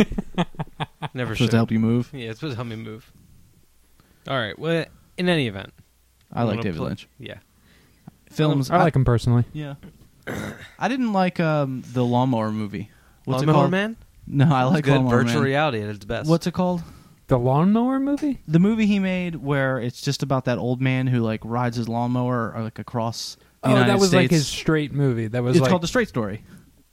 [1.14, 1.50] Never supposed should.
[1.52, 2.10] to help you move.
[2.12, 3.12] Yeah, it's supposed to help me move.
[4.28, 4.58] All right.
[4.58, 4.86] Well,
[5.18, 5.72] in any event,
[6.32, 7.38] I I'm like gonna David play- Lynch Yeah.
[8.30, 8.70] films.
[8.70, 9.44] I like him personally.
[9.52, 9.74] Yeah.
[10.78, 12.90] I didn't like um, the lawnmower movie.
[13.24, 13.70] What's it Lawnmower called?
[13.70, 13.96] Man.
[14.26, 15.44] No, I It's like good Lawnmower virtual Man.
[15.44, 16.28] reality at its best.
[16.28, 16.82] What's it called?
[17.32, 18.42] The lawnmower movie?
[18.46, 21.88] The movie he made where it's just about that old man who like rides his
[21.88, 23.36] lawnmower or like across.
[23.62, 25.28] The Oh, United that was like his straight movie.
[25.28, 26.44] That was It's like called The Straight Story.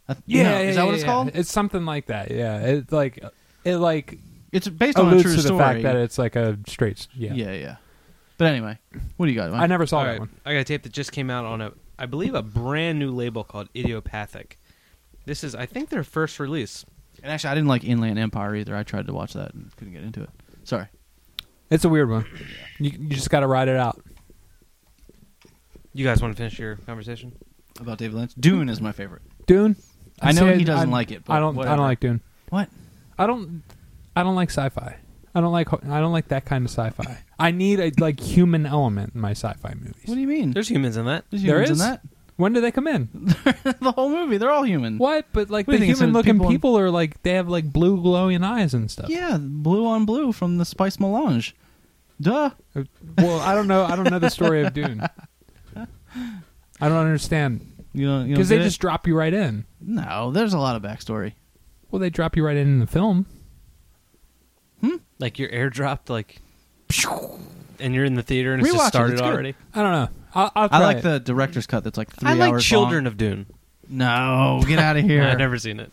[0.07, 1.09] Uh, I th- yeah, no, yeah, is that yeah, what it's yeah.
[1.09, 1.31] called?
[1.33, 2.31] It's something like that.
[2.31, 3.21] Yeah, it like
[3.65, 4.17] it like
[4.53, 5.59] It's based on a alludes true to the story.
[5.59, 7.05] fact that it's like a straight.
[7.13, 7.75] Yeah, yeah, yeah.
[8.37, 8.79] But anyway,
[9.17, 9.51] what do you got?
[9.51, 10.29] I never saw All that right, one.
[10.45, 13.11] I got a tape that just came out on a, I believe, a brand new
[13.11, 14.57] label called Idiopathic.
[15.25, 16.85] This is, I think, their first release.
[17.23, 18.75] And actually, I didn't like Inland Empire either.
[18.75, 20.29] I tried to watch that and couldn't get into it.
[20.63, 20.87] Sorry.
[21.69, 22.25] It's a weird one.
[22.79, 24.01] You, you just got to ride it out.
[25.93, 27.33] You guys want to finish your conversation?
[27.79, 28.33] About David Lynch.
[28.39, 29.21] Dune is my favorite.
[29.47, 29.75] Dune.
[30.21, 31.55] I know say he doesn't I- like it, but I don't.
[31.55, 31.75] I whatever.
[31.77, 32.21] don't like Dune.
[32.49, 32.69] What?
[33.17, 33.63] I don't.
[34.15, 34.97] I don't like sci-fi.
[35.33, 35.71] I don't like.
[35.85, 37.19] I don't like that kind of sci-fi.
[37.39, 40.03] I need a like human element in my sci-fi movies.
[40.05, 40.51] What do you mean?
[40.51, 41.25] There's humans in that.
[41.29, 41.81] There's There humans is?
[41.81, 42.01] in that.
[42.39, 43.09] When do they come in?
[43.13, 44.97] the whole movie, they're all human.
[44.97, 45.25] What?
[45.33, 47.65] But like What the think, it's human-looking people people, on- are like they have like
[47.71, 49.09] blue glowing eyes and stuff.
[49.09, 51.53] Yeah, blue on blue from the Spice Melange.
[52.21, 52.51] Duh.
[53.17, 53.83] Well, I don't know.
[53.83, 55.01] I don't know the story of Dune.
[55.75, 57.59] I don't understand
[57.93, 59.65] You know, you know, because they just drop you right in.
[59.81, 60.31] no.
[60.31, 61.33] There's a lot of backstory.
[61.91, 63.25] Well, they drop you right in in the film.
[64.81, 64.95] Hmm?
[65.19, 66.41] Like you're airdropped, like,
[67.79, 69.33] and you're in the theater and it's Rewatch just it, started it's good.
[69.33, 69.55] already.
[69.73, 70.09] I don't know.
[70.35, 71.03] I'll, I'll try I like it.
[71.03, 71.83] the director's cut.
[71.83, 73.07] That's like three I like hours Children long.
[73.13, 73.45] of Dune.
[73.87, 75.23] No, get out of here.
[75.23, 75.91] I've never seen it.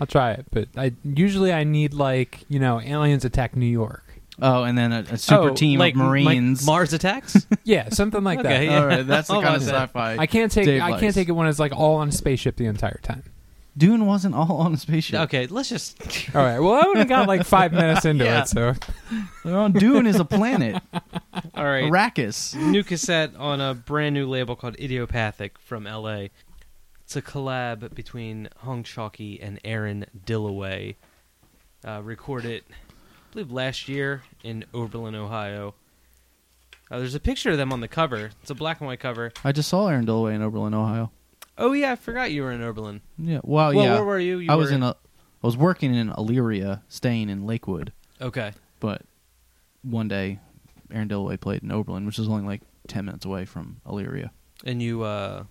[0.00, 4.04] I'll try it, but I usually I need like you know aliens attack New York.
[4.40, 6.62] Oh, and then a, a super Oh, team like, of Marines.
[6.62, 7.44] Like Mars Attacks.
[7.64, 8.64] Yeah, something like Okay, that.
[8.66, 8.78] yeah.
[8.78, 9.88] All right, that's the I'll kind of watch that.
[9.88, 10.16] sci-fi.
[10.16, 11.00] I can't take Dave I likes.
[11.00, 13.24] can't take it when it's like all on a spaceship the entire time.
[13.78, 15.20] Dune wasn't all on a spaceship.
[15.20, 15.96] okay, let's just.
[16.34, 16.58] All right.
[16.58, 18.42] Well, I only got like five minutes into Yeah.
[18.42, 18.74] it, so
[19.44, 20.82] They're on Dune is a planet.
[21.54, 21.84] All right.
[21.84, 22.54] Arrakis.
[22.56, 26.26] new cassette on a brand new label called Idiopathic from LA.
[27.04, 30.96] It's a collab between Hong Chulki and Aaron Dilloway.
[31.86, 32.74] Uh, recorded, I
[33.32, 35.74] believe, last year in Oberlin, Ohio.
[36.90, 38.30] Uh, there's a picture of them on the cover.
[38.42, 39.32] It's a black and white cover.
[39.44, 41.12] I just saw Aaron Dilloway in Oberlin, Ohio.
[41.58, 43.00] Oh yeah, I forgot you were in Oberlin.
[43.18, 43.40] Yeah.
[43.42, 43.94] Well, well, yeah.
[43.94, 44.38] where were you?
[44.38, 44.90] you I was were in a.
[45.42, 48.52] I was working in Elyria, staying in Lakewood, Okay.
[48.80, 49.02] but
[49.82, 50.40] one day,
[50.92, 54.30] Aaron Dilloway played in Oberlin, which is only like ten minutes away from Elyria.
[54.64, 55.44] And you, uh,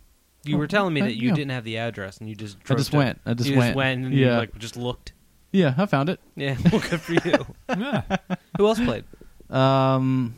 [0.43, 1.35] you Oh, were telling me uh, that you yeah.
[1.35, 3.21] didn't have the address, and you just I drove just to- went.
[3.25, 3.67] I just you went.
[3.69, 4.37] just went and you Yeah.
[4.39, 5.13] like just looked.
[5.53, 6.19] Yeah, I found it.
[6.35, 7.45] Yeah, well, good for you.
[7.69, 8.01] yeah.
[8.57, 9.05] Who else played?
[9.49, 10.35] Um,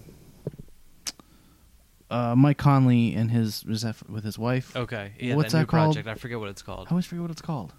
[2.10, 4.76] uh, Mike Conley and his is that with his wife.
[4.76, 5.95] Okay, yeah, What's that, new that called?
[5.95, 6.07] project.
[6.07, 6.88] I forget what it's called.
[6.88, 7.73] I always forget what it's called.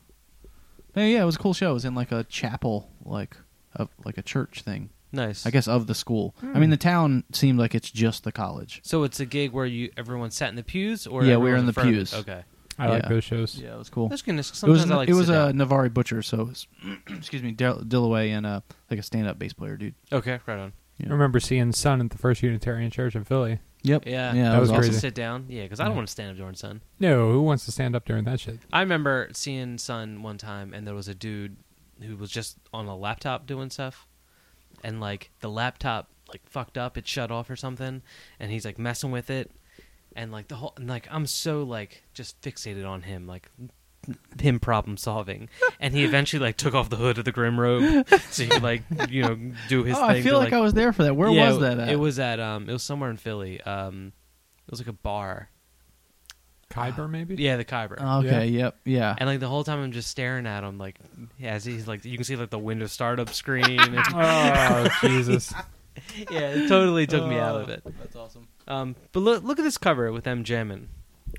[0.92, 1.70] But yeah, it was a cool show.
[1.70, 3.36] It was in like a chapel, like
[3.76, 4.90] of like a church thing.
[5.12, 5.44] Nice.
[5.44, 6.34] I guess of the school.
[6.54, 8.80] I mean, the town seemed like it's just the college.
[8.84, 11.56] So it's a gig where you everyone sat in the pews, or Yeah, we were
[11.56, 12.14] in the front of pews.
[12.14, 12.42] Okay,
[12.78, 13.56] I like those shows.
[13.56, 14.08] Yeah, it was cool.
[14.08, 14.34] that's good.
[14.34, 15.54] It was I like it was a down.
[15.54, 16.66] Navari Butcher, so it was,
[17.08, 19.94] excuse me, Dill- Dilloway and uh like a stand up bass player dude.
[20.12, 20.72] okay, right on.
[21.04, 23.58] I remember seeing Sun at the First Unitarian Church in Philly.
[23.82, 24.06] Yep.
[24.06, 24.98] Yeah, Yeah, That was Also crazy.
[24.98, 25.46] sit down.
[25.48, 26.82] Yeah, because I don't want to stand up during Sun.
[26.98, 28.58] No, who wants to stand up during that shit?
[28.72, 31.56] I remember seeing Sun one time, and there was a dude
[32.02, 34.06] who was just on a laptop doing stuff,
[34.84, 38.02] and like the laptop like fucked up, it shut off or something,
[38.38, 39.50] and he's like messing with it,
[40.14, 43.48] and like the whole and like I'm so like just fixated on him, like
[44.40, 45.48] him problem solving,
[45.78, 48.62] and he eventually like took off the hood of the Grim Robe so he could
[48.62, 50.16] like you know do his oh, thing.
[50.16, 51.14] I feel to, like, I was there for that.
[51.14, 51.88] Where Yeah, was that at?
[51.88, 53.60] It was at um, it was somewhere in Philly.
[53.60, 54.12] Um,
[54.66, 55.50] it was like a bar.
[56.70, 57.34] Khyber, maybe?
[57.34, 57.98] Yeah, the Khyber.
[58.00, 58.46] Oh, okay.
[58.46, 58.76] Yep.
[58.84, 59.14] Yeah.
[59.18, 60.98] And like the whole time I'm just staring at him, like
[61.42, 63.80] as he's like, you can see like the Windows startup screen.
[63.80, 65.52] and- Oh, Jesus.
[66.30, 67.82] yeah, it totally took me out of it.
[67.98, 68.46] That's awesome.
[68.68, 70.88] Um, but look, look at this cover with them jamming.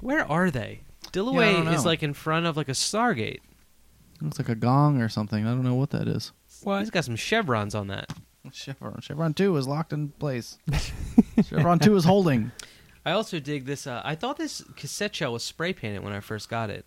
[0.02, 0.82] Where are they?
[1.14, 1.90] Yeah, I Dilloway don't is know.
[1.90, 3.40] like in front of like a Stargate.
[4.22, 5.46] Looks like a gong or something.
[5.46, 6.32] I don't know what that is.
[6.64, 8.12] He's got some chevrons on that.
[8.52, 9.00] Chevron.
[9.02, 10.58] Chevron two is locked in place.
[11.48, 12.52] Chevron two is holding.
[13.06, 13.88] I also dig this.
[13.88, 16.86] Uh, I thought this cassette shell was spray painted when I first got it,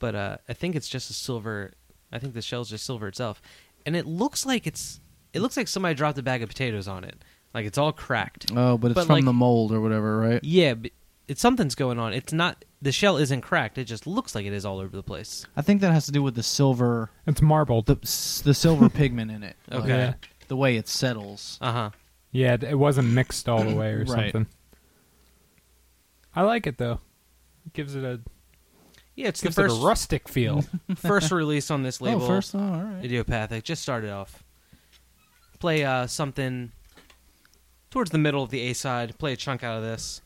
[0.00, 1.72] but uh, I think it's just a silver.
[2.10, 3.40] I think the shell's just silver itself,
[3.86, 5.00] and it looks like it's.
[5.32, 7.22] It looks like somebody dropped a bag of potatoes on it.
[7.54, 8.50] Like it's all cracked.
[8.56, 10.40] Oh, but it's But, from like- the mold or whatever, right?
[10.42, 10.90] Yeah, but
[11.28, 12.12] it's something's going on.
[12.14, 12.64] It's not.
[12.80, 13.76] The shell isn't cracked.
[13.78, 15.44] It just looks like it is all over the place.
[15.56, 17.86] I think that has to do with the silver, It's marbled.
[17.86, 17.96] the
[18.44, 19.56] the silver pigment in it.
[19.68, 19.88] Like, Okay.
[19.88, 20.14] Yeah.
[20.46, 21.58] the way it settles.
[21.60, 21.90] Uh huh.
[22.30, 24.32] Yeah, it- it wasn't mixed all the way or Right.
[24.32, 24.46] something.
[26.36, 27.00] I like it though.
[27.66, 28.20] It gives it a
[29.16, 30.64] Yeah, it's gives the it first a rustic feel.
[30.96, 32.22] first release on this label.
[32.22, 32.54] Oh, first.
[32.54, 33.04] Oh, all right.
[33.04, 33.64] Idiopathic.
[33.64, 34.44] Just started off.
[35.58, 36.70] Play uh, something
[37.90, 39.18] towards the middle of the A side.
[39.18, 40.20] Play a chunk out of this.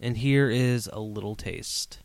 [0.00, 2.00] And here is a little taste.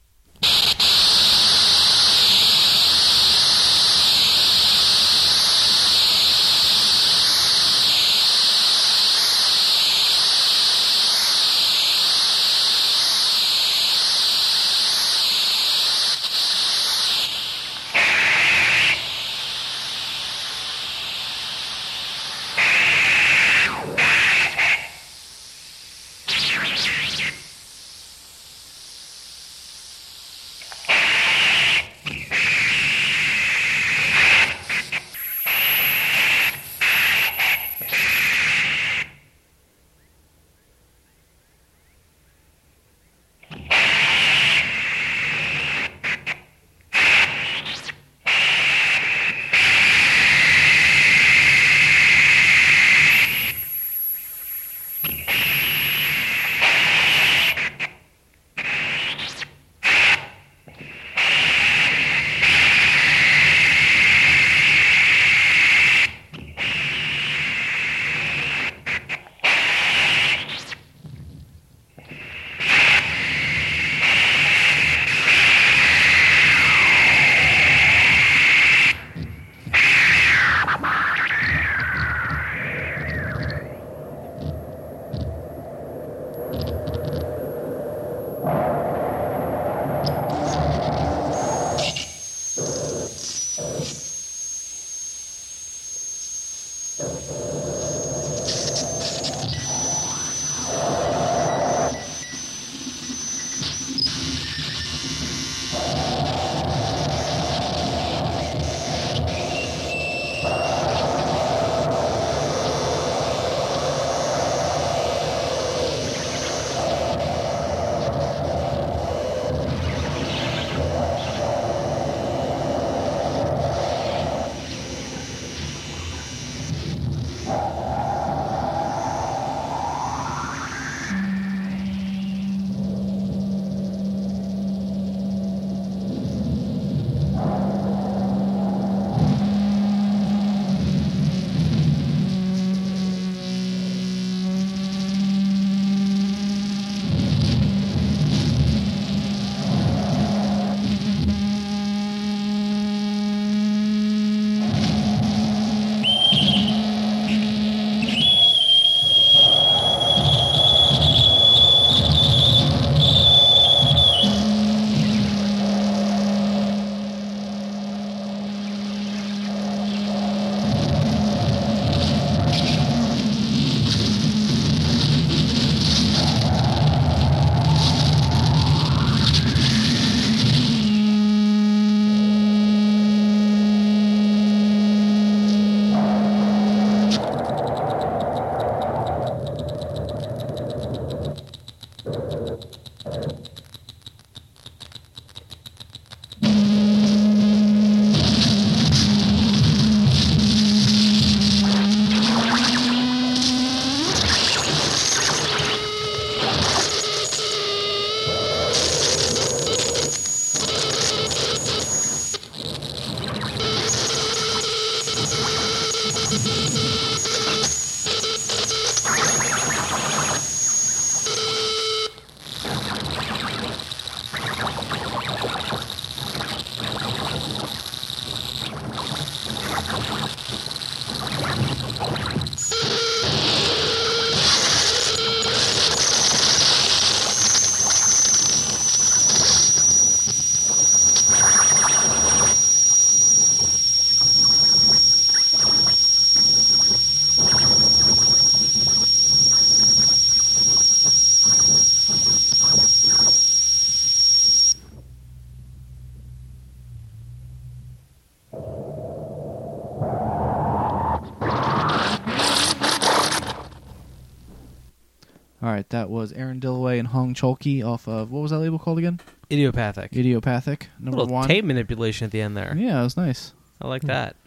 [265.99, 269.19] That was Aaron Dilloway and Hong Chulki off of what was that label called again?
[269.51, 270.13] Idiopathic.
[270.15, 271.45] Idiopathic number little one.
[271.45, 272.73] tape manipulation at the end there.
[272.77, 273.53] Yeah, it was nice.
[273.81, 274.37] I like that.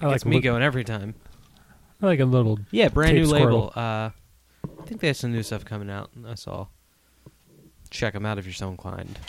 [0.00, 1.14] I like Gets me look- going every time.
[2.02, 2.58] I like a little.
[2.72, 3.72] Yeah, brand Tape new label.
[3.76, 4.10] Uh, I
[4.86, 6.10] think they have some new stuff coming out.
[6.16, 6.72] That's all.
[7.90, 9.20] Check them out if you're so inclined.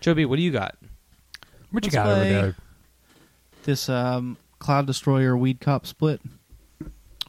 [0.00, 0.74] Joby, what do you got?
[1.70, 2.56] What you Let's got over play- there?
[3.62, 6.20] This um, Cloud Destroyer Weed Cop split.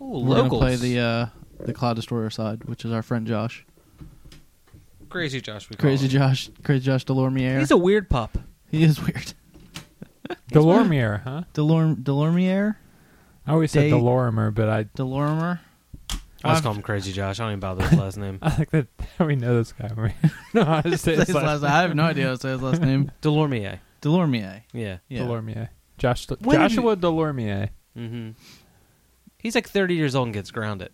[0.01, 0.61] Oh, We're gonna locals.
[0.61, 1.25] play the uh,
[1.59, 3.65] the Cloud Destroyer side, which is our friend Josh,
[5.09, 5.69] Crazy Josh.
[5.69, 6.11] We call Crazy him.
[6.11, 7.59] Josh, Crazy Josh Delormier.
[7.59, 8.37] He's a weird pup.
[8.69, 9.33] he is weird.
[10.51, 11.43] Delormier, huh?
[11.53, 12.75] Delorm Delormier,
[13.45, 15.59] I always said Day- Delormer, but I Delormer.
[16.43, 17.39] I just call him Crazy Josh.
[17.39, 18.39] I don't even bother with his last name.
[18.41, 18.87] I think that
[19.25, 19.89] we know this guy.
[20.53, 22.49] no, I just say his His last last- I have no idea how to say
[22.51, 23.11] his last name.
[23.21, 23.79] Delormier.
[24.01, 24.61] Delormier.
[24.71, 24.97] Yeah.
[25.09, 25.21] Yeah.
[25.21, 25.69] Delormier.
[25.97, 27.69] Josh When did Joshua Delormier.
[27.97, 28.29] Mm-hmm.
[29.39, 30.91] He's like 30 years old and gets grounded.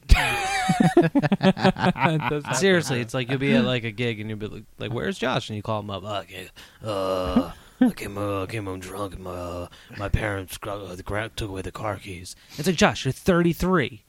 [2.30, 4.92] Does Seriously, it's like you'll be at like a gig and you'll be like, like
[4.94, 6.04] "Where's Josh?" and you call him up.
[6.06, 6.50] Oh, okay,
[6.84, 9.68] uh, I came, uh, I came home drunk and my uh,
[9.98, 12.36] my parents gra- uh, the gra- took away the car keys.
[12.58, 14.04] It's like Josh, you're 33.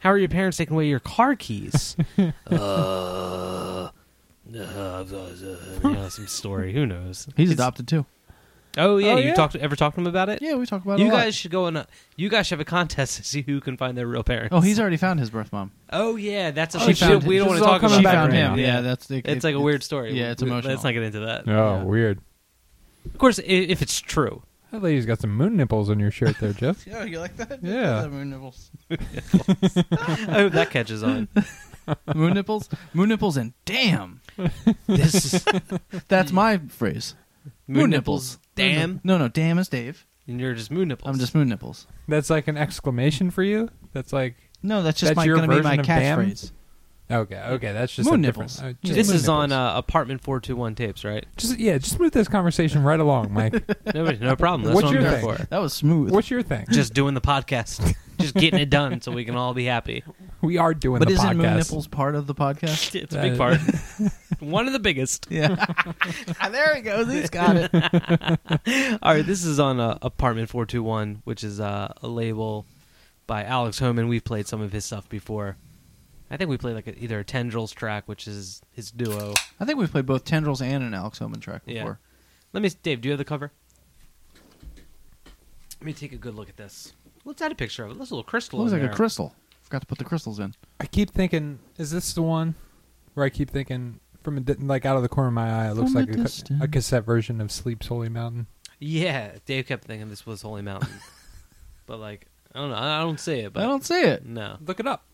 [0.00, 1.96] How are your parents taking away your car keys?
[2.18, 3.88] uh, uh,
[4.52, 5.04] uh,
[5.82, 6.74] you know, some story.
[6.74, 7.26] Who knows?
[7.36, 8.04] He's It's- adopted too.
[8.76, 9.34] Oh yeah, Oh, you yeah?
[9.34, 10.40] talked ever talked to him about it?
[10.42, 11.08] Yeah, we talk about You it.
[11.10, 11.22] a lot.
[11.24, 11.76] guys should go on.
[11.76, 11.86] A,
[12.16, 14.50] you guys should have a contest to see who can find their real parents.
[14.52, 15.70] Oh, he's already found his birth mom.
[15.90, 16.98] Oh yeah, that's a Oh, shit.
[16.98, 18.32] found- we don't this want is to all talk coming about She back that found
[18.32, 18.50] right him.
[18.56, 18.74] now.
[18.76, 20.12] Yeah, that's the, It's like a weird story.
[20.18, 20.72] Yeah, it's We- emotional.
[20.72, 21.44] Let's not get into that.
[21.46, 21.82] Oh, Yeah.
[21.84, 22.20] weird.
[23.06, 24.42] Of course, i- if it's true.
[24.72, 26.84] That lady's got some moon nipples on your shirt there, Jeff.
[26.86, 27.60] Yeah, you like that?
[27.62, 28.08] Yeah.
[28.08, 28.72] moon nipples.
[28.90, 28.96] I
[30.32, 31.28] hope that catches on.
[32.14, 32.68] moon nipples.
[32.92, 34.20] Moon nipples, and damn,
[34.88, 35.44] This is
[36.08, 37.14] that's my phrase.
[37.68, 38.38] moon nipples.
[38.54, 40.06] Damn, No, no, damn is Dave.
[40.26, 41.08] and you're just moon nipples.
[41.12, 41.86] I'm just moon nipples.
[42.08, 43.68] That's like an exclamation for you.
[43.92, 46.18] That's like No, that's just That's my your gonna be my version of damn?
[46.20, 46.52] catchphrase.
[47.10, 47.72] okay, okay.
[47.72, 48.62] That's just Moon a different- nipples.
[48.62, 49.74] uh, just This moon is on nipples.
[49.74, 51.24] uh, apartment four two one tapes, right?
[51.36, 51.76] just yeah.
[51.78, 53.62] Just move this conversation right along, Mike.
[53.94, 54.62] No, no problem.
[54.62, 55.36] That's What's what I'm your there thing?
[55.36, 55.46] for.
[55.50, 56.10] That was smooth.
[56.12, 56.66] What's your thing?
[56.70, 57.94] Just doing the podcast,
[58.24, 60.02] just getting it done, so we can all be happy.
[60.42, 61.36] we are doing but the isn't podcast.
[61.36, 62.94] moon nipples part of the podcast?
[63.00, 63.58] It's a big part.
[64.40, 65.26] One of the biggest.
[65.30, 65.54] Yeah.
[66.50, 67.10] there he goes.
[67.12, 67.70] He's got it.
[69.02, 72.66] All right, this is on uh, Apartment 421, which is uh, a label
[73.26, 74.08] by Alex Homan.
[74.08, 75.56] We've played some of his stuff before.
[76.30, 79.34] I think we played like a, either a Tendrils track, which is his duo.
[79.60, 81.80] I think we've played both Tendrils and an Alex Homan track Yeah.
[81.82, 81.98] before.
[82.52, 83.00] Let me, Dave.
[83.00, 83.52] Do you have the cover?
[85.80, 86.92] Let me take a good look at this.
[87.24, 87.96] Let's add a picture of it.
[87.96, 88.58] There's a little crystal.
[88.58, 88.96] Looks in like a there.
[88.96, 89.34] crystal.
[89.62, 90.54] Forgot to put the crystals in.
[90.78, 92.54] I keep thinking, is this the one
[93.14, 95.70] where I keep thinking from a, di- like out of the corner of my eye,
[95.70, 98.46] it looks From a like a, ca- a cassette version of Sleep's Holy Mountain.
[98.78, 100.90] Yeah, Dave kept thinking this was Holy Mountain,
[101.86, 102.76] but like I don't know.
[102.76, 103.52] I don't see it.
[103.54, 104.26] But I don't see it.
[104.26, 105.04] No, Look it up.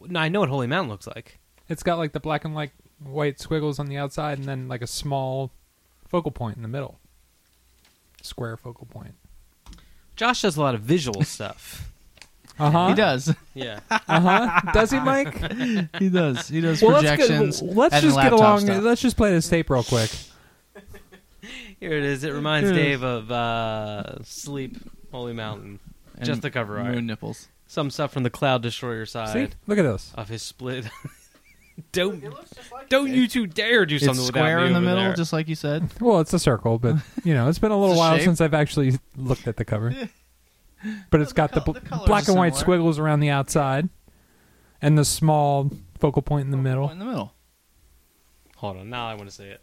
[0.00, 0.18] no.
[0.18, 1.38] I know what Holy Mountain looks like.
[1.68, 4.82] It's got like the black and white white squiggles on the outside, and then like
[4.82, 5.52] a small
[6.08, 6.98] focal point in the middle.
[8.22, 9.14] Square focal point.
[10.16, 11.90] Josh does a lot of visual stuff.
[12.58, 12.88] Uh huh.
[12.90, 13.34] He does.
[13.54, 13.80] Yeah.
[13.90, 14.72] Uh huh.
[14.72, 15.52] Does he, Mike?
[15.98, 16.48] he does.
[16.48, 17.60] He does well, let's projections.
[17.60, 18.60] get, let's and just get laptop along.
[18.60, 18.82] stuff.
[18.82, 20.10] Let's just play this tape real quick.
[21.80, 22.22] Here it is.
[22.24, 24.76] It reminds Here it Dave of uh, Sleep,
[25.10, 25.80] Holy Mountain.
[26.16, 26.94] And Just the cover art.
[26.94, 27.48] Moon nipples.
[27.66, 30.12] Some stuff from the Cloud Destroyer See, side look at this.
[30.14, 30.84] of his split.
[31.92, 32.22] Don't
[32.88, 35.14] don't you two dare do something It's without square me in the over middle, there.
[35.14, 35.88] just like you said.
[36.00, 38.24] Well, it's a circle, but you know, it's been a little It's a while shape.
[38.24, 39.94] since I've actually looked at the cover.
[41.10, 42.60] But it's got the, col- bl- the colors black are and white similar.
[42.64, 43.88] squiggles around the outside,
[44.80, 45.70] and the small
[46.00, 46.90] focal point in the middle.
[46.90, 47.32] In the middle.
[48.56, 48.90] Hold on.
[48.90, 49.60] Now I want to see it.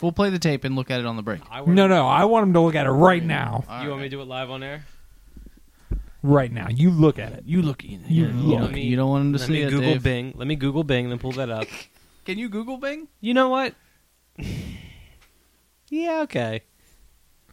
[0.00, 1.40] We'll play the tape and look at it on the break.
[1.50, 3.64] I wanna, No, no, I want him to look at it right now.
[3.82, 4.84] You want me to do it live on air?
[6.26, 7.42] Right now, you look at it.
[7.44, 7.84] You look.
[7.84, 8.60] You, You look.
[8.62, 10.02] Let me- you don't want him to Let see me it, Google Dave.
[10.02, 10.32] Bing.
[10.34, 11.66] Let me Google Bing, and then pull that up.
[12.24, 13.74] Can you Google Bing You know what?
[15.90, 16.20] yeah.
[16.22, 16.62] Okay.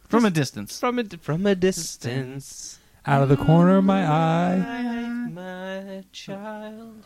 [0.08, 0.80] from a distance?
[0.80, 2.80] From a from a distance.
[3.06, 5.28] Out of the corner of my eye.
[5.32, 7.04] my child.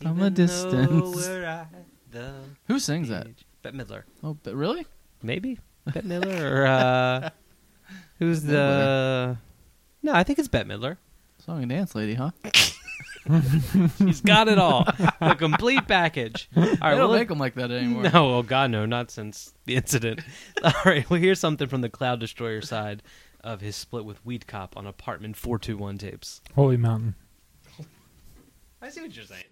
[0.00, 0.88] From a distance.
[0.90, 1.72] though we're at
[2.10, 2.34] the
[2.68, 3.26] Who sings that?
[3.28, 4.02] age- Bette Midler.
[4.22, 4.86] Oh, but really?
[5.22, 7.30] Maybe Bette Midler or uh,
[8.18, 9.38] who's the?
[10.04, 10.98] No, I think it's Bette Midler.
[11.38, 12.30] Song and dance lady, huh?
[13.98, 16.46] She's got it all, the complete package.
[16.54, 18.02] All right, I well, don't let- make them like that anymore.
[18.02, 20.20] No, oh god, no, not since the incident.
[20.62, 23.02] All right, well, here's something from the Cloud Destroyer side
[23.42, 26.42] of his split with Weed Cop on Apartment 421 tapes.
[26.54, 27.14] Holy Mountain.
[28.82, 29.44] I see what you're saying.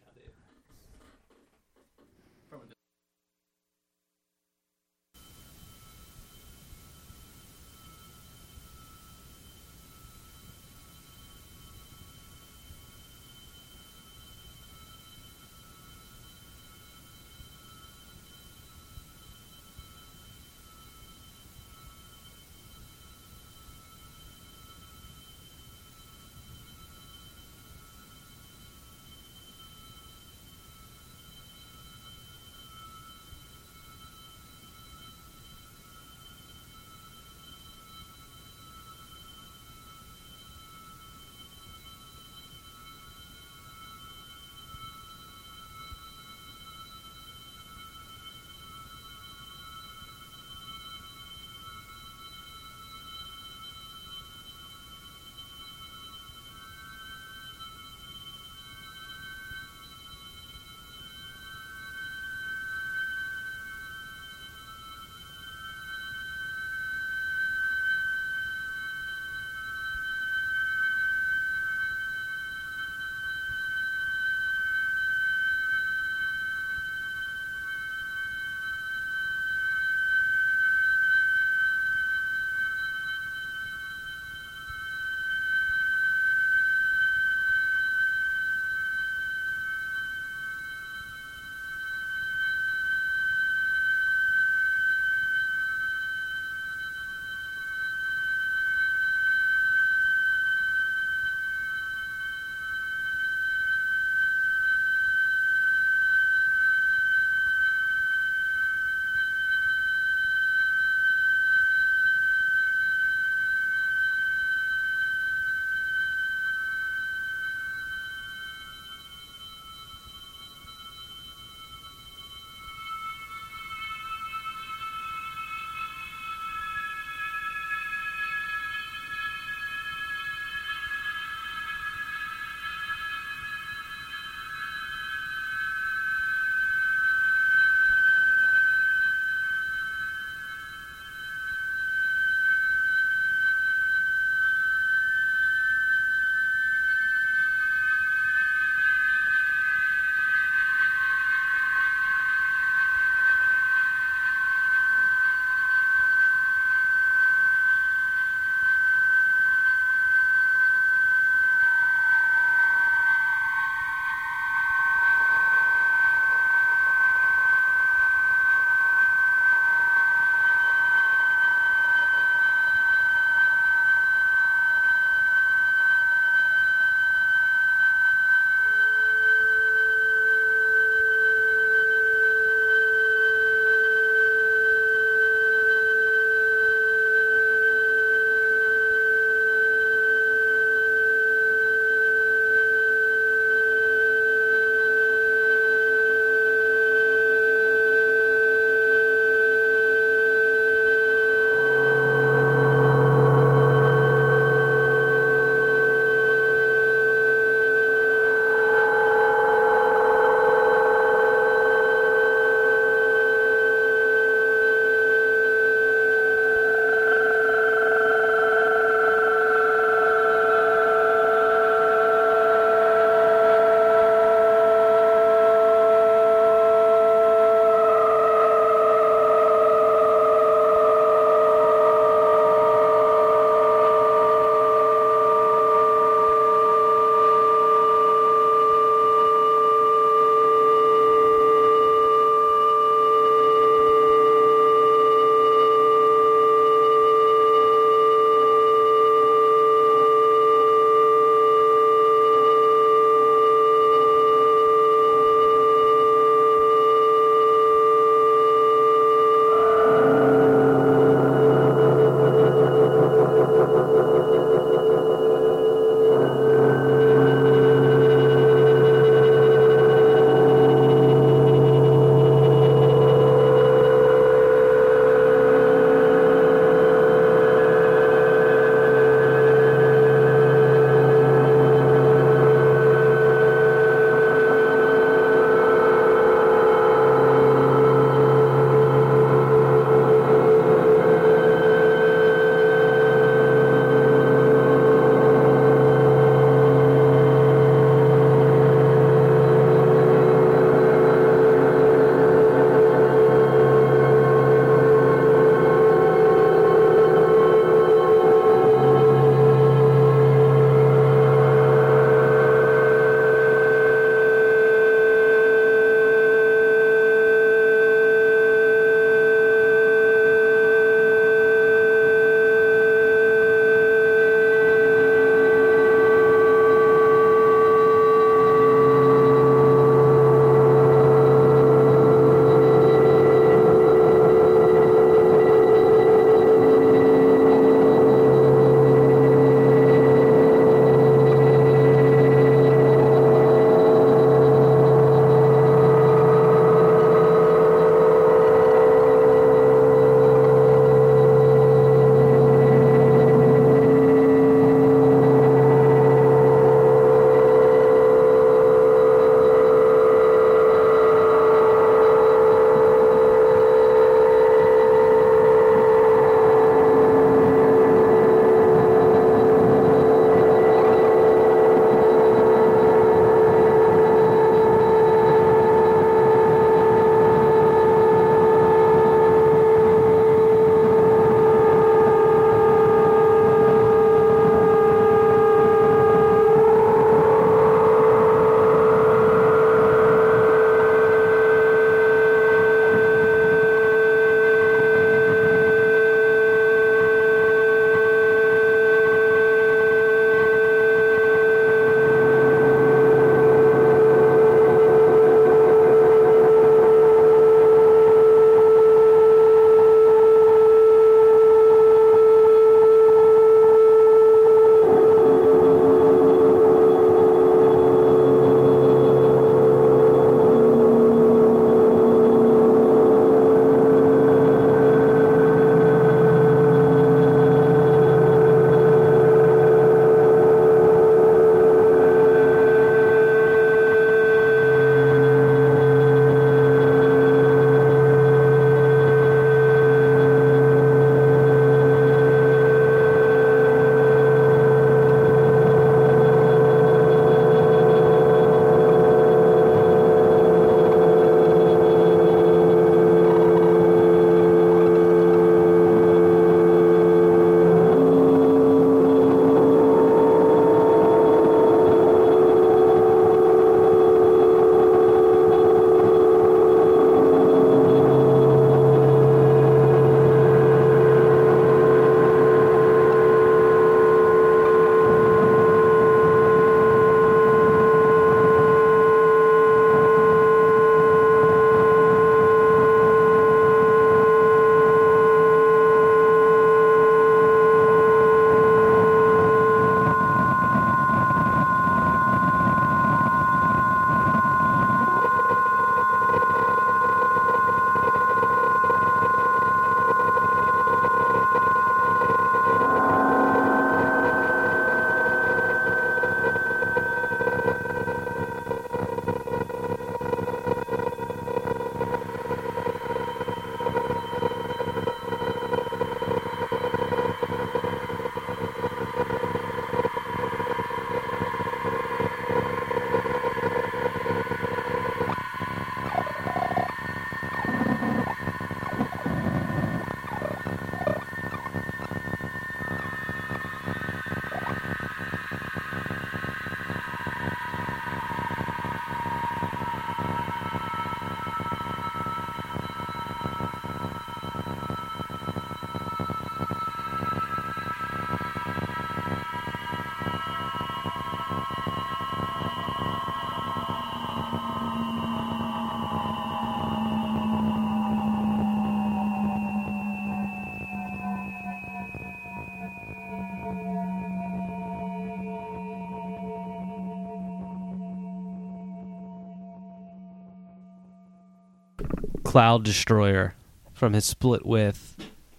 [572.53, 573.55] Cloud Destroyer
[573.95, 575.17] from his split with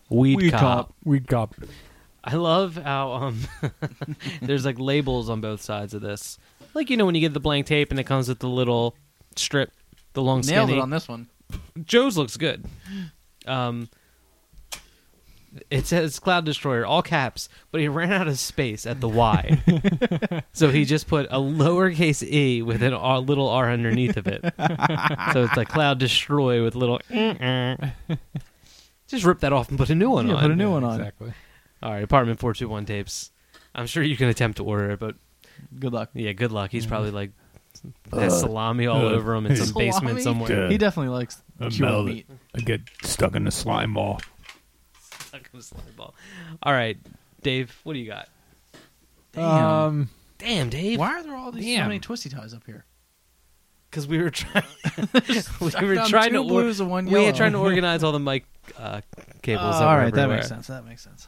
[0.10, 0.62] Weed, Weed Cop.
[0.62, 0.96] Cop.
[1.04, 1.56] We'd cop.
[2.24, 3.40] I love how um,
[4.44, 6.38] there's like labels on both sides of this.
[6.76, 8.96] Like you know when you get the blank tape and it comes with the little
[9.36, 9.72] strip,
[10.14, 10.78] the long Nailed skinny.
[10.78, 11.30] it on this one.
[11.84, 12.64] Joe's looks good.
[13.48, 13.90] Um,
[15.74, 20.44] it says Cloud Destroyer, all caps, but he ran out of space at the Y.
[20.54, 24.42] so he just put a lowercase e with an R, little r underneath of it.
[25.34, 27.00] so it's like Cloud Destroy with little.
[29.08, 30.42] just rip that off and put a new one Yeah, on.
[30.44, 31.00] put a new one on.
[31.00, 31.34] Exactly.
[31.82, 33.32] All right, Apartment 421 tapes.
[33.74, 35.16] I'm sure you can attempt to order it, but
[35.80, 36.12] Good luck.
[36.14, 36.70] yeah, good luck.
[36.72, 37.32] He's probably like
[38.12, 39.90] uh, has salami all uh, over him in some Salami?
[39.90, 40.70] basement somewhere.
[40.70, 41.42] He definitely likes
[41.72, 42.28] cured meat.
[42.56, 44.22] I get stuck in the slime ball.
[45.34, 46.14] Stuck in a slime ball.
[46.62, 46.98] All right,
[47.42, 48.30] Dave, what do you got?
[49.32, 49.44] Damn.
[49.44, 51.00] Um, Damn, Dave.
[51.00, 51.88] Why are there all these so Damn.
[51.88, 52.86] many twisty ties up here?
[53.90, 54.64] Because we were trying.
[54.98, 55.36] we
[55.88, 57.32] were found trying two to or- blues and one we were yellow.
[57.32, 58.46] trying to organize all the mic
[58.78, 59.02] uh,
[59.42, 59.80] cables.
[59.80, 60.38] That were right, that everywhere.
[60.38, 60.68] makes sense.
[60.68, 61.28] That makes sense.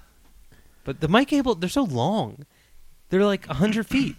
[0.84, 2.46] But the mic cable, they're so long.
[3.10, 4.16] They're like hundred feet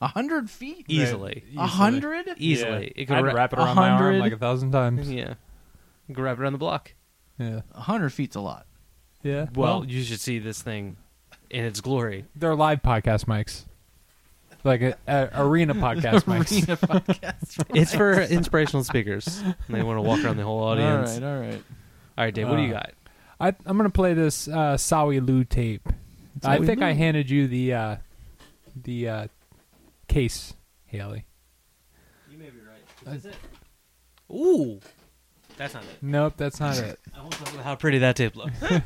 [0.00, 1.44] A hundred feet, easily.
[1.56, 2.26] A hundred?
[2.38, 4.18] Easily, it could I'd wra- wrap it around my arm 100.
[4.20, 5.10] like a thousand times.
[5.10, 5.34] Yeah,
[6.08, 6.94] you could wrap it around the block.
[7.38, 7.60] Yeah.
[7.72, 8.66] A hundred feet's a lot.
[9.26, 9.46] Yeah.
[9.54, 10.96] Well, you should see this thing
[11.50, 12.24] in its glory.
[12.36, 13.64] they're live podcast mics.
[14.64, 16.52] Like a, a arena podcast mics.
[16.52, 17.64] Arena podcast.
[17.74, 19.38] It's for inspirational speakers.
[19.44, 21.18] And they want to walk around the whole audience.
[21.18, 21.62] right, all right.
[22.18, 22.92] All right, Dave, what do you Uh, got?
[23.38, 25.88] I, I'm gonna play this uh, Sawi Lieu tape.
[26.42, 26.96] I Sawi think I Lieu.
[26.98, 27.96] handed you the uh,
[28.82, 29.26] the uh,
[30.08, 30.54] case,
[30.86, 31.26] Haley.
[32.30, 33.14] You may be right.
[33.14, 34.34] Is this it?
[34.34, 34.80] Ooh,
[35.56, 35.88] that's not it.
[36.02, 36.98] Nope, that's not it.
[37.14, 38.54] I won't talk about how pretty that tape looks.
[38.62, 38.82] Is it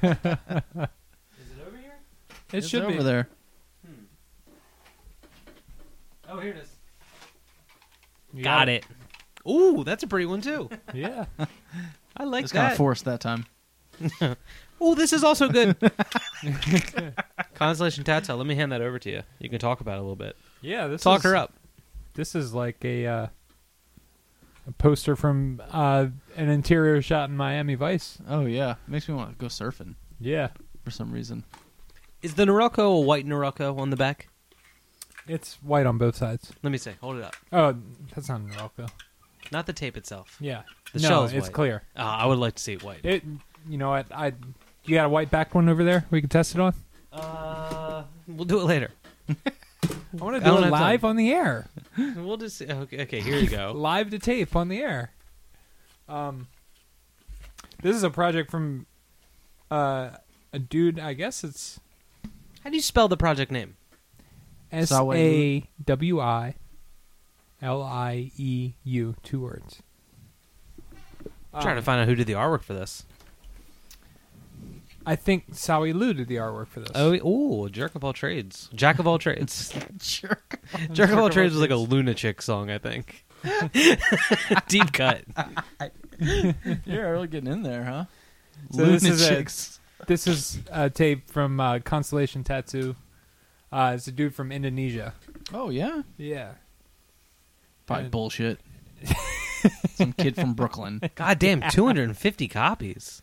[1.66, 1.98] over here?
[2.52, 3.02] It It's should over be.
[3.02, 3.28] there.
[6.28, 6.68] Oh, here it is.
[8.32, 8.84] You Got it.
[9.48, 10.68] Ooh, that's a pretty one too.
[10.94, 11.24] Yeah.
[12.16, 12.72] I like It's kind that.
[12.72, 13.46] of forced that time.
[14.82, 15.76] Ooh, this is also good.
[17.54, 18.34] Constellation Tatsu.
[18.34, 19.22] Let me hand that over to you.
[19.38, 20.36] You can talk about it a little bit.
[20.60, 20.86] Yeah.
[20.86, 21.54] This Talk is, her up.
[22.14, 23.26] This is like a uh,
[24.70, 26.06] a poster from uh,
[26.36, 28.18] an interior shot in Miami Vice.
[28.28, 30.48] Oh yeah, makes me want to go surfing Yeah.
[30.84, 31.44] for some reason.
[32.22, 34.28] Is the Norelco a white Norelco on the back?
[35.26, 36.52] It's white on both sides.
[36.62, 36.92] Let me see.
[37.00, 37.36] Hold it up.
[37.52, 37.76] Oh,
[38.14, 38.86] that's not Morocco.
[39.52, 40.36] Not the tape itself.
[40.40, 40.62] Yeah.
[40.92, 41.52] The no, shell is it's white.
[41.52, 41.82] clear.
[41.96, 43.04] Uh, I would like to see it white.
[43.04, 43.22] It.
[43.68, 44.06] You know what?
[44.12, 44.32] I.
[44.84, 46.06] You got a white back one over there?
[46.10, 46.74] We can test it on.
[47.12, 48.90] Uh, we'll do it later.
[49.82, 51.68] I want to do it live on the air.
[52.16, 52.62] We'll just.
[52.62, 53.72] Okay, okay here you go.
[53.76, 55.12] live to tape on the air.
[56.08, 56.46] Um,
[57.82, 58.86] this is a project from
[59.70, 60.10] uh,
[60.52, 60.98] a dude.
[60.98, 61.80] I guess it's
[62.64, 63.76] How do you spell the project name?
[64.72, 66.54] S A W I
[67.60, 69.16] L I E U.
[69.22, 69.82] Two words.
[71.52, 73.04] I'm trying to find out who did the artwork for this.
[75.06, 76.90] I think Sawi Lieu did the artwork for this.
[76.94, 78.68] Oh, ooh, Jerk of all trades.
[78.74, 79.72] Jack of all trades.
[79.98, 80.60] Jerk.
[80.92, 83.24] Jerk of all trades was like a lunatic song, I think.
[84.68, 85.24] Deep cut.
[86.84, 88.04] You're really getting in there, huh?
[88.72, 89.44] So this is a-
[90.06, 92.94] this is a tape from uh, Constellation Tatsu.
[93.72, 95.14] Uh, it's a dude from Indonesia.
[95.52, 96.52] Oh yeah, Yeah.
[97.86, 98.60] probably And- bullshit.
[99.94, 101.00] Some kid from Brooklyn.
[101.14, 103.22] God damn, 250 copies.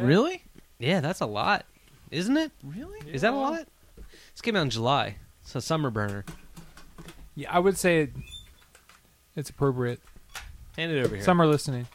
[0.00, 0.43] Really?
[0.78, 1.66] Yeah, that's a lot.
[2.10, 2.52] Isn't it?
[2.62, 2.98] Really?
[3.12, 3.66] Is that a lot?
[3.96, 5.16] This came out in July.
[5.42, 6.24] It's a summer burner.
[7.34, 8.10] Yeah, I would say it,
[9.36, 10.00] it's appropriate.
[10.76, 11.24] Hand it over here.
[11.24, 11.86] Summer listening.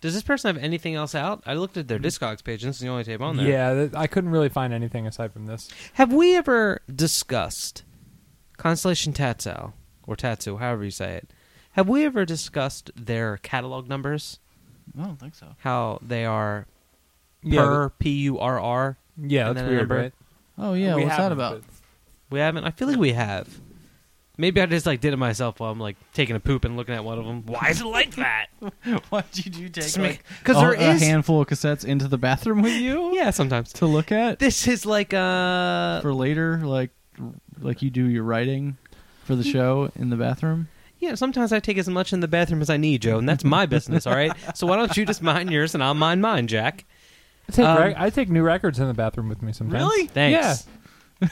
[0.00, 1.42] Does this person have anything else out?
[1.44, 2.06] I looked at their mm-hmm.
[2.06, 3.48] Discogs page, and this is the only tape on there.
[3.48, 5.68] Yeah, th- I couldn't really find anything aside from this.
[5.94, 7.82] Have we ever discussed
[8.56, 9.72] Constellation Tattoo
[10.06, 11.32] or Tattoo, however you say it?
[11.72, 14.38] Have we ever discussed their catalog numbers?
[14.98, 15.56] I don't think so.
[15.58, 16.66] How they are
[17.42, 18.98] Yeah, per P U R R?
[19.20, 19.96] yeah, and that's then a weird, number.
[20.02, 20.12] right?
[20.58, 21.62] Oh yeah, We what's that haven't, about?
[22.30, 22.64] We haven't.
[22.64, 23.48] I feel like we have.
[24.40, 26.94] Maybe I just like did it myself while I'm like taking a poop and looking
[26.94, 27.44] at one of them.
[27.46, 28.46] Why is it like that?
[29.08, 29.96] Why did you take?
[29.96, 33.30] Like, 'cause a, there a is- handful of cassettes into the bathroom with you yeah,
[33.30, 33.72] sometimes.
[33.74, 36.90] to look at This is like uh for later, like
[37.60, 38.76] like you do your writing
[39.24, 40.68] for the show in the bathroom.
[41.00, 41.14] yeah.
[41.16, 43.66] Sometimes I take as much in the bathroom as I need, Joe, and that's my
[43.66, 44.06] business.
[44.06, 44.32] All right.
[44.54, 46.84] So why don't you just mind yours and I'll mind mine, Jack?
[47.48, 49.82] I take, Um, rec- I take new records in the bathroom with me sometimes.
[49.82, 50.06] Really?
[50.08, 50.66] Thanks.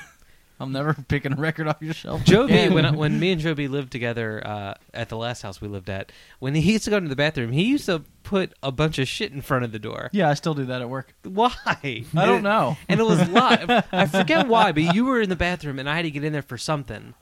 [0.59, 2.25] I'm never picking a record off your shelf.
[2.25, 2.73] Joe B, again.
[2.73, 5.69] when I- when me and Joe B lived together uh, at the last house we
[5.69, 8.73] lived at, when he used to go into the bathroom, he used to put a
[8.73, 10.09] bunch of shit in front of the door.
[10.15, 11.13] yeah, I still do that at work.
[11.25, 11.53] Why?
[11.67, 12.79] I don't know.
[12.89, 13.69] And it was live.
[13.93, 16.33] I forget why, but you were in the bathroom and I had to get in
[16.33, 17.13] there for something,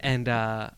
[0.00, 0.68] and uh,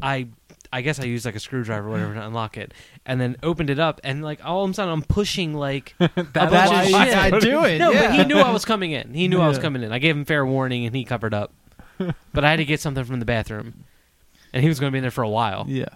[0.00, 0.28] I
[0.72, 2.72] I guess I used like a screwdriver or whatever to unlock it,
[3.04, 6.08] and then opened it up, and like all of a sudden I'm pushing like a
[6.08, 7.16] bunch That's of why shit.
[7.16, 7.78] I do it.
[7.78, 8.08] No, yeah.
[8.08, 9.14] but he knew I was coming in.
[9.14, 9.92] He knew I was coming in.
[9.92, 11.52] I gave him fair warning, and he covered up.
[12.32, 13.84] But I had to get something from the bathroom,
[14.52, 15.64] and he was going to be in there for a while.
[15.66, 15.88] Yeah.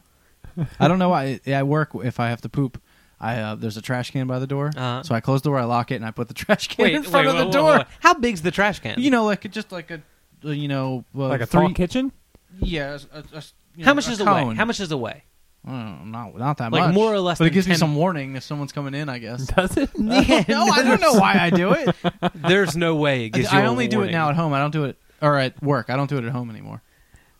[0.78, 1.40] I don't know why.
[1.46, 2.80] At work, if I have to poop,
[3.20, 5.02] I uh, there's a trash can by the door, Uh-huh.
[5.02, 6.94] so I close the door, I lock it, and I put the trash can Wait,
[6.94, 7.72] in front wait, of the whoa, door.
[7.72, 7.84] whoa, whoa.
[8.00, 8.98] How big's the trash can?
[8.98, 10.00] You know, like just like a,
[10.44, 12.12] uh, you know, uh, like a three, tall kitchen.
[12.58, 12.96] Yeah.
[13.12, 13.42] a- a- a-
[13.76, 14.32] you how know, much a does it weigh?
[14.42, 14.56] cone.
[14.56, 15.24] How much does it weigh?
[15.66, 16.94] I don't not not that Like much.
[16.94, 19.08] more or less but it than gives me 10 some warning if someone's coming in.
[19.10, 19.46] I guess.
[19.54, 19.90] Does it?
[19.94, 21.94] Yeah, no, I don't know why I do it.
[22.34, 24.12] There's no way it gives you I a only do it warning.
[24.14, 24.54] now at home.
[24.54, 25.90] I don't do it or at work.
[25.90, 26.82] I don't do it at home anymore.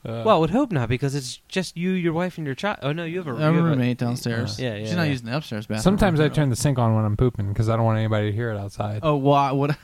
[0.05, 2.79] Uh, Well, I would hope not because it's just you, your wife, and your child.
[2.83, 4.59] Oh no, you have a, I you have a have roommate downstairs.
[4.61, 5.11] Yeah, yeah, She's not yeah.
[5.13, 5.83] using the upstairs bathroom.
[5.83, 8.37] sometimes I turn the sink on when I'm pooping because I don't want anybody to
[8.37, 9.01] hear it outside.
[9.03, 9.77] Oh, well, I, what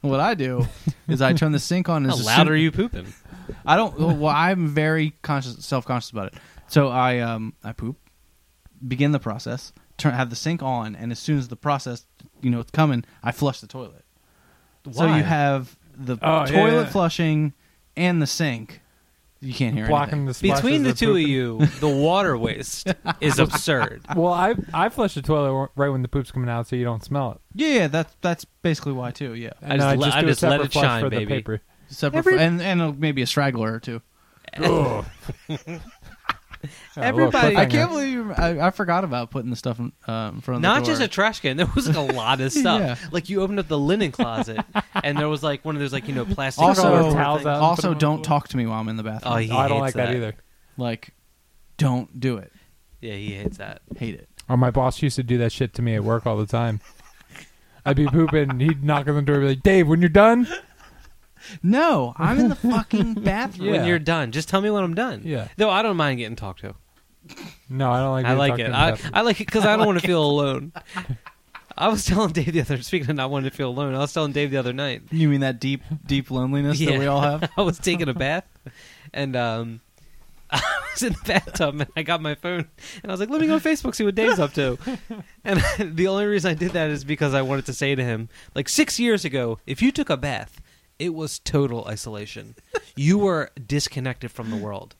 [0.00, 0.66] what I do
[1.08, 2.04] is I turn the sink on.
[2.04, 3.12] How as loud soon- are you pooping?
[3.66, 3.98] I don't.
[3.98, 6.34] Well, I'm very conscious, self conscious about it.
[6.68, 7.96] So I um I poop,
[8.86, 12.06] begin the process, turn have the sink on, and as soon as the process
[12.40, 14.04] you know it's coming, I flush the toilet.
[14.90, 15.18] So Why?
[15.18, 16.88] you have the Oh, yeah, toilet yeah.
[16.90, 17.52] flushing
[17.96, 18.80] and the sink.
[19.44, 20.26] You can't hear blocking anything.
[20.26, 21.28] the splashes Between the of two of pooping.
[21.28, 24.02] you, the water waste is absurd.
[24.16, 27.04] Well, I I flush the toilet right when the poop's coming out, so you don't
[27.04, 27.40] smell it.
[27.54, 29.34] Yeah, yeah, that's that's basically why too.
[29.34, 31.10] Yeah, I just And le- I do a just let separate it flush shine, for
[31.10, 31.34] the baby.
[31.34, 31.60] paper.
[31.92, 34.02] Separate Every- fr- and and maybe a straggler or two.
[34.58, 35.04] Ugh.
[36.96, 40.40] Everybody- I can't believe you, I, I forgot about putting the stuff in, uh, in
[40.42, 40.92] front of the Not door.
[40.92, 41.56] just a trash can.
[41.56, 42.80] There was like a lot of stuff.
[42.80, 42.96] Yeah.
[43.10, 44.60] Like you opened up the linen closet,
[45.02, 46.62] and there was like one of those like you know plastic.
[46.62, 47.46] Also- cover Those towels things.
[47.48, 47.60] out.
[47.62, 48.24] also, them on the don't floor.
[48.40, 49.34] talk to me while I'm in the bathroom.
[49.34, 50.06] Oh, he Oh, I don't hates like that.
[50.12, 50.16] that.
[50.16, 50.34] either.
[50.76, 51.14] like,
[51.78, 52.52] don't do it.
[53.00, 53.82] Yeah, he hates that.
[53.96, 54.28] Hate it.
[54.48, 56.80] Oh, my boss used to do that shit to me at work all the time.
[57.84, 60.08] I'd be pooping, and he'd knock on the door, and be like, "Dave, when you're
[60.08, 60.46] done."
[61.62, 63.66] No, I'm in the fucking bathroom.
[63.68, 63.72] Yeah.
[63.78, 65.22] When you're done, just tell me when I'm done.
[65.24, 65.48] Yeah.
[65.56, 66.74] Though I don't mind getting talked to.
[67.68, 68.26] No, I don't like.
[68.26, 68.70] I like it.
[68.72, 70.72] I, I like it because I don't want to feel alone.
[71.78, 73.94] I was telling Dave the other speaking of not wanting to feel alone.
[73.94, 75.02] I was telling Dave the other night.
[75.10, 76.90] You mean that deep, deep loneliness Yeah.
[76.92, 77.50] that we all have?
[77.56, 78.44] I was taking a bath,
[79.14, 79.80] and um,
[80.50, 80.60] I
[80.92, 82.68] was in the bathtub, and I got my phone,
[83.02, 84.76] and I was like, "Let me go on Facebook, see what Dave's up to."
[85.44, 85.60] And
[85.96, 88.68] the only reason I did that is because I wanted to say to him, like
[88.68, 90.60] six years ago, if you took a bath,
[91.02, 92.54] it was total isolation.
[92.96, 94.94] you were disconnected from the world.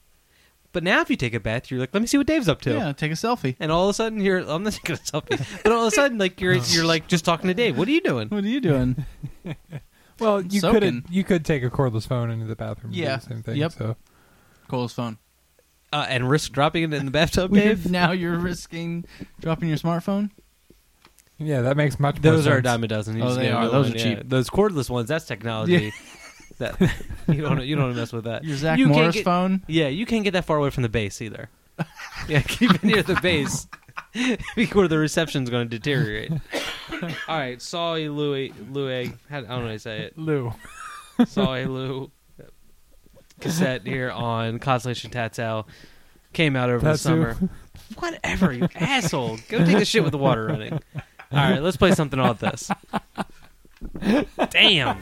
[0.73, 2.63] But now, if you take a bath, you're like, "Let me see what Dave's up
[2.63, 3.57] to." Yeah, take a selfie.
[3.61, 5.95] And all of a sudden, you're I'm not taking a selfie, but all of a
[5.95, 7.77] sudden, like you're you're like just talking to Dave.
[7.77, 8.29] What are you doing?
[8.29, 9.05] What are you doing?
[10.19, 11.03] well, you Soaking.
[11.03, 12.87] could you could take a cordless phone into the bathroom.
[12.93, 13.17] and do Yeah.
[13.17, 13.57] the same thing.
[13.57, 13.73] Yep.
[13.73, 13.97] So
[14.69, 15.19] Cole's phone.
[15.93, 17.91] Uh, and risk dropping it in the bathtub, Dave.
[17.91, 19.05] now you're risking
[19.41, 20.31] dropping your smartphone.
[21.39, 22.65] Yeah, that makes much more Those are a sense.
[22.65, 23.17] dime a dozen.
[23.17, 23.65] You Oh, just they get are.
[23.65, 24.15] new Those one, are yeah.
[24.17, 24.29] cheap.
[24.29, 25.93] Those cordless ones, that's technology.
[26.59, 26.79] that
[27.29, 28.45] you don't you don't want to mess with that.
[28.45, 29.63] Your Zach You can't Morris get- phone.
[29.67, 31.49] Yeah, you can't get that far away from the base either.
[32.29, 33.67] yeah, keep it near the base
[34.57, 36.31] before the reception's going to deteriorate.
[36.93, 39.13] All right, Sawy Louis Louis.
[39.31, 40.19] How, I don't know how to say it.
[40.19, 40.53] Lou.
[41.21, 42.11] Sawi Lieu
[43.41, 45.65] cassette here on Constellation Tattoo
[46.33, 47.03] came out over the Tatsu.
[47.03, 47.37] summer.
[47.99, 49.39] Whatever, you asshole.
[49.49, 50.81] Go take a shit with the water running.
[51.33, 52.71] All right, let's play something on this.
[54.51, 54.99] Damn.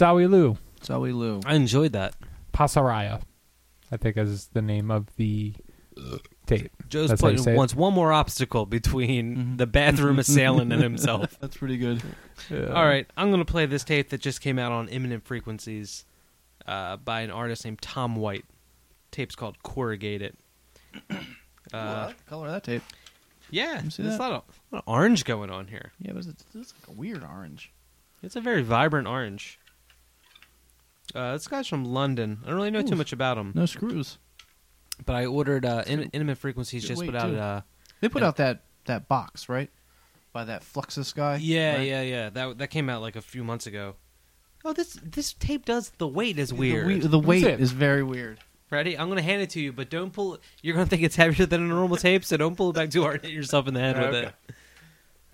[0.00, 1.40] Sawi Lieu, Zoe Lou.
[1.44, 2.14] I enjoyed that.
[2.54, 3.20] Pasaraya,
[3.92, 5.54] I think is the name of the
[6.46, 6.70] tape.
[6.88, 7.56] Joe's That's how you putting say it.
[7.56, 9.58] wants one more obstacle between Mhm.
[9.58, 11.38] the bathroom assailant and himself.
[11.40, 12.02] That's pretty good.
[12.50, 16.06] All right, I'm gonna play this tape that just came out on Imminent Frequencies
[16.66, 18.44] uh, by an artist named Tom White.
[19.10, 20.34] Tape's called Corrugated.
[21.10, 21.16] Uh,
[22.06, 22.82] What color of that tape.
[23.50, 24.18] yeah, me there's see a that.
[24.18, 25.92] lot of, a lot of orange going on here.
[26.00, 27.70] Yeah, but it's, it's like a weird orange.
[28.22, 29.58] It's a very vibrant orange.
[31.14, 32.38] Uh, this guy's from London.
[32.44, 34.18] I don't really know too much about him, No screws.
[35.04, 37.38] but I ordered uh, In- Imminent Frequencies Good just weight, put out too.
[37.38, 37.60] uh,
[38.00, 38.28] They put Yeah.
[38.28, 39.70] out that that box right
[40.32, 41.36] by that Fluxus guy.
[41.36, 41.86] Yeah, right?
[41.88, 42.30] yeah, yeah.
[42.30, 43.96] That that came out like a few months ago.
[44.64, 46.86] Oh, this this tape does the weight is The weird.
[46.86, 47.60] we- The, weight it?
[47.60, 48.38] is very weird.
[48.70, 48.96] Ready?
[48.96, 50.34] I'm gonna hand it to you, but don't pull.
[50.34, 50.40] it.
[50.62, 53.02] You're gonna think it's heavier than a normal tape, so don't pull it back too
[53.02, 53.16] hard.
[53.16, 54.26] and Hit yourself in the head with Okay.
[54.28, 54.34] it.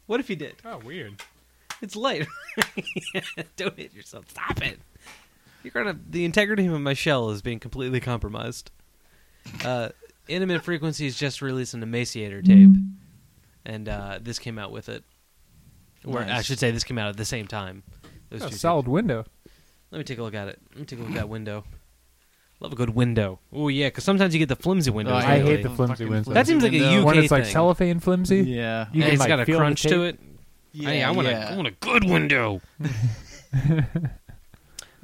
[0.07, 0.55] What if you did?
[0.65, 1.21] Oh, weird.
[1.83, 2.27] It's light.
[3.57, 4.31] don't hit yourself.
[4.31, 4.79] Stop it.
[5.75, 5.99] You're gonna.
[6.09, 8.71] The integrity of my shell is being completely compromised.
[9.65, 9.89] Uh,
[10.29, 12.71] Imminent Frequencies just released an Emaciator tape,
[13.65, 15.03] and uh, this came out with it.
[16.05, 17.83] Or I should say, this came out at the same time.
[18.31, 18.61] Those A two tapes.
[18.61, 19.25] solid window.
[19.91, 20.61] Let me take a look at it.
[20.71, 21.65] Let me take a look at that window.
[22.61, 23.41] Love a good window.
[23.53, 25.15] Oh yeah, because sometimes you get the flimsy windows.
[25.15, 25.57] Oh, I lately.
[25.57, 26.33] hate the flimsy Fucking windows.
[26.35, 27.01] That seems like a window.
[27.01, 27.53] UK when it's like thing.
[27.53, 28.43] cellophane flimsy.
[28.43, 28.87] Yeah.
[28.93, 29.91] You and can, it's like, got a feel the crunch tape.
[29.93, 30.21] to it.
[30.73, 31.49] Yeah, Hey, I want, yeah.
[31.51, 32.61] a, I want a good window.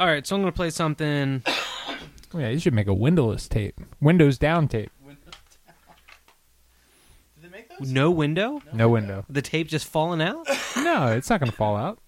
[0.02, 1.44] All right, so I'm gonna play something.
[2.34, 3.80] Oh, yeah, you should make a windowless tape.
[4.00, 4.90] Windows down tape.
[5.06, 5.16] Did
[7.40, 7.88] they make those?
[7.88, 8.60] No window.
[8.72, 9.24] No window.
[9.28, 10.44] The tape just falling out.
[10.76, 12.00] No, it's not going to fall out.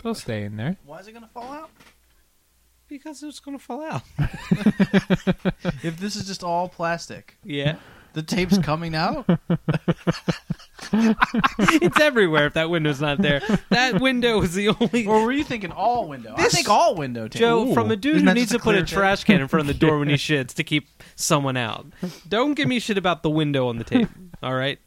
[0.00, 0.76] It'll stay in there.
[0.84, 1.70] Why is it gonna fall out?
[2.88, 4.02] Because it's gonna fall out.
[5.82, 7.76] If this is just all plastic, Yeah,
[8.14, 9.24] the tape's coming out.
[10.92, 12.46] it's everywhere.
[12.46, 13.40] If that window's not there,
[13.70, 15.06] that window is the only.
[15.06, 16.34] or were you thinking all window?
[16.36, 17.40] I This- think all window tape.
[17.40, 17.74] Joe, Ooh.
[17.74, 18.94] from a dude Isn't who that needs just to a put a clear tape?
[18.98, 21.86] trash can in front of the door when he shits to keep someone out.
[22.28, 24.08] Don't give me shit about the window on the tape.
[24.42, 24.78] All right,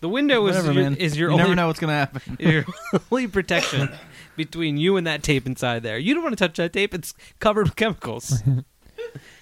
[0.00, 0.96] the window is Whatever, your, man.
[0.96, 2.36] is your you only never know what's gonna happen.
[2.40, 2.64] your
[3.12, 3.90] only protection
[4.36, 5.98] between you and that tape inside there.
[5.98, 8.42] You don't want to touch that tape; it's covered with chemicals.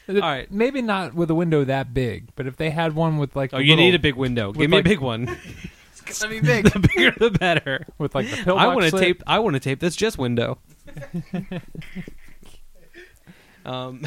[0.09, 0.51] All right.
[0.53, 3.59] Maybe not with a window that big, but if they had one with like Oh,
[3.59, 4.53] the you little- need a big window.
[4.53, 5.37] Give me like- a big one.
[6.07, 6.65] It's gonna be big.
[6.73, 7.85] the bigger, the better.
[7.99, 9.03] with like the pillbox I want to slit.
[9.03, 9.23] tape.
[9.27, 10.57] I want to tape that's just window.
[13.67, 14.07] um,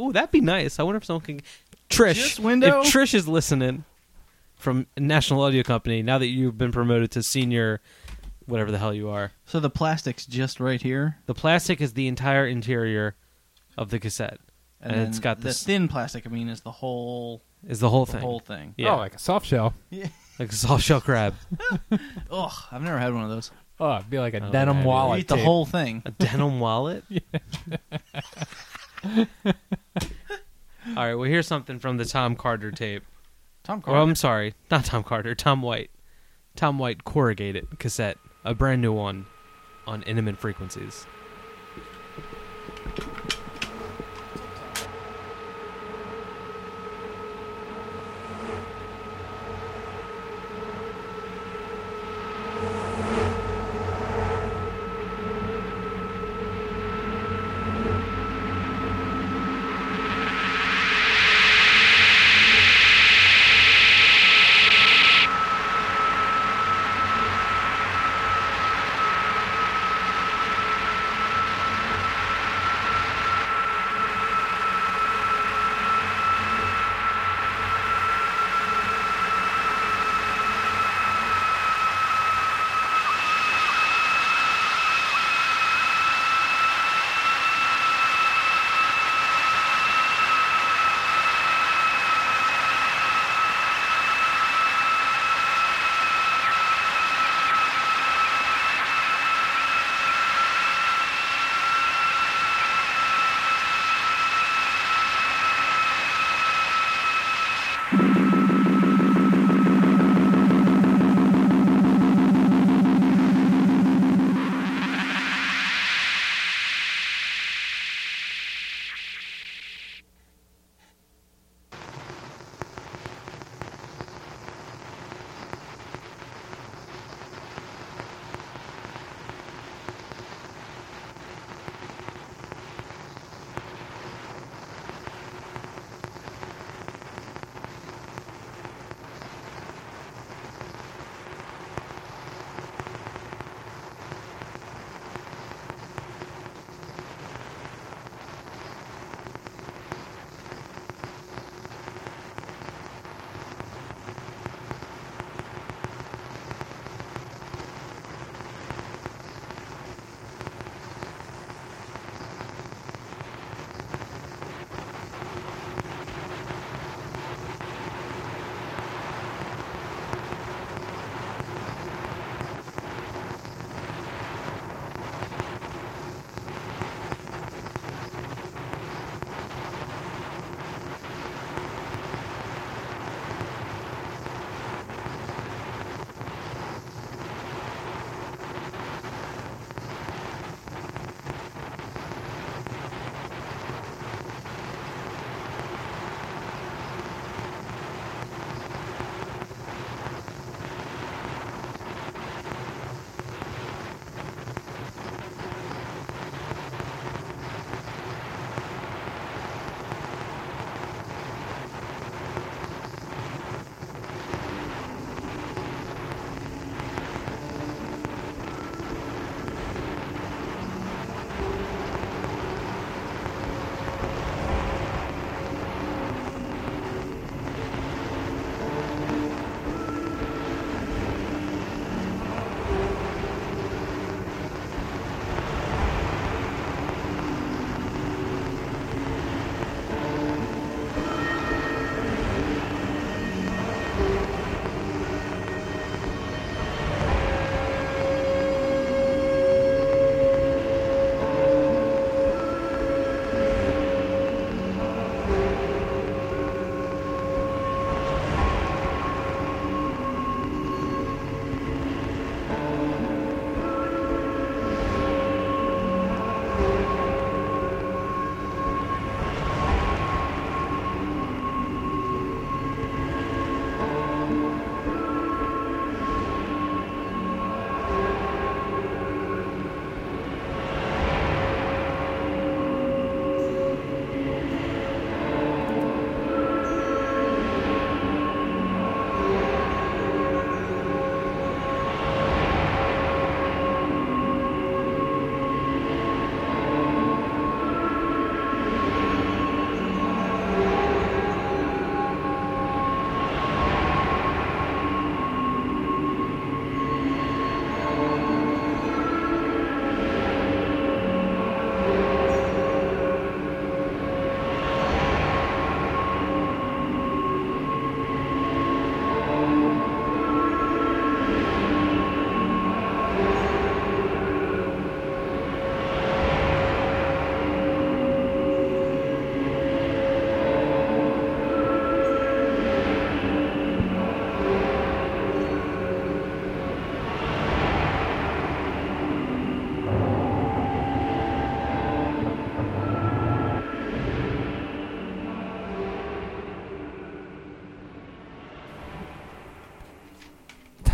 [0.00, 0.78] ooh, that'd be nice.
[0.78, 1.40] I wonder if someone can.
[1.90, 2.82] Trish, Just window?
[2.82, 3.84] If Trish is listening
[4.56, 7.80] from National Audio Company, now that you've been promoted to senior,
[8.46, 12.06] whatever the hell you are, So the plastic's just right here, the plastic is the
[12.08, 13.16] entire interior
[13.76, 14.38] of the cassette.
[14.84, 16.26] And, And it's got the this- thin plastic.
[16.26, 18.74] I mean, is the whole Is the whole the thing whole thing.
[18.76, 19.74] Yeah, Oh, like a soft shell.
[19.90, 20.08] Yeah.
[20.38, 21.34] like a soft shell crab,
[22.30, 23.50] Ugh, I've never had one of those.
[23.80, 25.20] Oh, it'd be like a Oh, denim yeah, You wallet.
[25.20, 25.44] eat the tape.
[25.44, 26.02] whole thing.
[26.04, 27.02] a denim wallet.
[30.96, 33.04] All right, well here's something from the Tom Carter tape.
[33.62, 33.98] Tom Carter.
[33.98, 35.90] Oh, I'm sorry, not Tom Carter, Tom White.
[36.56, 39.26] Tom White corrugated cassette, a brand new one
[39.86, 41.06] on Imminent Frequencies.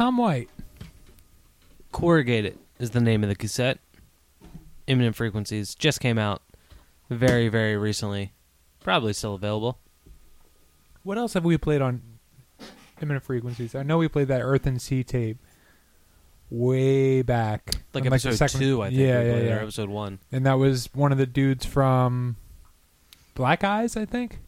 [0.01, 0.49] Tom White.
[1.93, 3.81] Corrugated is the name of the cassette.
[4.87, 6.41] Imminent Frequencies just came out
[7.11, 8.33] very, very recently.
[8.83, 9.79] Probably still available.
[11.03, 12.01] What else have we played on
[13.03, 13.75] Imminent Frequencies?
[13.75, 15.37] I know we played that Earth and Sea tape
[16.49, 17.75] way back.
[17.93, 19.01] Like on, episode the second- two, I think.
[19.01, 19.57] Yeah, we yeah, yeah.
[19.57, 20.19] Episode one.
[20.33, 22.37] And that was one of the dudes from
[23.35, 24.39] Black Eyes, I think.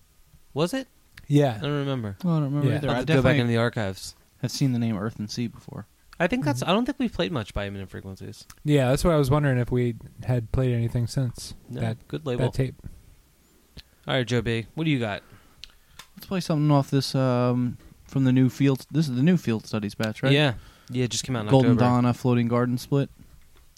[0.55, 0.89] Was it?
[1.29, 1.57] Yeah.
[1.59, 2.16] I don't remember.
[2.24, 2.77] Oh, I don't remember Yeah.
[2.77, 2.89] either.
[2.89, 4.15] I'll I have to go back definitely into the archives.
[4.43, 5.86] Have seen the name Earth and Sea before.
[6.20, 6.47] I think Mm-hmm.
[6.48, 6.62] that's.
[6.62, 8.47] I don't think we've played much by Imminent Frequencies.
[8.64, 9.94] Yeah, that's what I was wondering if we
[10.24, 12.44] had played anything since No, that good label.
[12.44, 12.74] that tape.
[14.06, 14.66] All right, Joe B.
[14.74, 15.23] What do you got?
[16.16, 18.86] Let's play something off this um, from the new field.
[18.90, 20.32] This is the new field studies batch, right?
[20.32, 20.55] Yeah,
[20.90, 21.89] yeah, it just came out in Golden October.
[21.90, 23.09] Dawn, a floating garden split.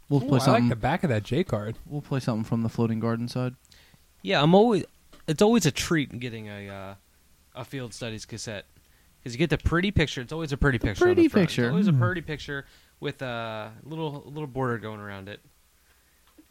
[0.08, 0.64] We'll Ooh, play I something.
[0.64, 1.76] like the back of that J card.
[1.86, 3.54] We'll play something from the floating garden side.
[4.22, 4.84] Yeah, I'm always.
[5.26, 6.94] It's always a treat getting a uh,
[7.54, 8.66] a field studies cassette
[9.24, 10.20] because you get the pretty picture.
[10.20, 11.04] It's always a pretty picture.
[11.04, 11.44] on the pretty front.
[11.44, 11.70] It's picture.
[11.70, 11.98] always a Hmm.
[12.02, 12.66] pretty picture
[13.00, 15.40] with a little little border going around it.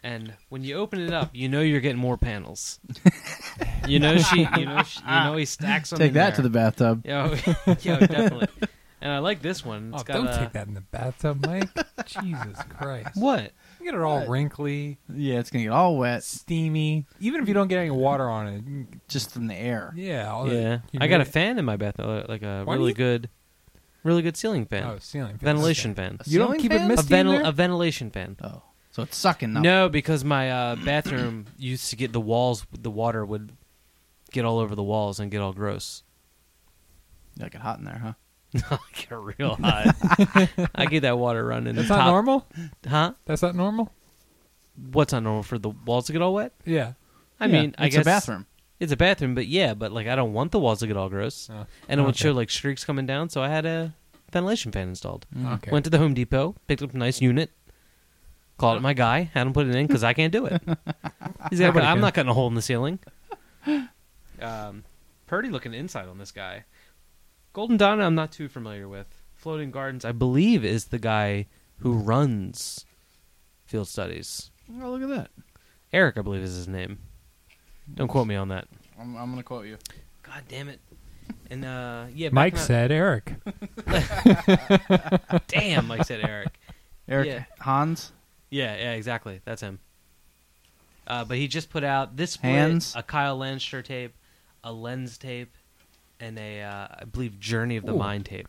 [0.05, 2.79] And when you open it up, you know you're getting more panels.
[3.87, 5.99] you know she, you know she, you know he stacks them.
[5.99, 6.35] Take that there.
[6.37, 7.05] to the bathtub.
[7.05, 7.27] Yo,
[7.81, 8.47] yo, definitely.
[9.01, 9.91] And I like this one.
[9.93, 11.69] It's Oh, got don't a, take that in the bathtub, Mike.
[12.05, 13.11] Jesus Christ.
[13.15, 13.51] What?
[13.83, 17.05] You get it all wrinkly, Yeah, it's gonna get all wet steamy.
[17.19, 18.53] Even if you don't get any water on it.
[18.65, 19.91] you can- just from the air.
[19.95, 20.31] Yeah.
[20.31, 22.91] All the Yeah, I got a fan in my bathroom, like a Why do really
[22.91, 23.29] you- good,
[24.03, 25.39] really good ceiling fan, Oh, ceiling fan.
[25.39, 26.01] ventilation Okay.
[26.01, 26.81] fan, You don't Ceiling keep fan?
[26.81, 27.45] it a, misty in ventil- there?
[27.45, 28.37] a ventilation fan.
[28.41, 28.61] Oh,
[28.91, 29.51] so it's sucking.
[29.51, 33.51] Not No, because my uh, bathroom used to get the walls, the water would
[34.31, 36.03] get all over the walls and get all gross.
[37.35, 38.13] You like it hot in there, huh?
[38.93, 39.95] get real hot.
[40.75, 41.75] I get that water running.
[41.75, 42.47] That's top- not normal.
[42.87, 43.13] huh?
[43.25, 43.91] That's not normal.
[44.91, 46.53] What's not normal for the walls to get all wet?
[46.65, 46.93] Yeah.
[47.39, 48.45] I Yeah, mean, I it's guess a bathroom.
[48.79, 51.09] It's a bathroom, but yeah, but like I don't want the walls to get all
[51.09, 52.23] gross, Oh, and it would okay.
[52.23, 53.29] show like streaks coming down.
[53.29, 53.93] So I had a
[54.31, 55.25] ventilation fan installed.
[55.45, 55.71] Okay.
[55.71, 57.51] Went to the Home Depot, picked up a nice unit,
[58.57, 60.61] called it my guy, had him put it in because I can't do it.
[61.49, 62.01] He's like, Nobody I'm can.
[62.01, 62.99] not cutting a hole in the ceiling.
[64.41, 64.83] Um,
[65.27, 66.65] pretty looking inside on this guy.
[67.53, 69.07] Golden Dawn, I'm not too familiar with.
[69.35, 71.47] Floating Gardens, I believe, is the guy
[71.79, 72.85] who runs
[73.65, 74.51] Field Studies.
[74.81, 75.29] Oh, look at that.
[75.91, 76.99] Eric, I believe, is his name.
[77.93, 78.67] Don't quote me on that.
[78.99, 79.77] I'm, I'm gonna quote you.
[80.23, 80.79] God damn it.
[81.49, 83.33] And uh, yeah, Mike in- said Eric.
[85.47, 86.49] Damn, Mike said Eric.
[87.07, 87.43] Eric Yeah.
[87.59, 88.11] Hans.
[88.49, 89.41] Yeah, yeah, exactly.
[89.45, 89.79] That's him.
[91.05, 92.93] Uh, but he just put out this split, Hands?
[92.95, 94.15] a Kyle Landsher tape,
[94.63, 95.55] a Lens tape,
[96.19, 97.97] and a uh, I believe Journey of the Ooh.
[97.97, 98.47] Mind tape.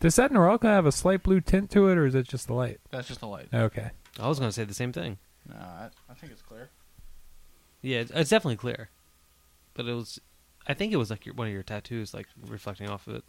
[0.00, 2.54] Does that Norelco have a slight blue tint to it, or is it just the
[2.54, 2.80] light?
[2.90, 3.48] That's just the light.
[3.52, 3.90] Okay.
[4.18, 5.18] I was going to say the same thing.
[5.46, 6.70] No, I, I think it's clear.
[7.82, 8.88] Yeah, it's, it's definitely clear.
[9.74, 10.18] But it was,
[10.66, 13.24] I think it was like your, one of your tattoos, like reflecting off of it.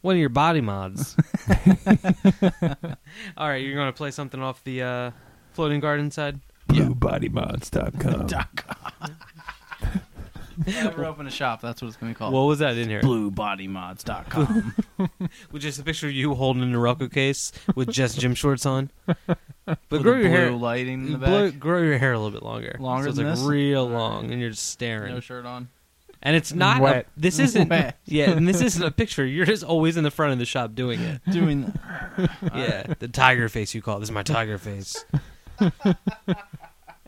[0.00, 1.14] One of your body mods.
[3.36, 5.10] All right, you're going to play something off the uh,
[5.52, 6.40] floating garden side.
[6.68, 8.28] BlueBodyMods.com.
[10.66, 11.60] Never open a shop.
[11.60, 12.32] That's what it's gonna be called.
[12.34, 13.00] What was that in here?
[13.02, 14.74] BlueBodyMods.com.
[15.52, 18.90] With just a picture of you holding a Norelco case with just gym shorts on.
[19.06, 20.50] But With grow the your blue hair.
[20.52, 21.58] lighting in the blow- back.
[21.60, 22.76] grow your hair a little bit longer.
[22.78, 23.44] Longer so it's than like this?
[23.44, 25.14] real long, and you're just staring.
[25.14, 25.68] No shirt on.
[26.22, 26.82] And it's not.
[26.82, 27.06] Wet.
[27.16, 27.68] A, this isn't.
[27.70, 27.96] Wet.
[28.04, 29.24] Yeah, and this isn't a picture.
[29.24, 31.22] You're just always in the front of the shop doing it.
[31.30, 31.72] Doing.
[32.54, 34.00] yeah, the tiger face you call it.
[34.00, 35.02] This is my tiger face.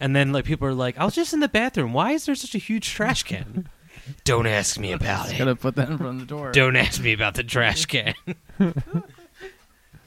[0.03, 1.93] And then like people are like, I was just in the bathroom.
[1.93, 3.69] Why is there such a huge trash can?
[4.25, 5.39] Don't ask me about it.
[5.39, 6.51] Gotta put that in front of the door.
[6.51, 8.13] Don't ask me about the trash can.
[8.61, 8.73] All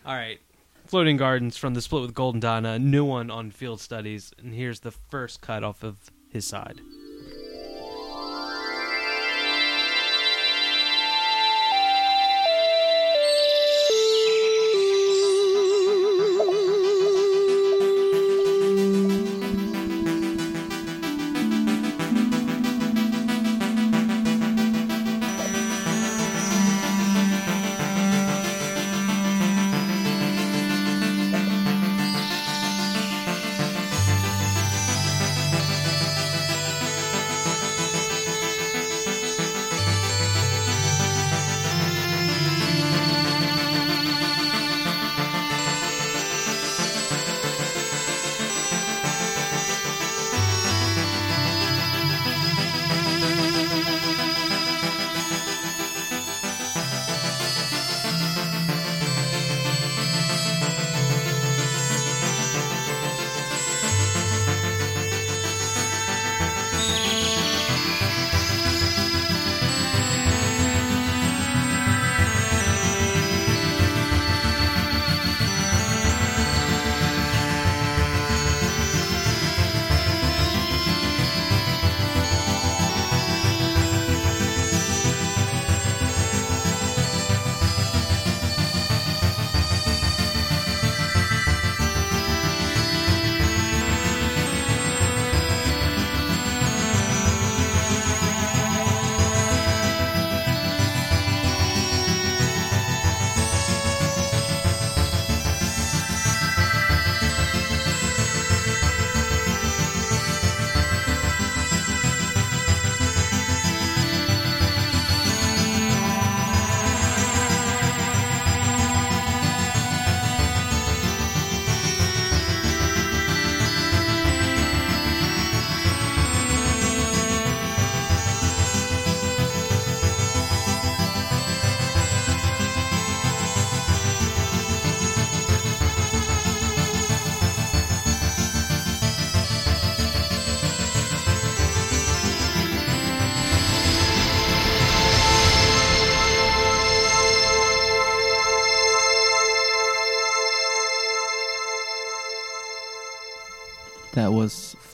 [0.06, 0.40] right.
[0.86, 4.54] Floating Gardens from the split with Golden Dawn, a new one on Field Studies, and
[4.54, 6.82] here's the first cut off of his side.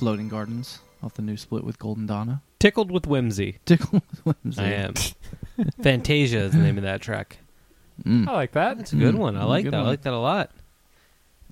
[0.02, 2.42] Floating Gardens off the new split with Golden Donna.
[2.58, 3.60] Tickled with whimsy.
[3.68, 4.60] Tickled with Whimsy.
[4.60, 4.96] I am.
[5.84, 7.38] Fantasia is the name of that track.
[8.04, 8.28] Mm.
[8.28, 8.80] I like that.
[8.80, 9.38] It's a good Mm, one.
[9.38, 9.82] I mm, like good that.
[9.82, 10.50] I like that a lot.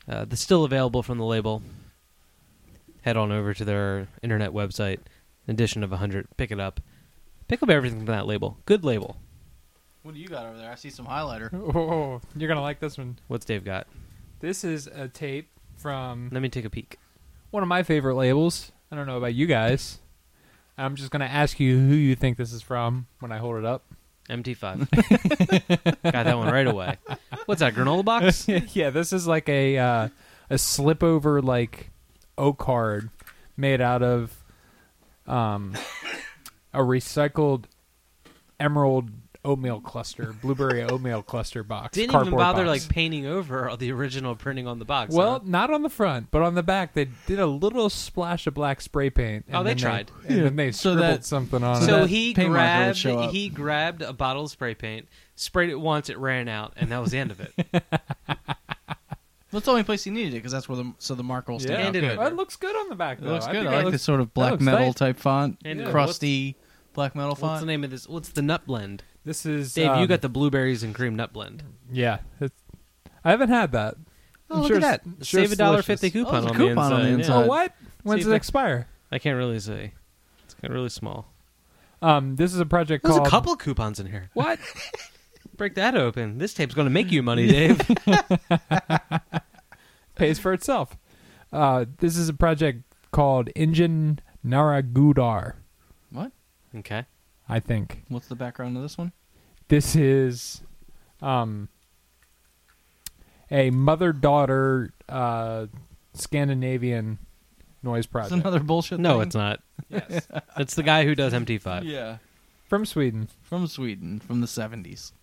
[0.07, 1.61] Uh, that's still available from the label.
[3.03, 4.97] Head on over to their internet website.
[5.47, 6.27] Edition of 100.
[6.35, 6.79] Pick it up.
[7.47, 8.57] Pick up everything from that label.
[8.65, 9.17] Good label.
[10.01, 10.71] What do you got over there?
[10.71, 11.53] I see some highlighter.
[11.75, 13.19] Oh, you're gonna like this one.
[13.27, 13.85] What's Dave got?
[14.39, 16.97] This is a tape from Let me take a peek.
[17.51, 18.71] One of my favorite labels.
[18.91, 19.99] I don't know about you guys.
[20.77, 23.65] I'm just gonna ask you who you think this is from when I hold it
[23.65, 23.83] up.
[24.29, 24.89] MT5.
[26.03, 26.97] got that one right away.
[27.45, 28.47] What's that, granola box?
[28.75, 30.09] yeah, this is like a uh,
[30.49, 31.89] a slip over like
[32.37, 33.09] O card
[33.57, 34.43] made out of
[35.27, 35.75] um
[36.73, 37.65] a recycled
[38.59, 39.09] emerald
[39.45, 41.95] oatmeal cluster, blueberry oatmeal cluster box.
[41.95, 42.83] Didn't even bother box.
[42.85, 45.13] like painting over all the original printing on the box.
[45.13, 45.39] Well, huh?
[45.45, 48.81] not on the front, but on the back, they did a little splash of black
[48.81, 49.45] spray paint.
[49.47, 50.11] Oh, and Oh, they then tried.
[50.27, 51.87] and then they So scribbled that- something on so it.
[51.87, 55.79] so he paint marker would grabbed he grabbed a bottle of spray paint, sprayed it
[55.79, 57.53] once, it ran out, and that was the end of it.
[59.51, 61.59] That's the only place he needed it because that's where the so the marker will
[61.59, 62.03] stand yeah, out good.
[62.03, 63.17] it Well, it looks good on the back.
[63.17, 63.61] It looks I good.
[63.61, 64.93] think I like looks- this sort of black metal nice.
[64.93, 66.55] type font, And, crusty
[66.93, 67.53] black metal font.
[67.53, 68.07] What's the name of this?
[68.07, 69.03] What's the nut blend?
[69.25, 71.63] This is Dave, you um, got the blueberries and cream nut blend.
[71.91, 72.55] Yeah, it's,
[73.23, 73.95] I haven't had that.
[74.49, 75.25] Oh, I'm look sure at that!
[75.25, 77.19] sure Save a it's dollar fifty coupon, Oh, a on, coupon the on the inside.
[77.19, 77.43] inside.
[77.43, 77.75] Oh, what?
[78.03, 78.87] When's See it expire?
[79.11, 79.91] I can't really see.
[80.45, 81.31] It's got really small.
[82.01, 84.29] Um, this is a project There's called a couple coupons in here.
[84.33, 84.59] What?
[85.57, 86.37] Break that open.
[86.37, 87.81] This tape's going to make you money, Dave.
[90.15, 90.95] Pays for itself.
[91.51, 95.55] Uh, this is a project called Engine Naragudar.
[96.11, 96.31] What?
[96.77, 97.05] okay.
[97.49, 99.11] I think What's the background of this one?
[99.69, 100.61] this is
[101.21, 101.69] um
[103.51, 105.65] a mother-daughter uh,
[106.13, 107.17] Scandinavian
[107.81, 108.99] noise It's project another bullshit.
[108.99, 109.21] No, thing?
[109.23, 109.61] it's not.
[109.89, 110.27] yes.
[110.57, 111.83] It's the guy who does MT5.
[111.85, 112.17] Yeah,
[112.67, 113.27] from Sweden.
[113.41, 115.13] from Sweden, from the seventies.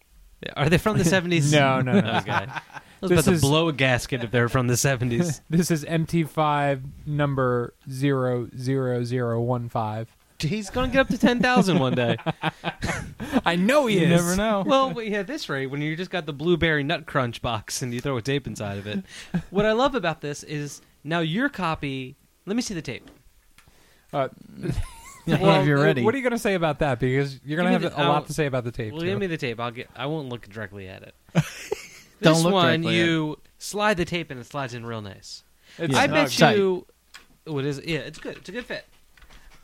[0.57, 1.53] Are they from the 70s?
[1.53, 2.19] No, no, no.
[2.19, 2.31] Okay.
[2.33, 2.61] I
[3.01, 5.41] was This about is- to blow a gasket if they're from the 70s.
[5.49, 10.16] This is MT5 number zero zero zero one five.
[10.39, 12.17] He's going to get up to 10,000 one day.
[13.47, 14.11] I know he You is.
[14.11, 14.65] never know.
[14.67, 17.83] Well, but yeah, at this rate, when you just got the blueberry nut crunch box
[17.83, 19.05] and you throw a tape inside of it.
[19.51, 22.17] what I love about this is now your copy.
[22.45, 23.11] Let me see the tape.
[24.13, 24.29] Uh,
[25.27, 26.03] well, if you're ready.
[26.03, 27.01] What are you going to say about that?
[27.01, 28.93] Because you're going to have me the- a lot to say about the tape.
[28.93, 29.07] Well, too.
[29.07, 29.59] give me the tape.
[29.59, 29.89] I'll get.
[29.97, 31.15] I won't look directly at it.
[32.23, 35.43] Don't look one, directly at you slide the tape and it slides in real nice.
[35.79, 36.57] It's I bet Tight.
[36.57, 36.87] you.
[37.45, 37.79] What is?
[37.79, 37.87] It?
[37.87, 38.37] Yeah, it's good.
[38.39, 38.85] It's a good fit.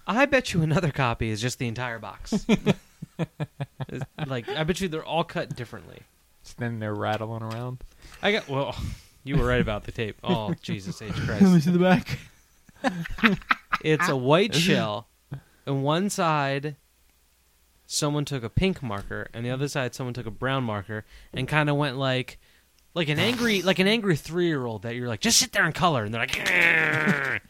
[0.07, 2.47] I bet you another copy is just the entire box.
[2.49, 6.01] It's like I bet you they're all cut differently.
[6.59, 7.85] Then they're rattling around.
[8.23, 8.77] I got well.
[9.25, 10.19] You were right about the tape.
[10.25, 11.43] Oh Jesus H Christ!
[11.43, 12.19] Let me see the back.
[13.85, 15.07] It's a white shell,
[15.65, 16.75] and one side,
[17.87, 21.47] someone took a pink marker, and the other side, someone took a brown marker, and
[21.47, 22.41] kind of went like,
[22.95, 25.65] like an angry, like an angry three year old that you're like, just sit there
[25.67, 27.43] and color, and they're like.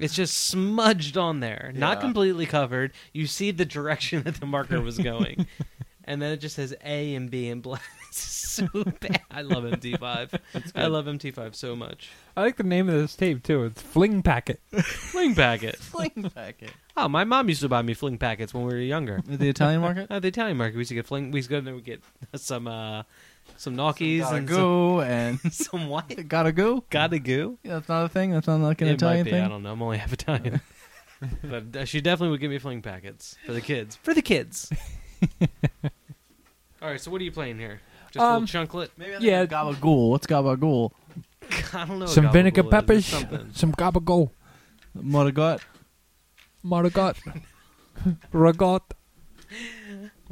[0.00, 2.92] It's just smudged on there, not completely covered.
[3.12, 5.46] You see the direction that the marker was going,
[6.04, 7.82] and then it just says A and B in black.
[8.10, 8.20] It's
[8.50, 8.66] so
[9.00, 9.22] bad.
[9.30, 10.38] I love MT5.
[10.74, 12.10] I love MT5 so much.
[12.36, 13.64] I like the name of this tape too.
[13.64, 14.60] It's Fling Packet.
[14.82, 15.76] Fling packet.
[15.78, 16.72] Fling packet.
[16.96, 19.20] Oh, my mom used to buy me fling packets when we were younger.
[19.24, 20.08] The Italian market.
[20.10, 21.30] At the Italian market, we used to get fling.
[21.30, 22.02] We used to go there and we get
[22.34, 23.04] some uh,
[23.56, 26.28] some gnocchis Gotta and go and some, some what?
[26.28, 26.84] gotta go.
[26.90, 27.58] Gotta goo.
[27.62, 28.32] Yeah, that's not a thing.
[28.32, 29.30] That's not like an it Italian might be.
[29.30, 29.44] thing.
[29.44, 29.72] I don't know.
[29.72, 30.60] I'm only half Italian.
[31.44, 33.96] but uh, she definitely would give me fling packets for the kids.
[34.02, 34.70] For the kids.
[36.82, 37.00] All right.
[37.00, 37.80] So what are you playing here?
[38.12, 38.88] Just a Um, little chunklet.
[38.96, 39.40] Maybe I Yeah.
[39.40, 40.10] think of gabagool.
[40.10, 40.92] What's gabagool?
[41.74, 42.04] I don't know.
[42.04, 42.64] what some gabagool vinegar is.
[42.66, 43.50] It's peppers, Something.
[43.54, 44.30] some gabagool,
[44.98, 45.60] Moragot.
[46.64, 47.16] marigot,
[48.32, 48.82] ragot.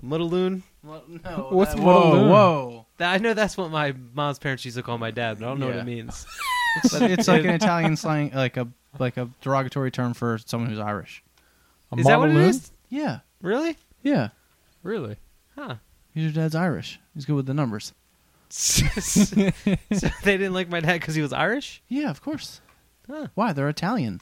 [0.02, 0.62] Muddaloon.
[0.82, 1.48] No.
[1.50, 2.28] What's that- Moragoon?
[2.28, 2.66] whoa?
[2.68, 2.86] Whoa.
[2.98, 5.48] That- I know that's what my mom's parents used to call my dad, but I
[5.48, 5.82] don't know what Yeah.
[5.82, 6.26] it means.
[6.84, 8.68] It's, it's like an Italian slang, like a
[8.98, 11.24] like a derogatory term for someone who's Irish.
[11.90, 12.48] A Is that what it Marmaloo?
[12.50, 12.70] is?
[12.90, 13.20] Yeah.
[13.40, 13.76] Really?
[14.02, 14.28] Yeah.
[14.82, 15.16] Really?
[15.56, 15.76] Huh.
[16.18, 16.98] Your dad's Irish.
[17.14, 17.92] He's good with the numbers.
[18.50, 21.80] so they didn't like my dad because he was Irish?
[21.88, 22.60] Yeah, of course.
[23.08, 23.28] Huh.
[23.34, 23.52] Why?
[23.52, 24.20] They're Italian.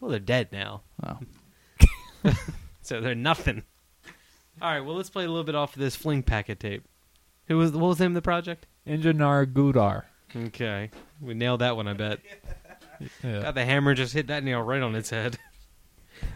[0.00, 1.18] Well, they're dead now, Oh.
[2.82, 3.62] so they're nothing.
[4.62, 6.84] All right, well, let's play a little bit off of this fling packet tape.
[7.46, 8.66] Who was what was the name of the project?
[8.86, 10.04] Ingen Nara Gudar.
[10.34, 10.90] Okay,
[11.20, 11.88] we nailed that one.
[11.88, 12.20] I bet.
[13.22, 13.42] Yeah.
[13.42, 15.38] Got the hammer, just hit that nail right on its head.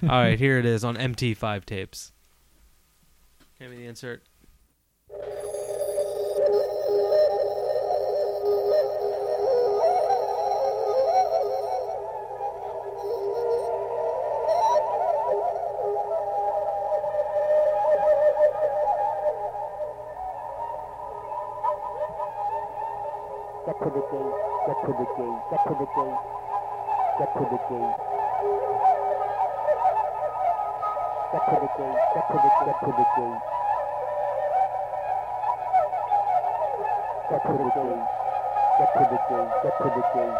[0.03, 2.13] All right, here it is on MT5 tapes.
[3.59, 4.23] Hand me the insert.
[5.23, 5.31] Get
[23.79, 24.35] to the gate,
[24.67, 26.19] get to the gate, get to the gate,
[27.19, 27.95] get to the gate.
[31.31, 33.62] Get to the gate, get to the, get to the gate.
[37.33, 38.09] Get to the game.
[38.79, 39.55] Get to the game.
[39.63, 40.39] Get to the game.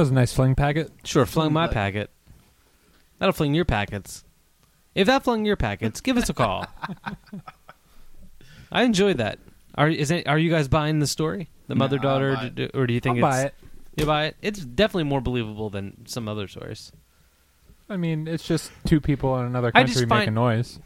[0.00, 0.90] Was a nice fling packet.
[1.04, 2.10] Sure, flung my packet.
[3.18, 4.24] That'll fling your packets.
[4.94, 6.66] If that flung your packets, give us a call.
[8.72, 9.38] I enjoyed that.
[9.76, 12.48] Are is it, are you guys buying the story, the No, mother I'll daughter, buy
[12.48, 13.54] d- or do you think I'll it's buy it.
[13.96, 14.36] you buy it?
[14.42, 16.92] It's definitely more believable than some other stories.
[17.88, 20.78] I mean, it's just two people in another I just country find- making noise.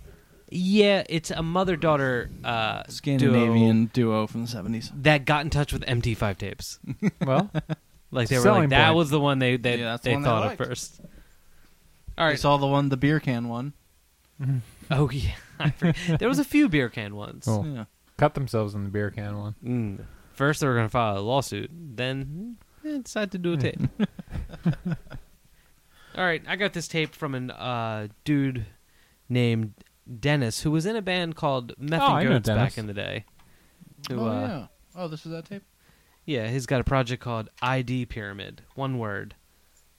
[0.50, 4.92] Yeah, it's a mother daughter uh, Scandinavian duo from the seventies.
[4.94, 6.78] that got in touch with MT5 tapes.
[7.24, 7.50] Well,
[8.14, 8.96] Like they were Selling like that point.
[8.96, 10.64] was the one they they, Yeah, that's the they one they thought of liked.
[10.64, 11.00] first.
[12.16, 12.38] All I right.
[12.38, 13.72] saw the one, the beer can one.
[14.90, 16.18] Oh yeah, I forget.
[16.20, 17.46] there was a few beer can ones.
[17.48, 17.64] Oh.
[17.64, 17.84] Yeah.
[18.16, 19.54] cut themselves in the beer can one.
[19.64, 20.04] Mm.
[20.32, 21.70] First, they were going to file a lawsuit.
[21.72, 23.78] Then, eh, decide to do a tape.
[26.16, 28.66] All right, I got this tape from an uh, dude
[29.28, 29.74] named
[30.20, 32.62] Dennis who was in a band called Meth Oh, I and know Goats Dennis.
[32.74, 33.24] back in the day.
[34.08, 34.66] Who, oh uh, yeah.
[34.96, 35.62] Oh, this is that tape.
[36.24, 38.62] Yeah, he's got a project called ID Pyramid.
[38.74, 39.34] One word.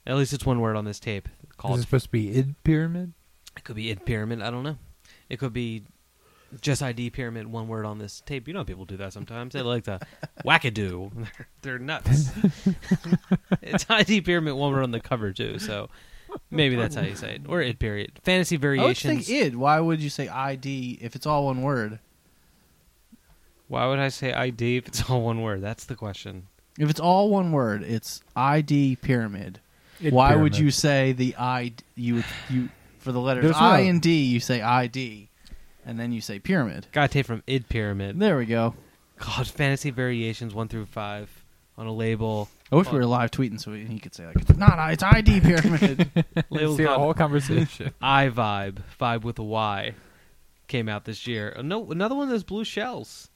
[0.06, 1.28] At least it's one word on this tape.
[1.64, 3.12] Is it supposed to be id pyramid?
[3.56, 4.42] It could be id pyramid.
[4.42, 4.78] I don't know.
[5.28, 5.84] It could be
[6.60, 7.46] just ID pyramid.
[7.46, 8.46] One word on this tape.
[8.46, 9.52] You know, people do that sometimes.
[9.54, 10.00] They like to
[10.44, 11.10] wackadoo.
[11.14, 12.30] They're, they're nuts.
[13.62, 14.54] it's ID pyramid.
[14.54, 15.58] One word on the cover too.
[15.58, 15.88] So
[16.50, 17.42] maybe that's how you say it.
[17.48, 18.20] Or id period.
[18.22, 18.84] Fantasy variations.
[18.84, 19.26] I would variations.
[19.26, 19.56] think id.
[19.56, 21.98] Why would you say ID if it's all one word?
[23.68, 25.60] Why would I say ID if it's all one word?
[25.62, 26.46] That's the question.
[26.78, 29.60] If it's all one word, it's ID pyramid.
[30.00, 31.72] Id Why would you say the I?
[31.94, 32.68] You you
[32.98, 35.28] for the letters There's I no- and D, you say ID,
[35.86, 36.86] and then you say pyramid.
[36.92, 38.18] Got a tape from id pyramid.
[38.18, 38.74] There we go.
[39.18, 41.30] God, fantasy variations one through five
[41.78, 42.48] on a label.
[42.70, 45.02] I wish we were live tweeting so he could say like it's not I, it's
[45.02, 46.10] ID pyramid.
[46.50, 47.94] Label See the called whole conversation.
[48.02, 49.94] I vibe, vibe with a Y,
[50.66, 51.54] came out this year.
[51.56, 53.30] Uh, no, another one of those blue shells.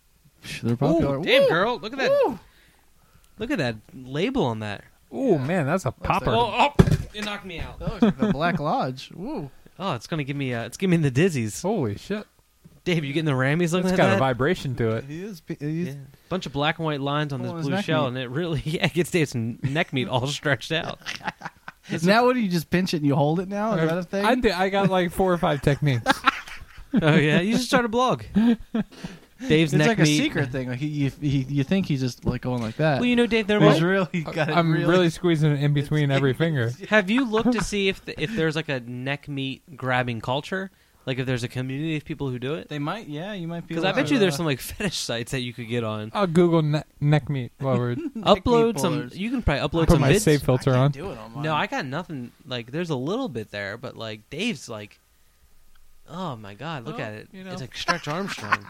[0.63, 1.19] They're popular.
[1.19, 1.49] Ooh, damn Woo!
[1.49, 2.39] girl, look at that!
[3.39, 4.85] Look at that label on that.
[5.11, 6.31] oh man, that's a popper.
[6.31, 6.85] Oh, oh,
[7.15, 7.79] it knocked me out.
[7.79, 9.11] That looks like the Black Lodge.
[9.15, 9.51] Woo.
[9.79, 11.61] Oh, it's gonna give me, uh, it's giving me the dizzies.
[11.63, 12.27] Holy shit!
[12.85, 14.17] Dave, you getting the rammies looking It's at got that?
[14.17, 15.05] a vibration to it.
[15.05, 15.43] He is.
[15.59, 15.95] He's, Yeah.
[16.31, 18.09] Bunch of black and white lines on Pull on this blue neck shell, meat.
[18.09, 20.99] and it really yeah, it gets Dave's neck meat all stretched out.
[22.03, 23.75] now, what do you just pinch it and you hold it now?
[23.75, 24.25] Is that a thing?
[24.25, 26.11] I, thi- I got like four or five techniques.
[27.03, 28.23] oh yeah, you should start a blog.
[29.49, 30.69] Dave's it's neck like a secret thing.
[30.69, 33.01] Like he, you, he, you think he's just like going like that.
[33.01, 34.57] Well, you know, Dave, there was might really got it.
[34.57, 36.73] I'm really, really squeezing it in between every finger.
[36.89, 40.71] Have you looked to see if the, if there's like a neck meat grabbing culture?
[41.07, 42.69] Like if there's a community of people who do it.
[42.69, 43.75] They might, yeah, you might be.
[43.75, 46.11] Because I bet you there's uh, some like fetish sites that you could get on.
[46.15, 48.95] I'll Google ne- neck meat while we're upload some.
[48.95, 49.19] pullers.
[49.19, 50.21] You can probably upload put some my vids.
[50.21, 50.91] safe filter on.
[50.91, 51.43] Do it on mine.
[51.43, 52.33] No, I got nothing.
[52.47, 55.01] Like, there's a little bit there, but like Dave's like,
[56.09, 57.29] oh my god, look Well, at it.
[57.33, 57.53] you know.
[57.53, 58.67] It's like Stretch Armstrong.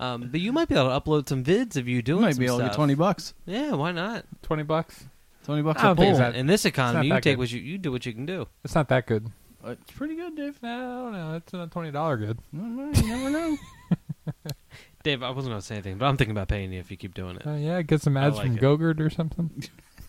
[0.00, 2.34] Um, but you might be able to upload some vids if you you doing might
[2.34, 2.72] some be able to stuff.
[2.72, 3.34] get twenty bucks.
[3.46, 4.24] Yeah, why not?
[4.42, 5.04] Twenty bucks.
[5.44, 6.18] Twenty bucks I a don't think pull.
[6.18, 7.38] that- In this economy, you that take good.
[7.40, 8.46] what you you do what you can do.
[8.64, 9.28] It's not that good.
[9.64, 10.60] It's pretty good, Dave.
[10.62, 11.34] Nah, I don't know.
[11.36, 12.38] It's not twenty dollar good.
[12.52, 13.58] I don't know, You never know.
[15.02, 17.14] Dave, I wasn't gonna say anything, but I'm thinking about paying you if you keep
[17.14, 17.46] doing it.
[17.46, 18.60] Uh, yeah, get some ads like from it.
[18.62, 19.50] Gogurt or something.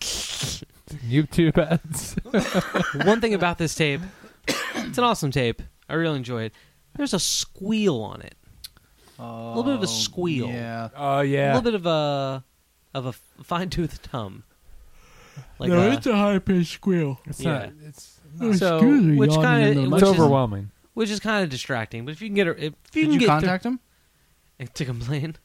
[0.00, 2.14] YouTube ads.
[3.06, 4.00] One thing about this tape,
[4.46, 5.62] it's an awesome tape.
[5.88, 6.52] I really enjoy it.
[6.96, 8.34] There's a squeal on it.
[9.18, 10.48] A little bit of a oh, squeal.
[10.48, 10.88] Yeah.
[10.96, 11.20] Oh yeah.
[11.20, 11.46] A yeah.
[11.54, 12.44] little bit of a
[12.94, 13.12] of a
[13.42, 14.44] fine toothed tum.
[15.58, 17.20] Like a, a high pitched squeal.
[17.26, 17.52] It's yeah.
[17.52, 17.72] not.
[17.86, 20.70] It's oh, so Excuse me, which yawning kind in the of which it's is, overwhelming.
[20.94, 22.04] which is kind of distracting.
[22.04, 23.80] But if you can get her, if you Did can you get contact him?
[24.58, 25.36] through, to complain,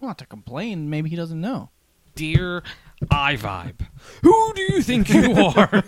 [0.00, 0.88] Well, not to complain.
[0.90, 1.70] Maybe he doesn't know.
[2.14, 2.62] dear
[3.04, 3.86] iVibe,
[4.22, 5.82] who do you think you are?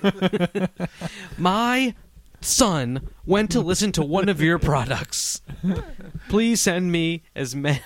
[1.38, 1.94] My
[2.40, 5.42] son went to listen to one of your products.
[6.28, 7.80] Please send me as many.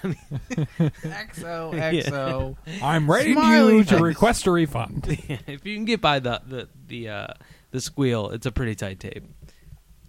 [0.53, 2.57] XO, XO.
[2.83, 4.01] I'm writing Smiley you to face.
[4.01, 5.05] request a refund.
[5.47, 7.27] if you can get by the the the uh,
[7.71, 9.25] the squeal, it's a pretty tight tape.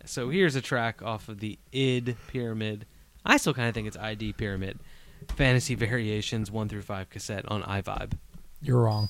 [0.05, 2.85] So here's a track off of the id pyramid.
[3.25, 4.79] I still kind of think it's ID pyramid.
[5.35, 8.13] Fantasy Variations one through five cassette on iVibe.
[8.61, 9.09] You're wrong.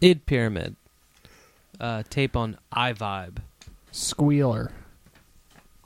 [0.00, 0.76] Id Pyramid.
[1.78, 3.38] Uh, tape on iVibe
[3.90, 4.70] Squealer.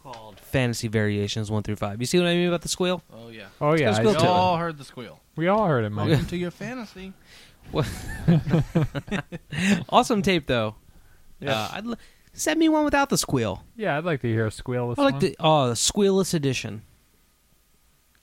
[0.03, 2.01] called Fantasy Variations 1 through 5.
[2.01, 3.01] You see what I mean about the squeal?
[3.13, 3.45] Oh yeah.
[3.61, 5.21] Oh yeah, Let's I We to all heard the squeal.
[5.37, 6.09] we all heard it, Mike.
[6.09, 7.13] Welcome to your fantasy.
[9.89, 10.75] Awesome tape, though.
[11.45, 11.97] Uh, I'd l-
[12.33, 13.65] send me one without the squeal.
[13.77, 14.91] Yeah, I'd like to hear a squeal.
[14.91, 15.21] This I like one.
[15.21, 16.83] the oh the squealless edition.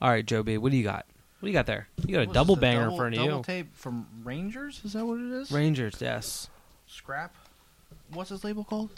[0.01, 1.05] All right, Joe B, what do you got?
[1.41, 1.87] What do you got there?
[2.05, 3.43] You got a What's double the banger double, in front of double you.
[3.43, 4.79] tape from Rangers.
[4.85, 5.51] Is that what it is?
[5.51, 6.49] Rangers, yes.
[6.85, 7.33] Scrap.
[8.13, 8.91] What's this label called?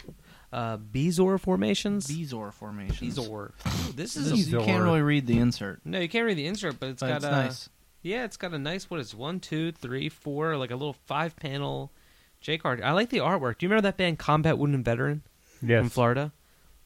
[0.52, 2.06] Uh, Bezor formations.
[2.06, 3.16] Bezor formations.
[3.18, 3.48] Bezor.
[3.50, 6.36] Ooh, this This is a, you can't really read the insert, no, you can't read
[6.36, 7.68] the insert, but it's but got it's a nice.
[8.02, 10.92] yeah, it's got a nice what is it, one, two, three, four, like a little
[11.06, 11.92] five panel
[12.40, 12.82] J card.
[12.82, 13.56] I like the artwork.
[13.58, 15.22] Do you remember that band Combat Wounded Veteran
[15.62, 15.78] Yes.
[15.78, 15.92] from yes.
[15.94, 16.32] Florida?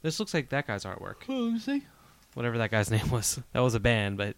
[0.03, 1.17] This looks like that guy's artwork.
[1.29, 1.83] Oh, let me see.
[2.35, 3.41] Whatever that guy's name was.
[3.53, 4.37] That was a band, but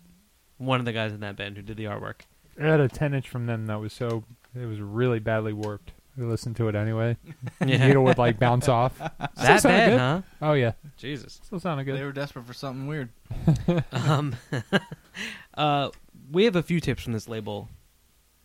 [0.61, 2.21] one of the guys in that band who did the artwork.
[2.61, 4.25] I had a 10 inch from them that was so
[4.55, 5.93] it was really badly warped.
[6.17, 7.17] We listened to it anyway.
[7.67, 7.87] Yeah.
[7.87, 8.95] Needle would like bounce off.
[8.97, 9.99] Still that sounded bad, good.
[9.99, 10.23] huh?
[10.43, 11.41] Oh yeah, Jesus.
[11.43, 12.05] still sounded They good.
[12.05, 13.09] were desperate for something weird.
[13.93, 14.37] Um,
[15.55, 15.91] uh,
[16.31, 17.69] we have a few tips from this label.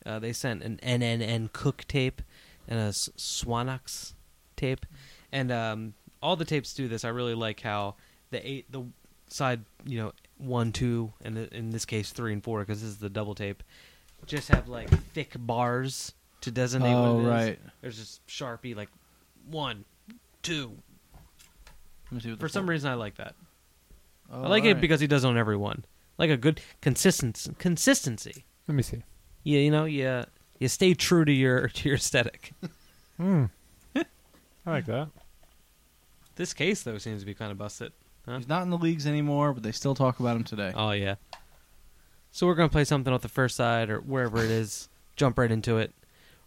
[0.05, 2.21] Uh, they sent an NNN Cook tape
[2.67, 4.13] and a S- Swanox
[4.55, 4.85] tape,
[5.31, 7.03] and um, all the tapes do this.
[7.05, 7.95] I really like how
[8.31, 8.83] the eight, the
[9.27, 12.97] side, you know, one, two, and in this case three and four, because this is
[12.97, 13.63] the double tape,
[14.25, 17.27] just have like thick bars to designate Oh, what it is.
[17.27, 17.59] right.
[17.81, 18.89] There's just Sharpie like
[19.49, 19.85] one,
[20.41, 20.75] two.
[22.05, 23.35] Let me see what For some reason, I like that.
[24.31, 24.81] Oh, I like it alright.
[24.81, 25.85] because he does on every one.
[26.17, 27.53] Like a good consistency.
[27.59, 28.45] Consistency.
[28.67, 29.03] Let me see.
[29.43, 30.23] Yeah, you know, you
[30.59, 32.51] you stay true to your to your aesthetic.
[33.17, 33.45] Hmm.
[33.95, 35.09] I like that.
[36.35, 37.91] This case though seems to be kind of busted.
[38.25, 38.37] Huh?
[38.37, 40.71] he's not in the leagues anymore, but they still talk about him today.
[40.75, 41.15] Oh yeah.
[42.31, 44.89] So we're gonna play something off the first side or wherever it is.
[45.15, 45.93] Jump right into it.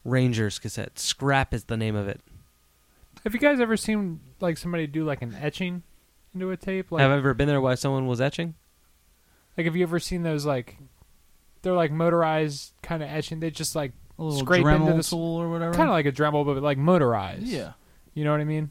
[0.05, 0.99] Rangers cassette.
[0.99, 2.21] Scrap is the name of it.
[3.25, 5.83] Have you guys ever seen like somebody do like an etching
[6.35, 6.93] into a tape?
[6.93, 8.55] Like, Have I ever been there while someone was etching?
[9.57, 10.77] like have you ever seen those like
[11.63, 13.41] they're like motorized kind of etching?
[13.41, 15.75] They just like a little scrape Dremel into the s- tool or whatever.
[15.75, 17.43] kind of like a Dremel, but like motorized.
[17.47, 17.73] yeah.
[18.15, 18.71] You know what I mean?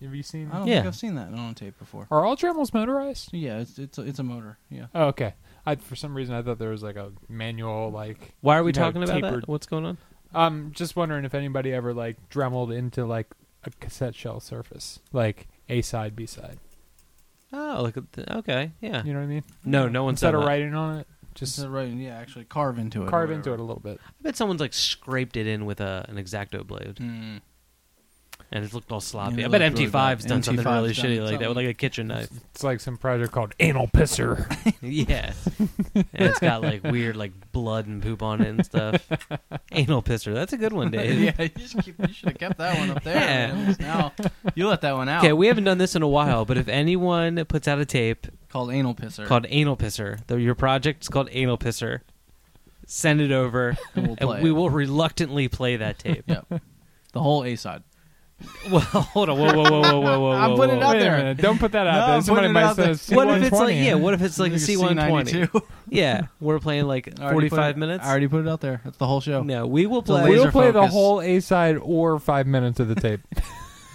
[0.00, 0.50] Y- Have you seen?
[0.52, 0.76] I don't Yeah.
[0.76, 2.06] think I've seen that on tape before.
[2.10, 3.32] Are all Dremels motorized?
[3.32, 4.58] Yeah, it's it's a, it's a motor.
[4.70, 4.86] Yeah.
[4.94, 5.34] Oh, okay.
[5.66, 8.34] I for some reason I thought there was like a manual like.
[8.40, 9.48] Why are we you know, talking about tapered- that?
[9.48, 9.98] What's going on?
[10.32, 13.26] I'm just wondering if anybody ever like Dremeled into like
[13.64, 16.58] a cassette shell surface, like A side, B side.
[17.52, 19.02] Oh, look at the, okay, yeah.
[19.04, 19.42] You know what I mean?
[19.64, 20.46] No, no one Instead said of that.
[20.46, 21.88] writing on it, Just just right.
[21.92, 23.08] Yeah, actually carve into it.
[23.10, 23.98] carve into it a little bit.
[24.06, 26.98] I bet someone's like scraped it in with a an exacto blade.
[26.98, 27.38] Hmm.
[28.52, 29.36] And it looked all sloppy.
[29.36, 30.28] Yeah, I it bet looked really MT5's bad.
[30.28, 32.28] done something really done shitty like that with like a kitchen knife.
[32.50, 34.46] It's like some project called Anal Pisser.
[34.82, 35.32] yeah,
[35.94, 39.08] and it's got like weird like blood and poop on it and stuff.
[39.72, 40.34] Anal pisser.
[40.34, 41.20] That's a good one, Dave.
[41.38, 43.14] yeah, you, keep, you should have kept that one up there.
[43.14, 43.52] Yeah.
[43.52, 43.58] man.
[43.60, 44.12] At least Now
[44.54, 45.22] you let that one out.
[45.22, 48.26] Okay, we haven't done this in a while, but if anyone puts out a tape
[48.48, 49.26] called anal pisser.
[49.26, 52.00] called Anal Pisser, though your project's called Anal Pisser,
[52.86, 56.24] send it over, and we'll play and we will reluctantly play that tape.
[56.26, 56.60] Yep.
[57.12, 57.82] The whole A side.
[58.70, 61.00] Well, hold on, whoa, whoa, whoa, whoa, whoa, whoa, I'm whoa, putting it out Wait
[61.00, 61.14] there.
[61.14, 61.36] a minute!
[61.38, 62.14] Don't put that out No, there.
[62.16, 62.94] I'm Somebody putting it might out there.
[63.16, 63.94] What if it's like yeah?
[63.94, 65.32] What if it's like a C one twenty?
[65.32, 65.62] C92.
[65.88, 68.04] Yeah, we're playing like I already forty put five it- minutes.
[68.04, 68.80] I already put it out there.
[68.84, 69.42] That's the whole show.
[69.42, 70.22] No, we will play.
[70.22, 70.92] laser We'll play the focus.
[70.92, 73.20] whole A side or five minutes of the tape.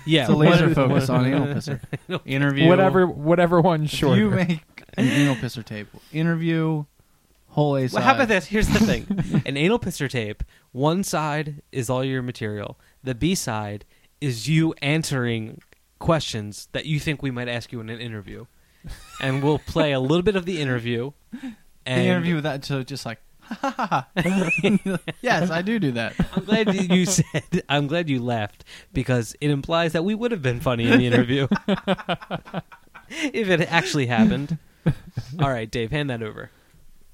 [0.05, 1.79] yeah, It's a laser one- focus on anal pisser.
[2.25, 2.67] Interview.
[2.67, 4.19] whatever, whatever one's If shorter.
[4.21, 4.61] you make
[4.97, 5.87] an anal pisser tape.
[6.11, 6.85] Interview.
[7.49, 7.93] Whole A side.
[7.99, 8.47] Well, how about this?
[8.47, 10.43] Here's the thing: an anal pisser tape.
[10.73, 12.77] One side is all your material.
[13.03, 13.85] The B side
[14.25, 15.61] is you answering
[15.99, 18.45] questions that you think we might ask you in an interview,
[19.21, 21.11] and we'll play a little bit of the interview.
[21.85, 23.19] And The interview with that, so just like,
[25.21, 26.13] yes, I do do that.
[26.35, 27.63] I'm glad you- said.
[27.69, 28.63] I'm glad you laughed
[28.93, 31.47] because it implies that we would have been funny in the interview
[33.09, 34.57] if it actually happened.
[35.39, 36.49] All right, Dave, hand that over.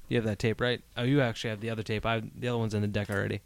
[0.08, 0.80] You have that tape, right?
[0.96, 2.04] Oh, you actually have the other tape.
[2.04, 3.40] I the other one's in the deck already.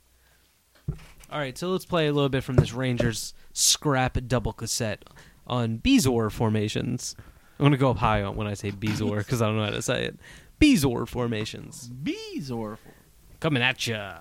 [1.30, 5.04] All right, so let's play a little bit from this Rangers scrap double cassette
[5.46, 7.16] on Bezor formations.
[7.58, 9.70] I'm gonna go up high on when I say Bezor because I don't know how
[9.70, 10.16] to say it.
[10.60, 12.78] Bezor formations Bees or
[13.40, 14.18] coming at ya.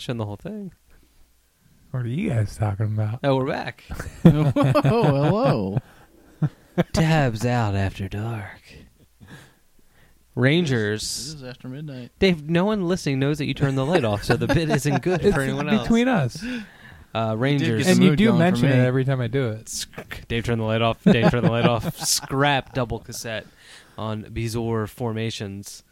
[0.00, 0.08] Tip.
[0.08, 0.72] Yeah, I'm not showing the whole thing.
[1.90, 3.20] What are you guys talking about?
[3.22, 3.84] Oh, we're back.
[4.24, 5.78] oh, hello.
[6.92, 8.62] Tabs out after dark.
[10.34, 11.02] Rangers.
[11.02, 11.34] This Rangers.
[11.34, 12.10] is after midnight.
[12.18, 15.02] Dave, no one listening knows that you turned the light off, so the bit isn't
[15.02, 15.82] good for anyone else.
[15.82, 16.42] Between us.
[17.14, 17.84] Uh, Rangers.
[17.84, 19.86] get And you do going for mention it every time I do it.
[20.28, 21.04] Dave turned the light off.
[21.04, 21.98] Dave turned the light off.
[22.06, 23.46] Scrap double cassette
[23.98, 25.84] on Bizor formations.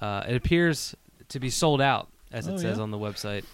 [0.00, 0.94] Uh, it appears
[1.30, 2.82] to be sold out, as it Oh, says yeah?
[2.82, 3.44] on the website,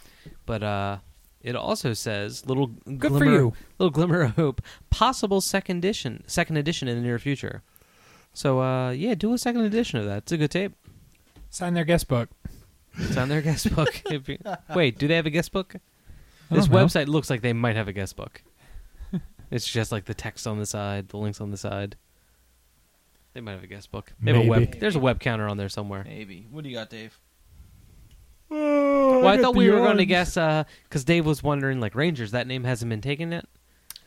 [0.47, 0.99] but uh,
[1.41, 3.53] it also says little Good glimmer, for you.
[3.79, 7.63] little glimmer of hope, possible second edition, second edition in the near future.
[8.33, 10.19] So uh, yeah, do a second edition of that.
[10.19, 10.73] It's a good tape.
[11.51, 12.31] Sign their guest book.
[12.99, 14.03] It's on their guest book.
[14.11, 14.23] You-
[14.75, 15.75] Wait, do they have a guest book?
[16.51, 16.77] This know.
[16.77, 18.43] website looks like they might have a guest book.
[19.51, 21.97] it's just like the text on the side, the links on the side.
[23.33, 24.13] They might have a guest book.
[24.21, 24.61] They have a web.
[24.61, 24.79] Maybe.
[24.79, 26.05] There's a web counter on there somewhere.
[26.05, 26.47] Maybe.
[26.51, 27.19] What do you got, Dave?
[28.55, 32.31] Well, I got thought we were going to guess because Dave was wondering like Rangers.
[32.33, 33.47] That name hasn't been taken yet,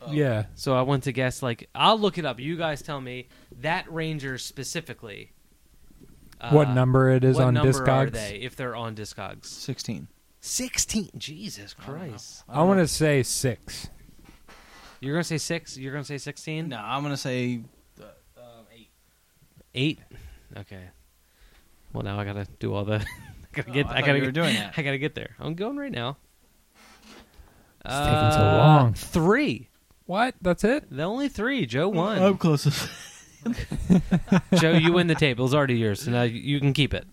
[0.10, 0.46] Yeah.
[0.56, 2.40] so I want to guess like I'll look it up.
[2.40, 3.28] You guys tell me
[3.62, 5.32] that Rangers specifically.
[6.40, 8.08] uh, what number it is what on number Discogs?
[8.08, 9.46] are they if they're on Discogs?
[9.46, 10.08] 16.
[10.40, 11.10] Sixteen.
[11.18, 12.44] Jesus Christ!
[12.48, 13.90] I want to say six.
[15.02, 15.78] You're gonna say six.
[15.78, 16.70] You're gonna say sixteen.
[16.70, 17.62] No, I'm going to say
[18.00, 18.04] uh,
[18.38, 18.88] um, 8.
[19.76, 20.00] Eight.
[20.56, 20.84] Okay.
[21.92, 23.06] Well, now I gotta do all the.
[23.58, 23.86] I gotta Oh, get.
[23.88, 24.74] I I, gotta you were get, doing that.
[24.78, 25.36] I gotta get there.
[25.40, 26.18] I'm going right now.
[27.86, 28.94] It's taking so Uh, long.
[28.94, 29.70] Three.
[30.06, 30.36] What?
[30.42, 30.86] That's it?
[30.90, 31.66] The only three.
[31.66, 32.20] Joe won.
[32.22, 32.90] I'm closest.
[34.56, 35.40] Joe, you win the tape.
[35.40, 37.06] It was already yours, so now you- you can keep it.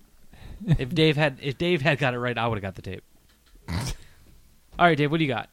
[0.78, 3.04] If Dave had, if Dave had got it right, I would have got the tape.
[3.68, 5.10] All right, Dave.
[5.10, 5.48] What do you got?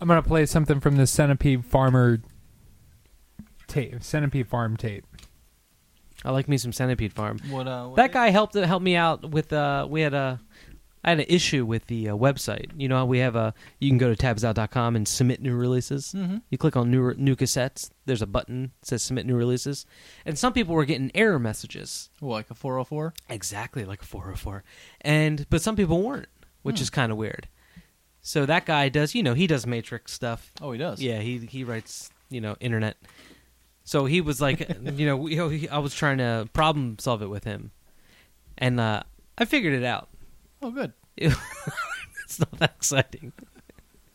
[0.00, 2.20] I'm gonna play something from the Centipede Farmer
[3.68, 4.02] tape.
[4.02, 5.06] Centipede Farm tape.
[6.24, 7.38] I like me some Centipede Farm.
[7.50, 9.52] What, uh, what That guy helped helped me out with.
[9.52, 10.40] Uh, we had a.
[11.04, 12.70] I had an issue with the uh, website.
[12.76, 13.54] You know, how we have a.
[13.80, 16.12] You can go to tabsout.com and submit new releases.
[16.12, 16.36] Mm-hmm.
[16.48, 17.90] You click on new new cassettes.
[18.06, 19.84] There's a button that says submit new releases,
[20.24, 22.08] and some people were getting error messages.
[22.20, 23.14] Like a 404?
[23.28, 24.62] Exactly like a 404,
[25.00, 26.28] and but some people weren't,
[26.62, 27.48] which is kind of weird.
[28.20, 30.52] So that guy does, you know, he does Matrix stuff.
[30.60, 31.02] Oh, he does.
[31.02, 32.96] Yeah, he he writes, you know, internet.
[33.84, 34.60] So he was like,
[34.94, 37.70] you know, we- he, I was trying to problem solve it with him,
[38.58, 39.02] and uh,
[39.38, 40.08] I figured it out.
[40.62, 40.92] Oh, good.
[42.24, 43.32] It's not that exciting.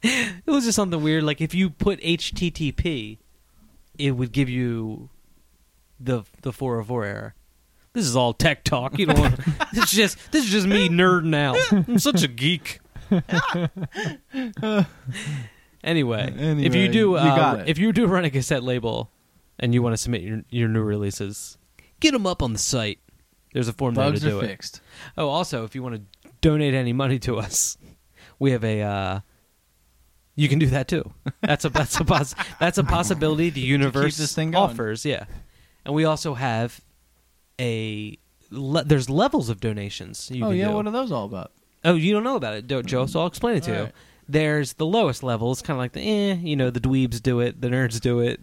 [0.01, 1.23] it was just something weird.
[1.23, 3.19] Like if you put HTTP,
[3.99, 5.09] it would give you
[5.99, 7.35] the the 404 error.
[7.93, 8.97] This is all tech talk.
[8.97, 9.05] You
[9.73, 11.57] this is just this is just me nerding out.
[11.71, 12.79] I'm such a geek.
[15.83, 19.11] anyway, if you do, you uh, if you do run a cassette label,
[19.59, 21.57] and you want to submit your your new releases,
[21.99, 22.99] get them up on the site.
[23.53, 24.47] There's a form there to do are it.
[24.47, 24.81] fixed.
[25.17, 27.77] Oh, also, if you want to donate any money to us,
[28.39, 28.81] we have a.
[28.81, 29.19] Uh,
[30.35, 31.11] you can do that too.
[31.41, 34.63] That's a that's a poss- that's a possibility the universe this thing going.
[34.63, 35.05] offers.
[35.05, 35.25] Yeah,
[35.85, 36.81] and we also have
[37.59, 38.17] a.
[38.49, 40.29] Le- there's levels of donations.
[40.31, 40.67] You oh, can yeah.
[40.69, 40.75] do.
[40.75, 41.51] What are those all about?
[41.83, 43.05] Oh, you don't know about it, Do- Joe.
[43.05, 43.77] So I'll explain it to you.
[43.77, 43.93] Alright.
[44.29, 45.51] There's the lowest level.
[45.51, 48.19] It's kind of like the eh, you know, the dweebs do it, the nerds do
[48.19, 48.41] it,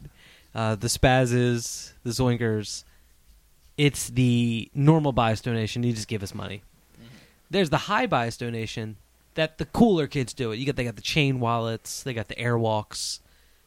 [0.55, 2.85] uh, the spazzes, the zoinkers.
[3.77, 5.83] It's the normal bias donation.
[5.83, 6.63] You just give us money.
[7.51, 8.97] There's the high bias donation
[9.35, 10.57] that the cooler kids do it.
[10.59, 13.21] You get they got the chain wallets, they got the airwalks.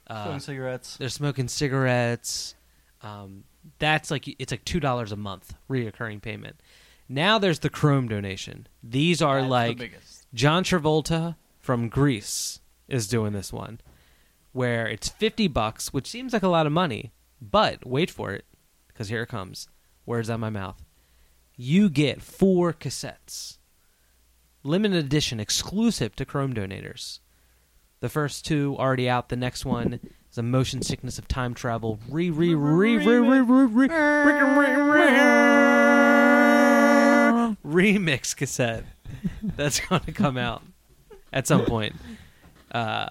[0.07, 0.97] Uh, Smoking cigarettes.
[0.97, 2.55] they're smoking cigarettes.
[3.01, 3.43] Um,
[3.79, 6.55] that's like it's like two dollars a month reoccurring payment.
[7.09, 8.67] Now there's the Chrome donation.
[8.83, 10.27] These are That's the like biggest.
[10.33, 13.79] John Travolta from Grease is doing this one,
[14.57, 18.43] where it's fifty bucks, which seems like a lot of money, but wait for it,
[18.87, 19.67] because here it comes.
[20.03, 20.83] Words out of my mouth.
[21.55, 23.59] You get four cassettes,
[24.63, 27.19] limited edition, exclusive to Chrome donators.
[27.99, 29.29] The first two already out.
[29.29, 29.99] The next one
[30.31, 31.99] is a motion sickness of time travel.
[32.09, 33.87] Re re re re re re re
[37.63, 38.85] remix cassette
[39.43, 40.63] that's going to come out
[41.31, 41.95] at some point.
[42.71, 43.09] Uh,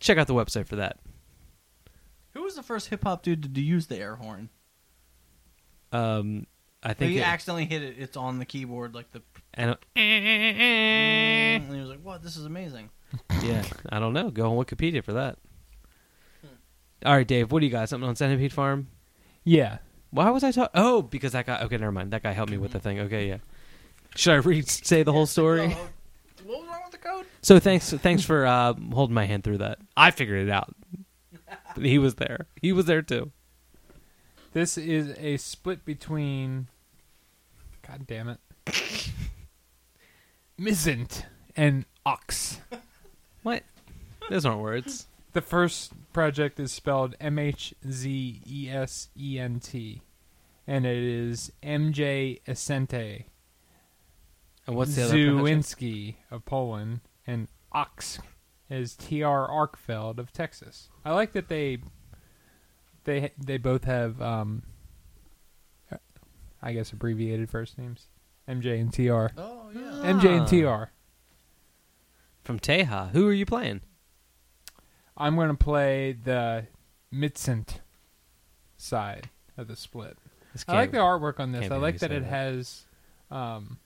[0.00, 0.98] check out the website for that.
[2.34, 4.50] Who was the first hip hop dude to do- use the air horn?
[5.92, 6.46] Um,
[6.82, 7.96] I Like think he it- accidentally hit it.
[7.98, 9.22] It's on the keyboard, like the.
[9.54, 12.22] and, And he was like, "What?
[12.22, 12.90] This is amazing."
[13.42, 14.30] yeah, I don't know.
[14.30, 15.38] Go on Wikipedia for that.
[17.04, 17.50] All right, Dave.
[17.50, 17.88] What do you got?
[17.88, 18.88] Something on Centipede Farm?
[19.44, 19.78] Yeah.
[20.10, 20.70] Why was I talking?
[20.74, 21.60] Oh, because that guy.
[21.62, 22.12] Okay, never mind.
[22.12, 23.00] That guy helped me with the thing.
[23.00, 23.38] Okay, yeah.
[24.16, 25.68] Should I read say the whole story?
[25.68, 27.26] What was wrong with the code?
[27.42, 29.78] So thanks, thanks for uh, holding my hand through that.
[29.96, 30.74] I figured it out.
[31.74, 32.46] But he was there.
[32.60, 33.32] He was there too.
[34.52, 36.68] This is a split between.
[37.86, 38.38] God damn it.
[40.60, 41.24] mhzesent
[41.56, 42.60] and Ox.
[43.42, 43.62] What?
[44.28, 45.06] Those aren't words.
[45.32, 50.02] The first project is spelled M H Z E S E N T,
[50.66, 53.24] and it is M J Esente
[54.70, 55.66] And what's the other project?
[55.66, 58.20] Zuinski of Poland, and Ox
[58.68, 60.88] is T R Arkfeld of Texas.
[61.04, 61.78] I like that they
[63.04, 64.62] they they both have um,
[66.62, 68.06] I guess abbreviated first names.
[68.48, 69.34] MJ and TR.
[69.40, 70.12] Oh yeah.
[70.12, 70.46] MJ and.
[70.46, 70.92] TR.
[72.44, 73.10] From Teja.
[73.12, 73.80] Who are you playing?
[75.16, 76.66] I'm going to play the
[77.12, 77.80] mhzesent
[78.76, 80.16] side of the split.
[80.66, 81.62] I like the artwork on this.
[81.62, 82.28] can't I like that it that.
[82.28, 82.86] has
[83.30, 83.78] um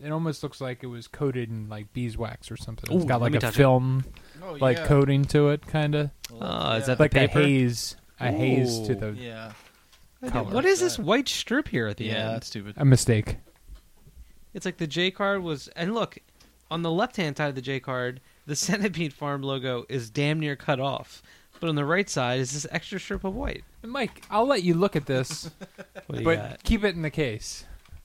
[0.00, 2.94] it almost looks like it was coated in like beeswax or something.
[2.94, 3.56] It's Ooh, got let like me a touch it.
[3.58, 4.04] film
[4.42, 4.86] Oh, like yeah.
[4.86, 6.10] coating to it kind of.
[6.32, 7.40] Oh, uh, is that like the a paper?
[7.40, 8.96] haze a haze to Ooh.
[8.96, 9.52] the Yeah.
[10.30, 10.52] color.
[10.52, 12.34] What is this white strip here at the Yeah, end?
[12.36, 12.74] that's stupid.
[12.76, 13.36] a mistake.
[14.52, 16.18] It's like the J card was, and look,
[16.70, 20.38] on the left hand side of the J card, the Centipede Farm logo is damn
[20.40, 21.22] near cut off,
[21.60, 23.64] but on the right side is this extra strip of white.
[23.82, 25.50] And Mike, I'll let you look at this,
[26.06, 26.62] What do you but got?
[26.62, 27.64] keep it in the case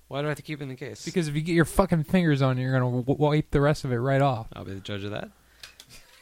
[0.10, 1.06] Why do I have to keep it in the case?
[1.06, 3.86] because if you get your fucking fingers on it, you're gonna w- wipe the rest
[3.86, 4.48] of it right off.
[4.54, 5.30] I'll be the judge of that.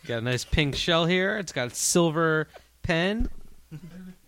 [0.06, 1.38] Got a nice pink shell here.
[1.38, 2.48] It's got a silver
[2.84, 3.30] pen.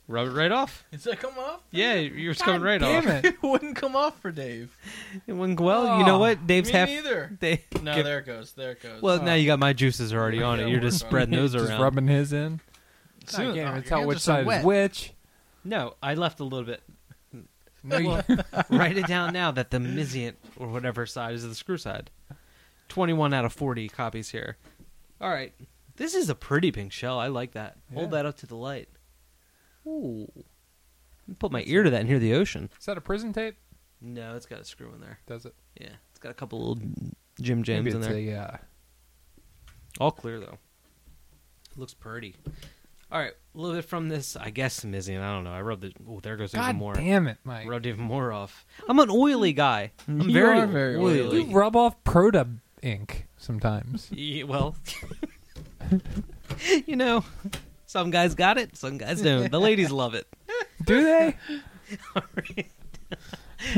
[0.08, 0.84] Rub it right off.
[0.92, 1.60] Is that come off?
[1.72, 3.24] Yeah, you're just coming right Damn off.
[3.24, 3.26] it!
[3.36, 4.76] It wouldn't come off for Dave.
[5.28, 6.00] It went well.
[6.00, 6.48] You know Oh, what?
[6.48, 6.90] Dave's Me half.
[6.90, 7.38] neither.
[7.40, 8.54] Dave, No, give- there it goes.
[8.54, 9.02] There it goes.
[9.04, 9.36] well, now oh.
[9.36, 10.68] you got my juices already on it.
[10.70, 11.38] You're just on spreading it.
[11.38, 11.82] those Just around.
[11.82, 12.60] rubbing his in.
[13.28, 14.60] Soon- I can't oh, even your tell hands which are so side wet.
[14.62, 15.14] is which.
[15.64, 16.82] No, I left a little bit.
[17.84, 18.20] No, you,
[18.70, 22.10] Write it down now that the mhzesent or whatever side is the screw side.
[22.90, 24.58] 21 out of 40 copies here.
[25.22, 25.54] All right.
[25.98, 27.20] This is a pretty pink shell.
[27.20, 27.78] I like that.
[27.94, 28.18] Hold Yeah.
[28.18, 28.90] that up to the light.
[29.86, 30.32] Ooh.
[31.40, 32.70] Put my ear to that and hear the ocean.
[32.80, 33.56] is that a prison tape?
[34.02, 35.20] No, it's got a screw in there.
[35.28, 35.54] Does it?
[35.80, 35.90] Yeah.
[36.10, 36.84] It's got a couple little
[37.42, 38.18] Jim Jams Maybe in it's there.
[38.18, 38.58] a uh,
[40.00, 40.58] All clear, though.
[41.76, 42.36] Looks pretty.
[43.12, 43.32] All right.
[43.56, 45.20] A little bit from this, I guess, mhzesent.
[45.22, 45.52] I don't know.
[45.52, 45.94] I rubbed it.
[46.08, 46.94] Oh, there goes God even more.
[46.94, 47.68] damn it, Mike!
[47.68, 48.66] Rubbed even more off.
[48.88, 49.92] I'm an oily guy.
[50.08, 51.22] I'm You very, are very oily.
[51.24, 51.42] oily.
[51.44, 52.46] You rub off Proto
[52.84, 54.08] ink sometimes.
[54.16, 54.76] Yeah, well,
[56.86, 57.26] you know,
[57.88, 59.52] some guys got it, some guys don't.
[59.52, 60.28] The ladies love it.
[60.86, 61.36] Do they?
[62.16, 62.72] All right.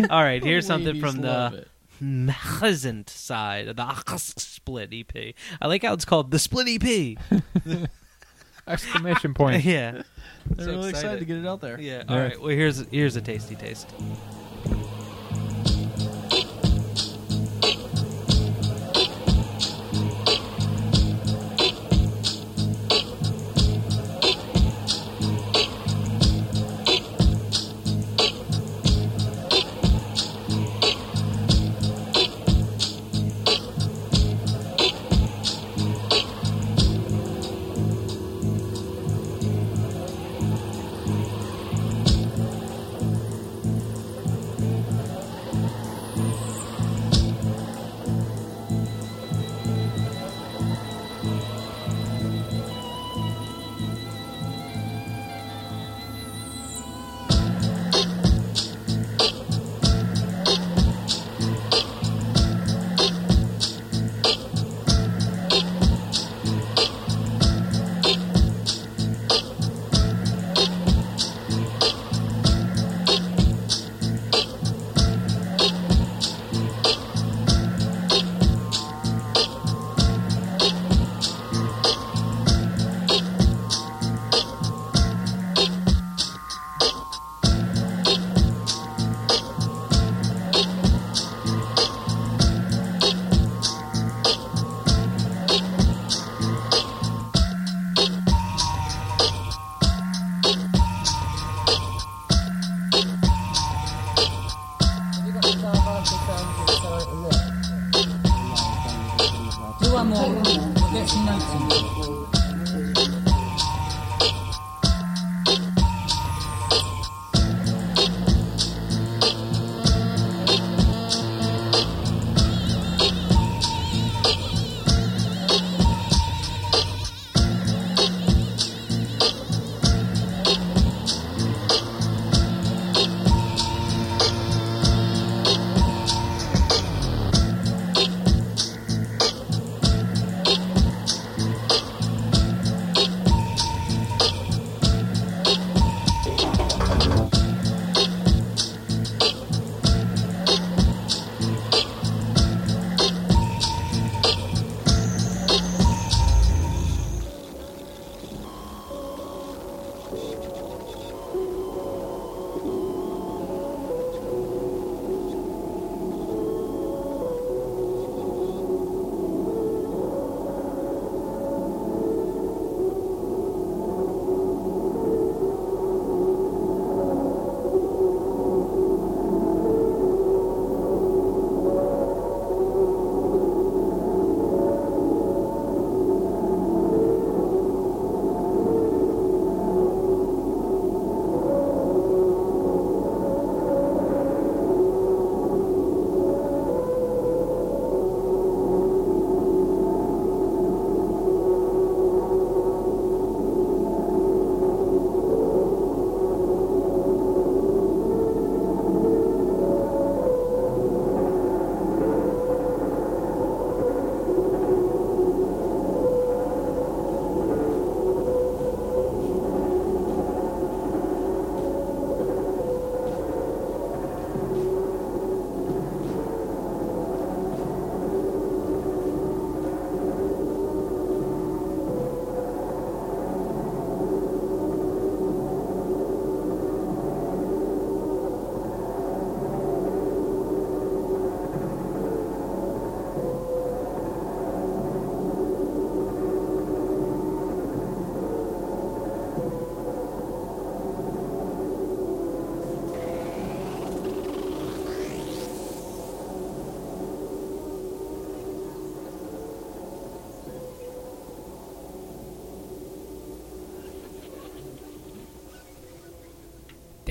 [0.09, 1.67] All right, here's something Ladies from love the it.
[2.01, 5.33] mhzesent side of the Akas Split EP.
[5.61, 7.17] I like how it's called the Split EP.
[8.67, 9.63] Exclamation point.
[9.63, 10.01] yeah,
[10.45, 10.89] They're So really excited.
[10.89, 11.19] excited.
[11.19, 11.79] to get it out there.
[11.79, 12.03] yeah.
[12.07, 12.13] Yeah.
[12.13, 13.89] All right, well here's here's a tasty taste.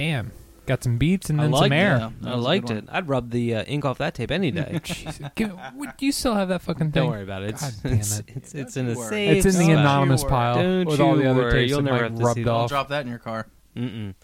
[0.00, 0.32] Damn.
[0.66, 1.96] Got some beats and then some air.
[1.96, 2.84] I was a good liked it.
[2.90, 4.80] I'd rub the uh, ink off that tape any day.
[4.82, 5.34] Jeez.
[5.34, 7.02] Give- what- you still have that fucking thing?
[7.02, 7.50] Don't worry about it.
[7.50, 8.24] It's God damn it's, it.
[8.34, 9.08] it's, it's in a you worry.
[9.10, 9.44] safe.
[9.44, 10.30] It's in the Don't you anonymous worry.
[10.30, 11.52] pile Don't with all the you other worry.
[11.52, 12.48] tapes You'll that never Mike have to see rubbed them.
[12.48, 12.68] I'll off.
[12.70, 13.46] drop that in your car.
[13.76, 14.14] Mm-mm.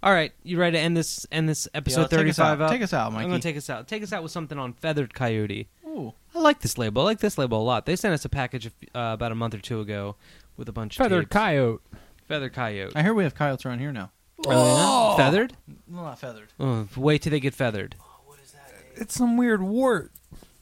[0.00, 2.64] All right, you ready to end this end this episode Yeah, take us thirty-five out.
[2.66, 2.70] up?
[2.70, 3.88] Take us out, I'm gonna take us out.
[3.88, 5.68] Take us out with something on Feathered Coyote.
[5.86, 6.12] Ooh.
[6.36, 7.02] I like this label.
[7.02, 7.84] I like this label a lot.
[7.84, 10.14] They sent us a package of, uh, about a month or two ago
[10.56, 11.32] with a bunch of Feathered tapes.
[11.32, 11.80] coyote.
[12.28, 12.92] Feathered Coyote.
[12.94, 14.12] I hear we have coyotes around here now.
[14.46, 15.52] Oh, Feathered?
[15.90, 16.48] Well, not feathered.
[16.60, 17.96] Oh, wait till they get feathered.
[18.26, 18.70] what is that?
[18.94, 20.12] It's some weird wart.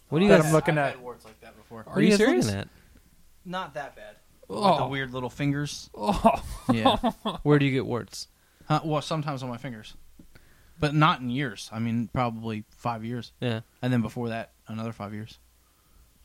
[0.09, 0.47] What do you That guys?
[0.47, 0.93] I'm looking I've at.
[0.95, 1.85] had warts like that before.
[1.87, 2.47] Are you guys serious?
[2.47, 2.69] looking At?
[3.45, 4.17] Not that bad.
[4.49, 4.61] Oh.
[4.61, 5.91] Like the weird little fingers.
[5.95, 6.43] Oh.
[6.73, 6.97] Yeah.
[7.43, 8.29] Where do you get warts?
[8.69, 9.95] Uh, well, sometimes on my fingers,
[10.81, 11.69] but not in years.
[11.73, 13.61] I mean, probably five years, Yeah.
[13.83, 15.39] and then before that, another five years.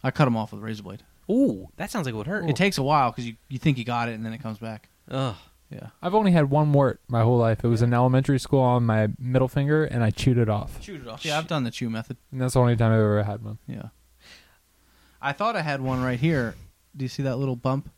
[0.04, 1.04] I cut them off with a razor blade.
[1.30, 2.50] Ooh, that sounds like it would hurt.
[2.50, 4.58] It takes a while because you, you think you got it, and then it comes
[4.58, 4.90] back.
[5.12, 5.36] Ugh.
[5.72, 5.88] Yeah.
[6.02, 7.64] I've only had one wart my whole life.
[7.64, 10.82] It was in elementary school on my middle finger, and I chewed it off.
[10.82, 11.24] Chewed it off.
[11.24, 12.18] Yeah, I've done the chew method.
[12.32, 13.58] And that's the only time I've ever had one.
[13.68, 13.90] Yeah.
[15.22, 16.56] I thought I had one right here.
[16.96, 17.90] Do you see that little bump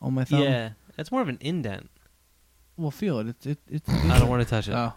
[0.00, 0.42] on my thumb?
[0.42, 1.90] Yeah, it's more of an indent.
[2.76, 3.28] Well, feel it.
[3.28, 3.88] It's it, it's.
[3.88, 4.72] I don't want to touch it.
[4.72, 4.92] Oh,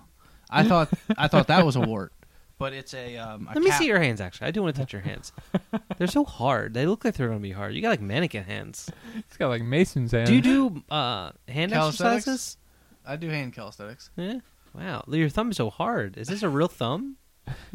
[0.49, 2.13] I thought I thought that was a wart,
[2.59, 3.17] but it's a.
[3.17, 4.21] Um, a Let me cap- see your hands.
[4.21, 5.31] Actually, I do want to touch your hands.
[5.97, 6.75] they're so hard.
[6.75, 7.73] They look like they're going to be hard.
[7.73, 8.91] You got like mannequin hands.
[9.17, 10.29] It's got like Mason's hands.
[10.29, 12.27] Do you do uh, hand Calisthenics?
[12.27, 12.57] exercises?
[13.05, 14.11] I do hand calisthenics.
[14.15, 14.39] Yeah.
[14.75, 16.15] Wow, your thumb is so hard.
[16.17, 17.15] Is this a real thumb?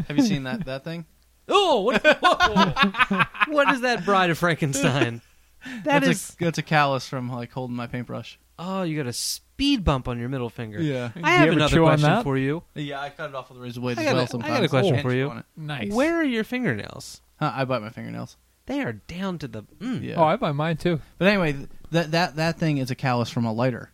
[0.06, 1.06] Have you seen that that thing?
[1.46, 3.22] Oh, what, whoa.
[3.48, 5.20] what is that, Bride of Frankenstein?
[5.84, 6.36] That that's is.
[6.40, 8.38] a that's a callus from like holding my paintbrush.
[8.58, 9.12] Oh, you got a
[9.54, 10.80] speed bump on your middle finger.
[10.82, 11.10] Yeah.
[11.22, 12.22] I have ever another chew on question that?
[12.24, 12.62] for you.
[12.74, 14.46] Yeah, I cut it off with a razor blade I as got a- well.
[14.46, 15.42] I got a question Can't for you.
[15.56, 15.92] Nice.
[15.92, 17.20] Where are your fingernails?
[17.38, 18.36] Huh, I bite my fingernails.
[18.66, 19.62] They are down to the.
[19.78, 20.02] Mm.
[20.02, 20.14] Yeah.
[20.16, 21.00] Oh, I buy mine too.
[21.18, 23.90] But anyway, th- that that that thing is a callus from a lighter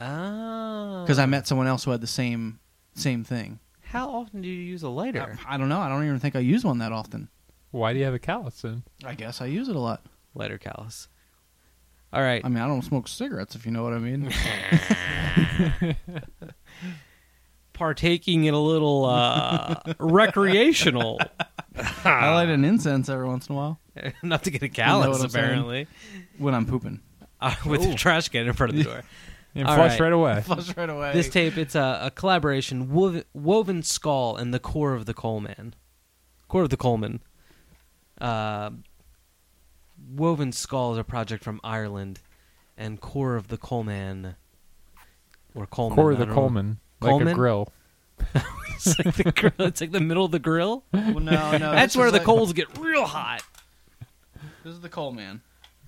[0.00, 1.02] Oh.
[1.04, 2.60] because I met someone else who had the same
[2.94, 3.58] same thing.
[3.82, 5.38] How often do you use a lighter?
[5.46, 5.80] I, I don't know.
[5.80, 7.28] I don't even think I use one that often.
[7.70, 8.82] Why do you have a callus then?
[9.04, 10.04] I guess I use it a lot.
[10.34, 11.08] Lighter callus.
[12.12, 12.40] All right.
[12.44, 14.30] I mean, I don't smoke cigarettes if you know what I mean.
[17.74, 21.20] Partaking in a little uh, recreational.
[22.04, 23.80] I light an incense every once in a while
[24.22, 25.44] Not to get a callus, what I'm saying?
[25.44, 25.86] apparently.
[26.38, 27.00] when I'm pooping.
[27.40, 29.02] Uh, with the trash can in front of the door.
[29.54, 30.00] And All flush right.
[30.00, 30.40] right away.
[30.42, 31.12] Flush right away.
[31.12, 35.72] This tape, it's a, a collaboration, woven, woven skull and the core of the Coalman.
[36.48, 37.20] Core of the Coalman.
[38.20, 38.70] Uh,
[40.10, 42.20] woven skull is a project from Ireland,
[42.76, 44.34] and core of the Coalman,
[45.54, 45.96] or Coleman.
[45.96, 46.40] Core of the don't know.
[46.40, 46.78] Coleman.
[47.00, 47.28] Like Coleman?
[47.28, 47.72] a grill.
[48.34, 49.52] it's, like the grill.
[49.68, 50.84] it's like the middle of the grill.
[50.92, 51.72] Well, no, no.
[51.72, 53.42] That's where the like- coals get real hot.
[54.64, 55.40] This is the coal man.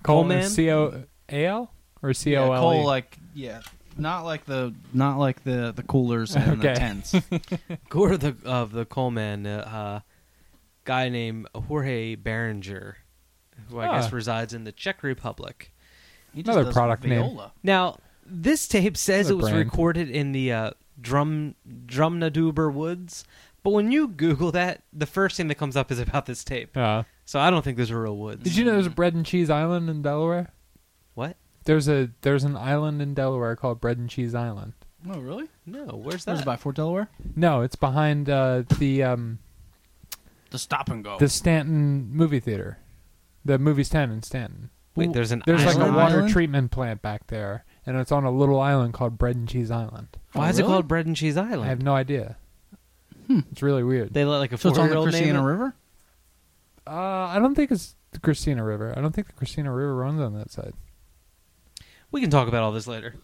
[0.03, 0.49] Coleman?
[0.49, 2.57] C O A L or C Yeah, O L E?
[2.59, 3.61] coal like yeah,
[3.97, 7.13] not like the not like the the coolers and the tents.
[7.89, 9.99] Core of the of the Coalman, uh, uh,
[10.85, 12.95] guy named Jorge Boehringer,
[13.71, 14.15] who I guess Ah.
[14.15, 15.71] resides in the Czech Republic.
[16.33, 17.19] He just Another does product name.
[17.21, 17.51] viola.
[17.63, 19.65] Now, this tape says Another it was brand.
[19.65, 23.25] recorded in the uh, Drum Drumnaduber Woods,
[23.63, 26.75] but when you Google that, the first thing that comes up is about this tape.
[26.77, 28.43] Uh, So I don't think there's a real woods.
[28.43, 30.51] did you know there's a bread and cheese island in Delaware?
[31.13, 31.37] What?
[31.65, 34.73] There's a there's an island in Delaware called Bread and Cheese Island.
[35.09, 35.47] Oh, really?
[35.65, 36.45] No, where's That was that?
[36.45, 37.07] by Fort Delaware.
[37.35, 39.39] No, it's behind uh, the um,
[40.49, 41.17] The stop and go.
[41.17, 42.77] the Stanton movie theater.
[43.45, 44.69] The movie's stand in Stanton.
[44.95, 45.95] Wait, there's an There's like a island?
[45.95, 46.33] water Island?
[46.33, 50.09] treatment plant back there, and it's on a little island called Bread and Cheese Island.
[50.33, 50.73] Why Oh, is it really?
[50.73, 51.63] called Bread and Cheese Island?
[51.63, 52.35] I have no idea.
[53.27, 53.39] Hmm.
[53.51, 54.13] It's really weird.
[54.13, 55.49] They let like a so it's on the four-year-old name Christiana it?
[55.51, 55.75] River.
[56.85, 58.93] Uh, I don't think it's the Christina River.
[58.97, 60.73] I don't think the Christina River runs on that side.
[62.11, 63.15] We can talk about all this later.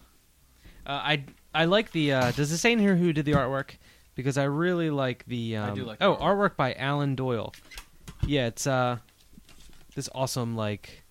[0.85, 1.23] Uh, I
[1.53, 2.13] I like the.
[2.13, 3.71] Uh, does it say in here who did the artwork?
[4.15, 5.57] Because I really like the.
[5.57, 6.51] Um, I do like the Oh, artwork.
[6.51, 7.53] artwork by Alan Doyle.
[8.25, 8.97] Yeah, it's uh,
[9.97, 11.03] this awesome like.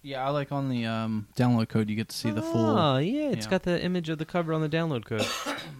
[0.00, 2.76] Yeah, I like on the um, download code you get to see the full.
[2.76, 3.50] Oh yeah, it's yeah.
[3.50, 5.24] got the image of the cover on the download code.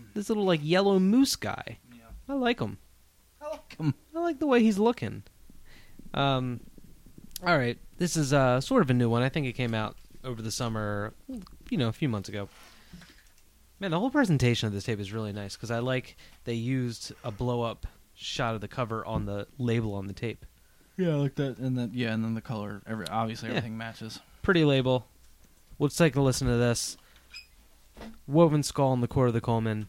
[0.15, 1.79] this little like yellow moose guy.
[1.93, 2.05] Yeah.
[2.29, 2.79] I like him.
[3.41, 3.95] I like him.
[4.15, 5.25] I like the way he's looking.
[6.15, 6.61] Um,
[7.45, 9.23] all right, this is uh sort of a new one.
[9.23, 11.15] I think it came out over the summer,
[11.69, 12.49] you know, a few months ago.
[13.81, 17.13] Man, the whole presentation of this tape is really nice because I like they used
[17.25, 20.47] a blow up shot of the cover on the label on the tape.
[20.97, 22.83] Yeah, I like that, and then yeah, and then the color.
[22.87, 23.57] Every obviously Yeah.
[23.57, 24.21] everything matches.
[24.43, 25.07] Pretty label.
[25.79, 26.97] Let's take a listen to this.
[28.27, 29.87] Woven skull in the core of the Coalman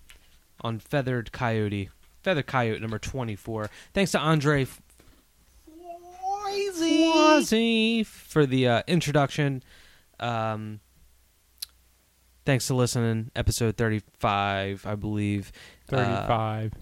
[0.62, 1.90] on feathered coyote.
[2.22, 3.70] Feathered coyote number twenty four.
[3.94, 4.66] Thanks to Andre
[6.74, 9.64] Fwazee for the uh, introduction.
[10.20, 10.80] Um,
[12.46, 13.32] Thanks for listening.
[13.38, 15.54] Episode 35, I believe.
[15.92, 16.74] Uh, 35.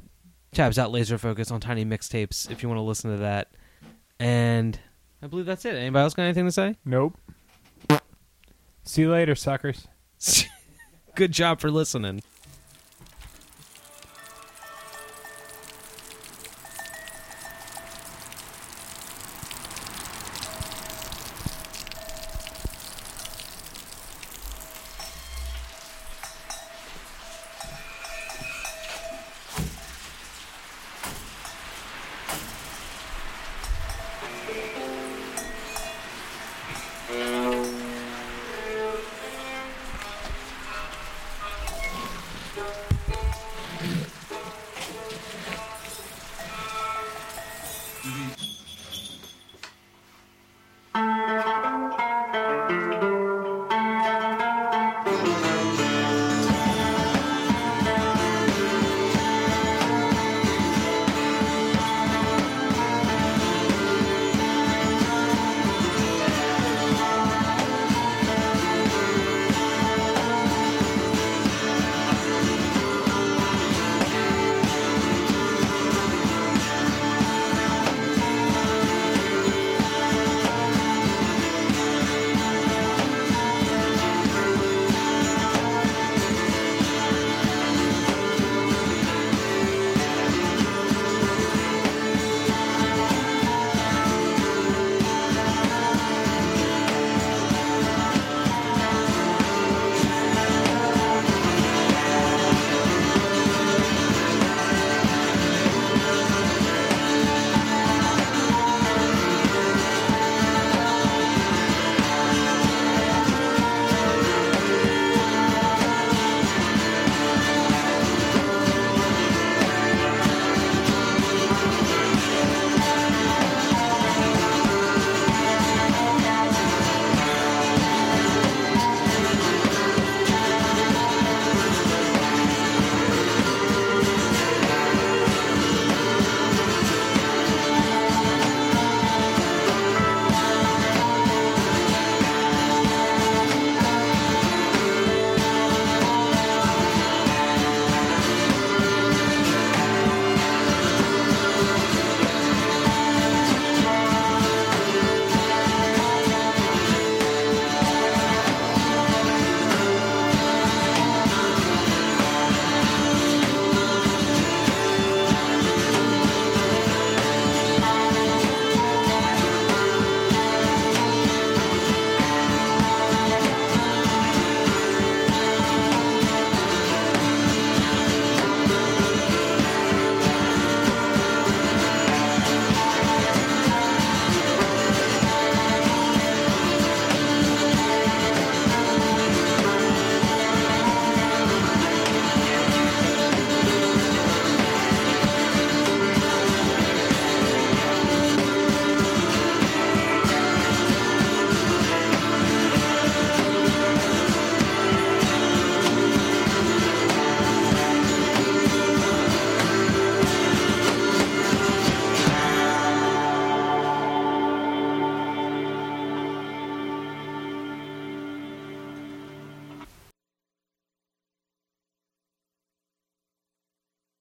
[0.53, 3.49] Tabs out Laser Focus on Tiny Mixtapes if you want to listen to that.
[4.21, 4.79] And
[5.23, 5.73] I believe that's it.
[5.73, 6.75] Anybody else got anything to say?
[6.85, 7.17] nope.
[8.83, 9.87] See you later, suckers.
[11.15, 12.21] Good job for listening.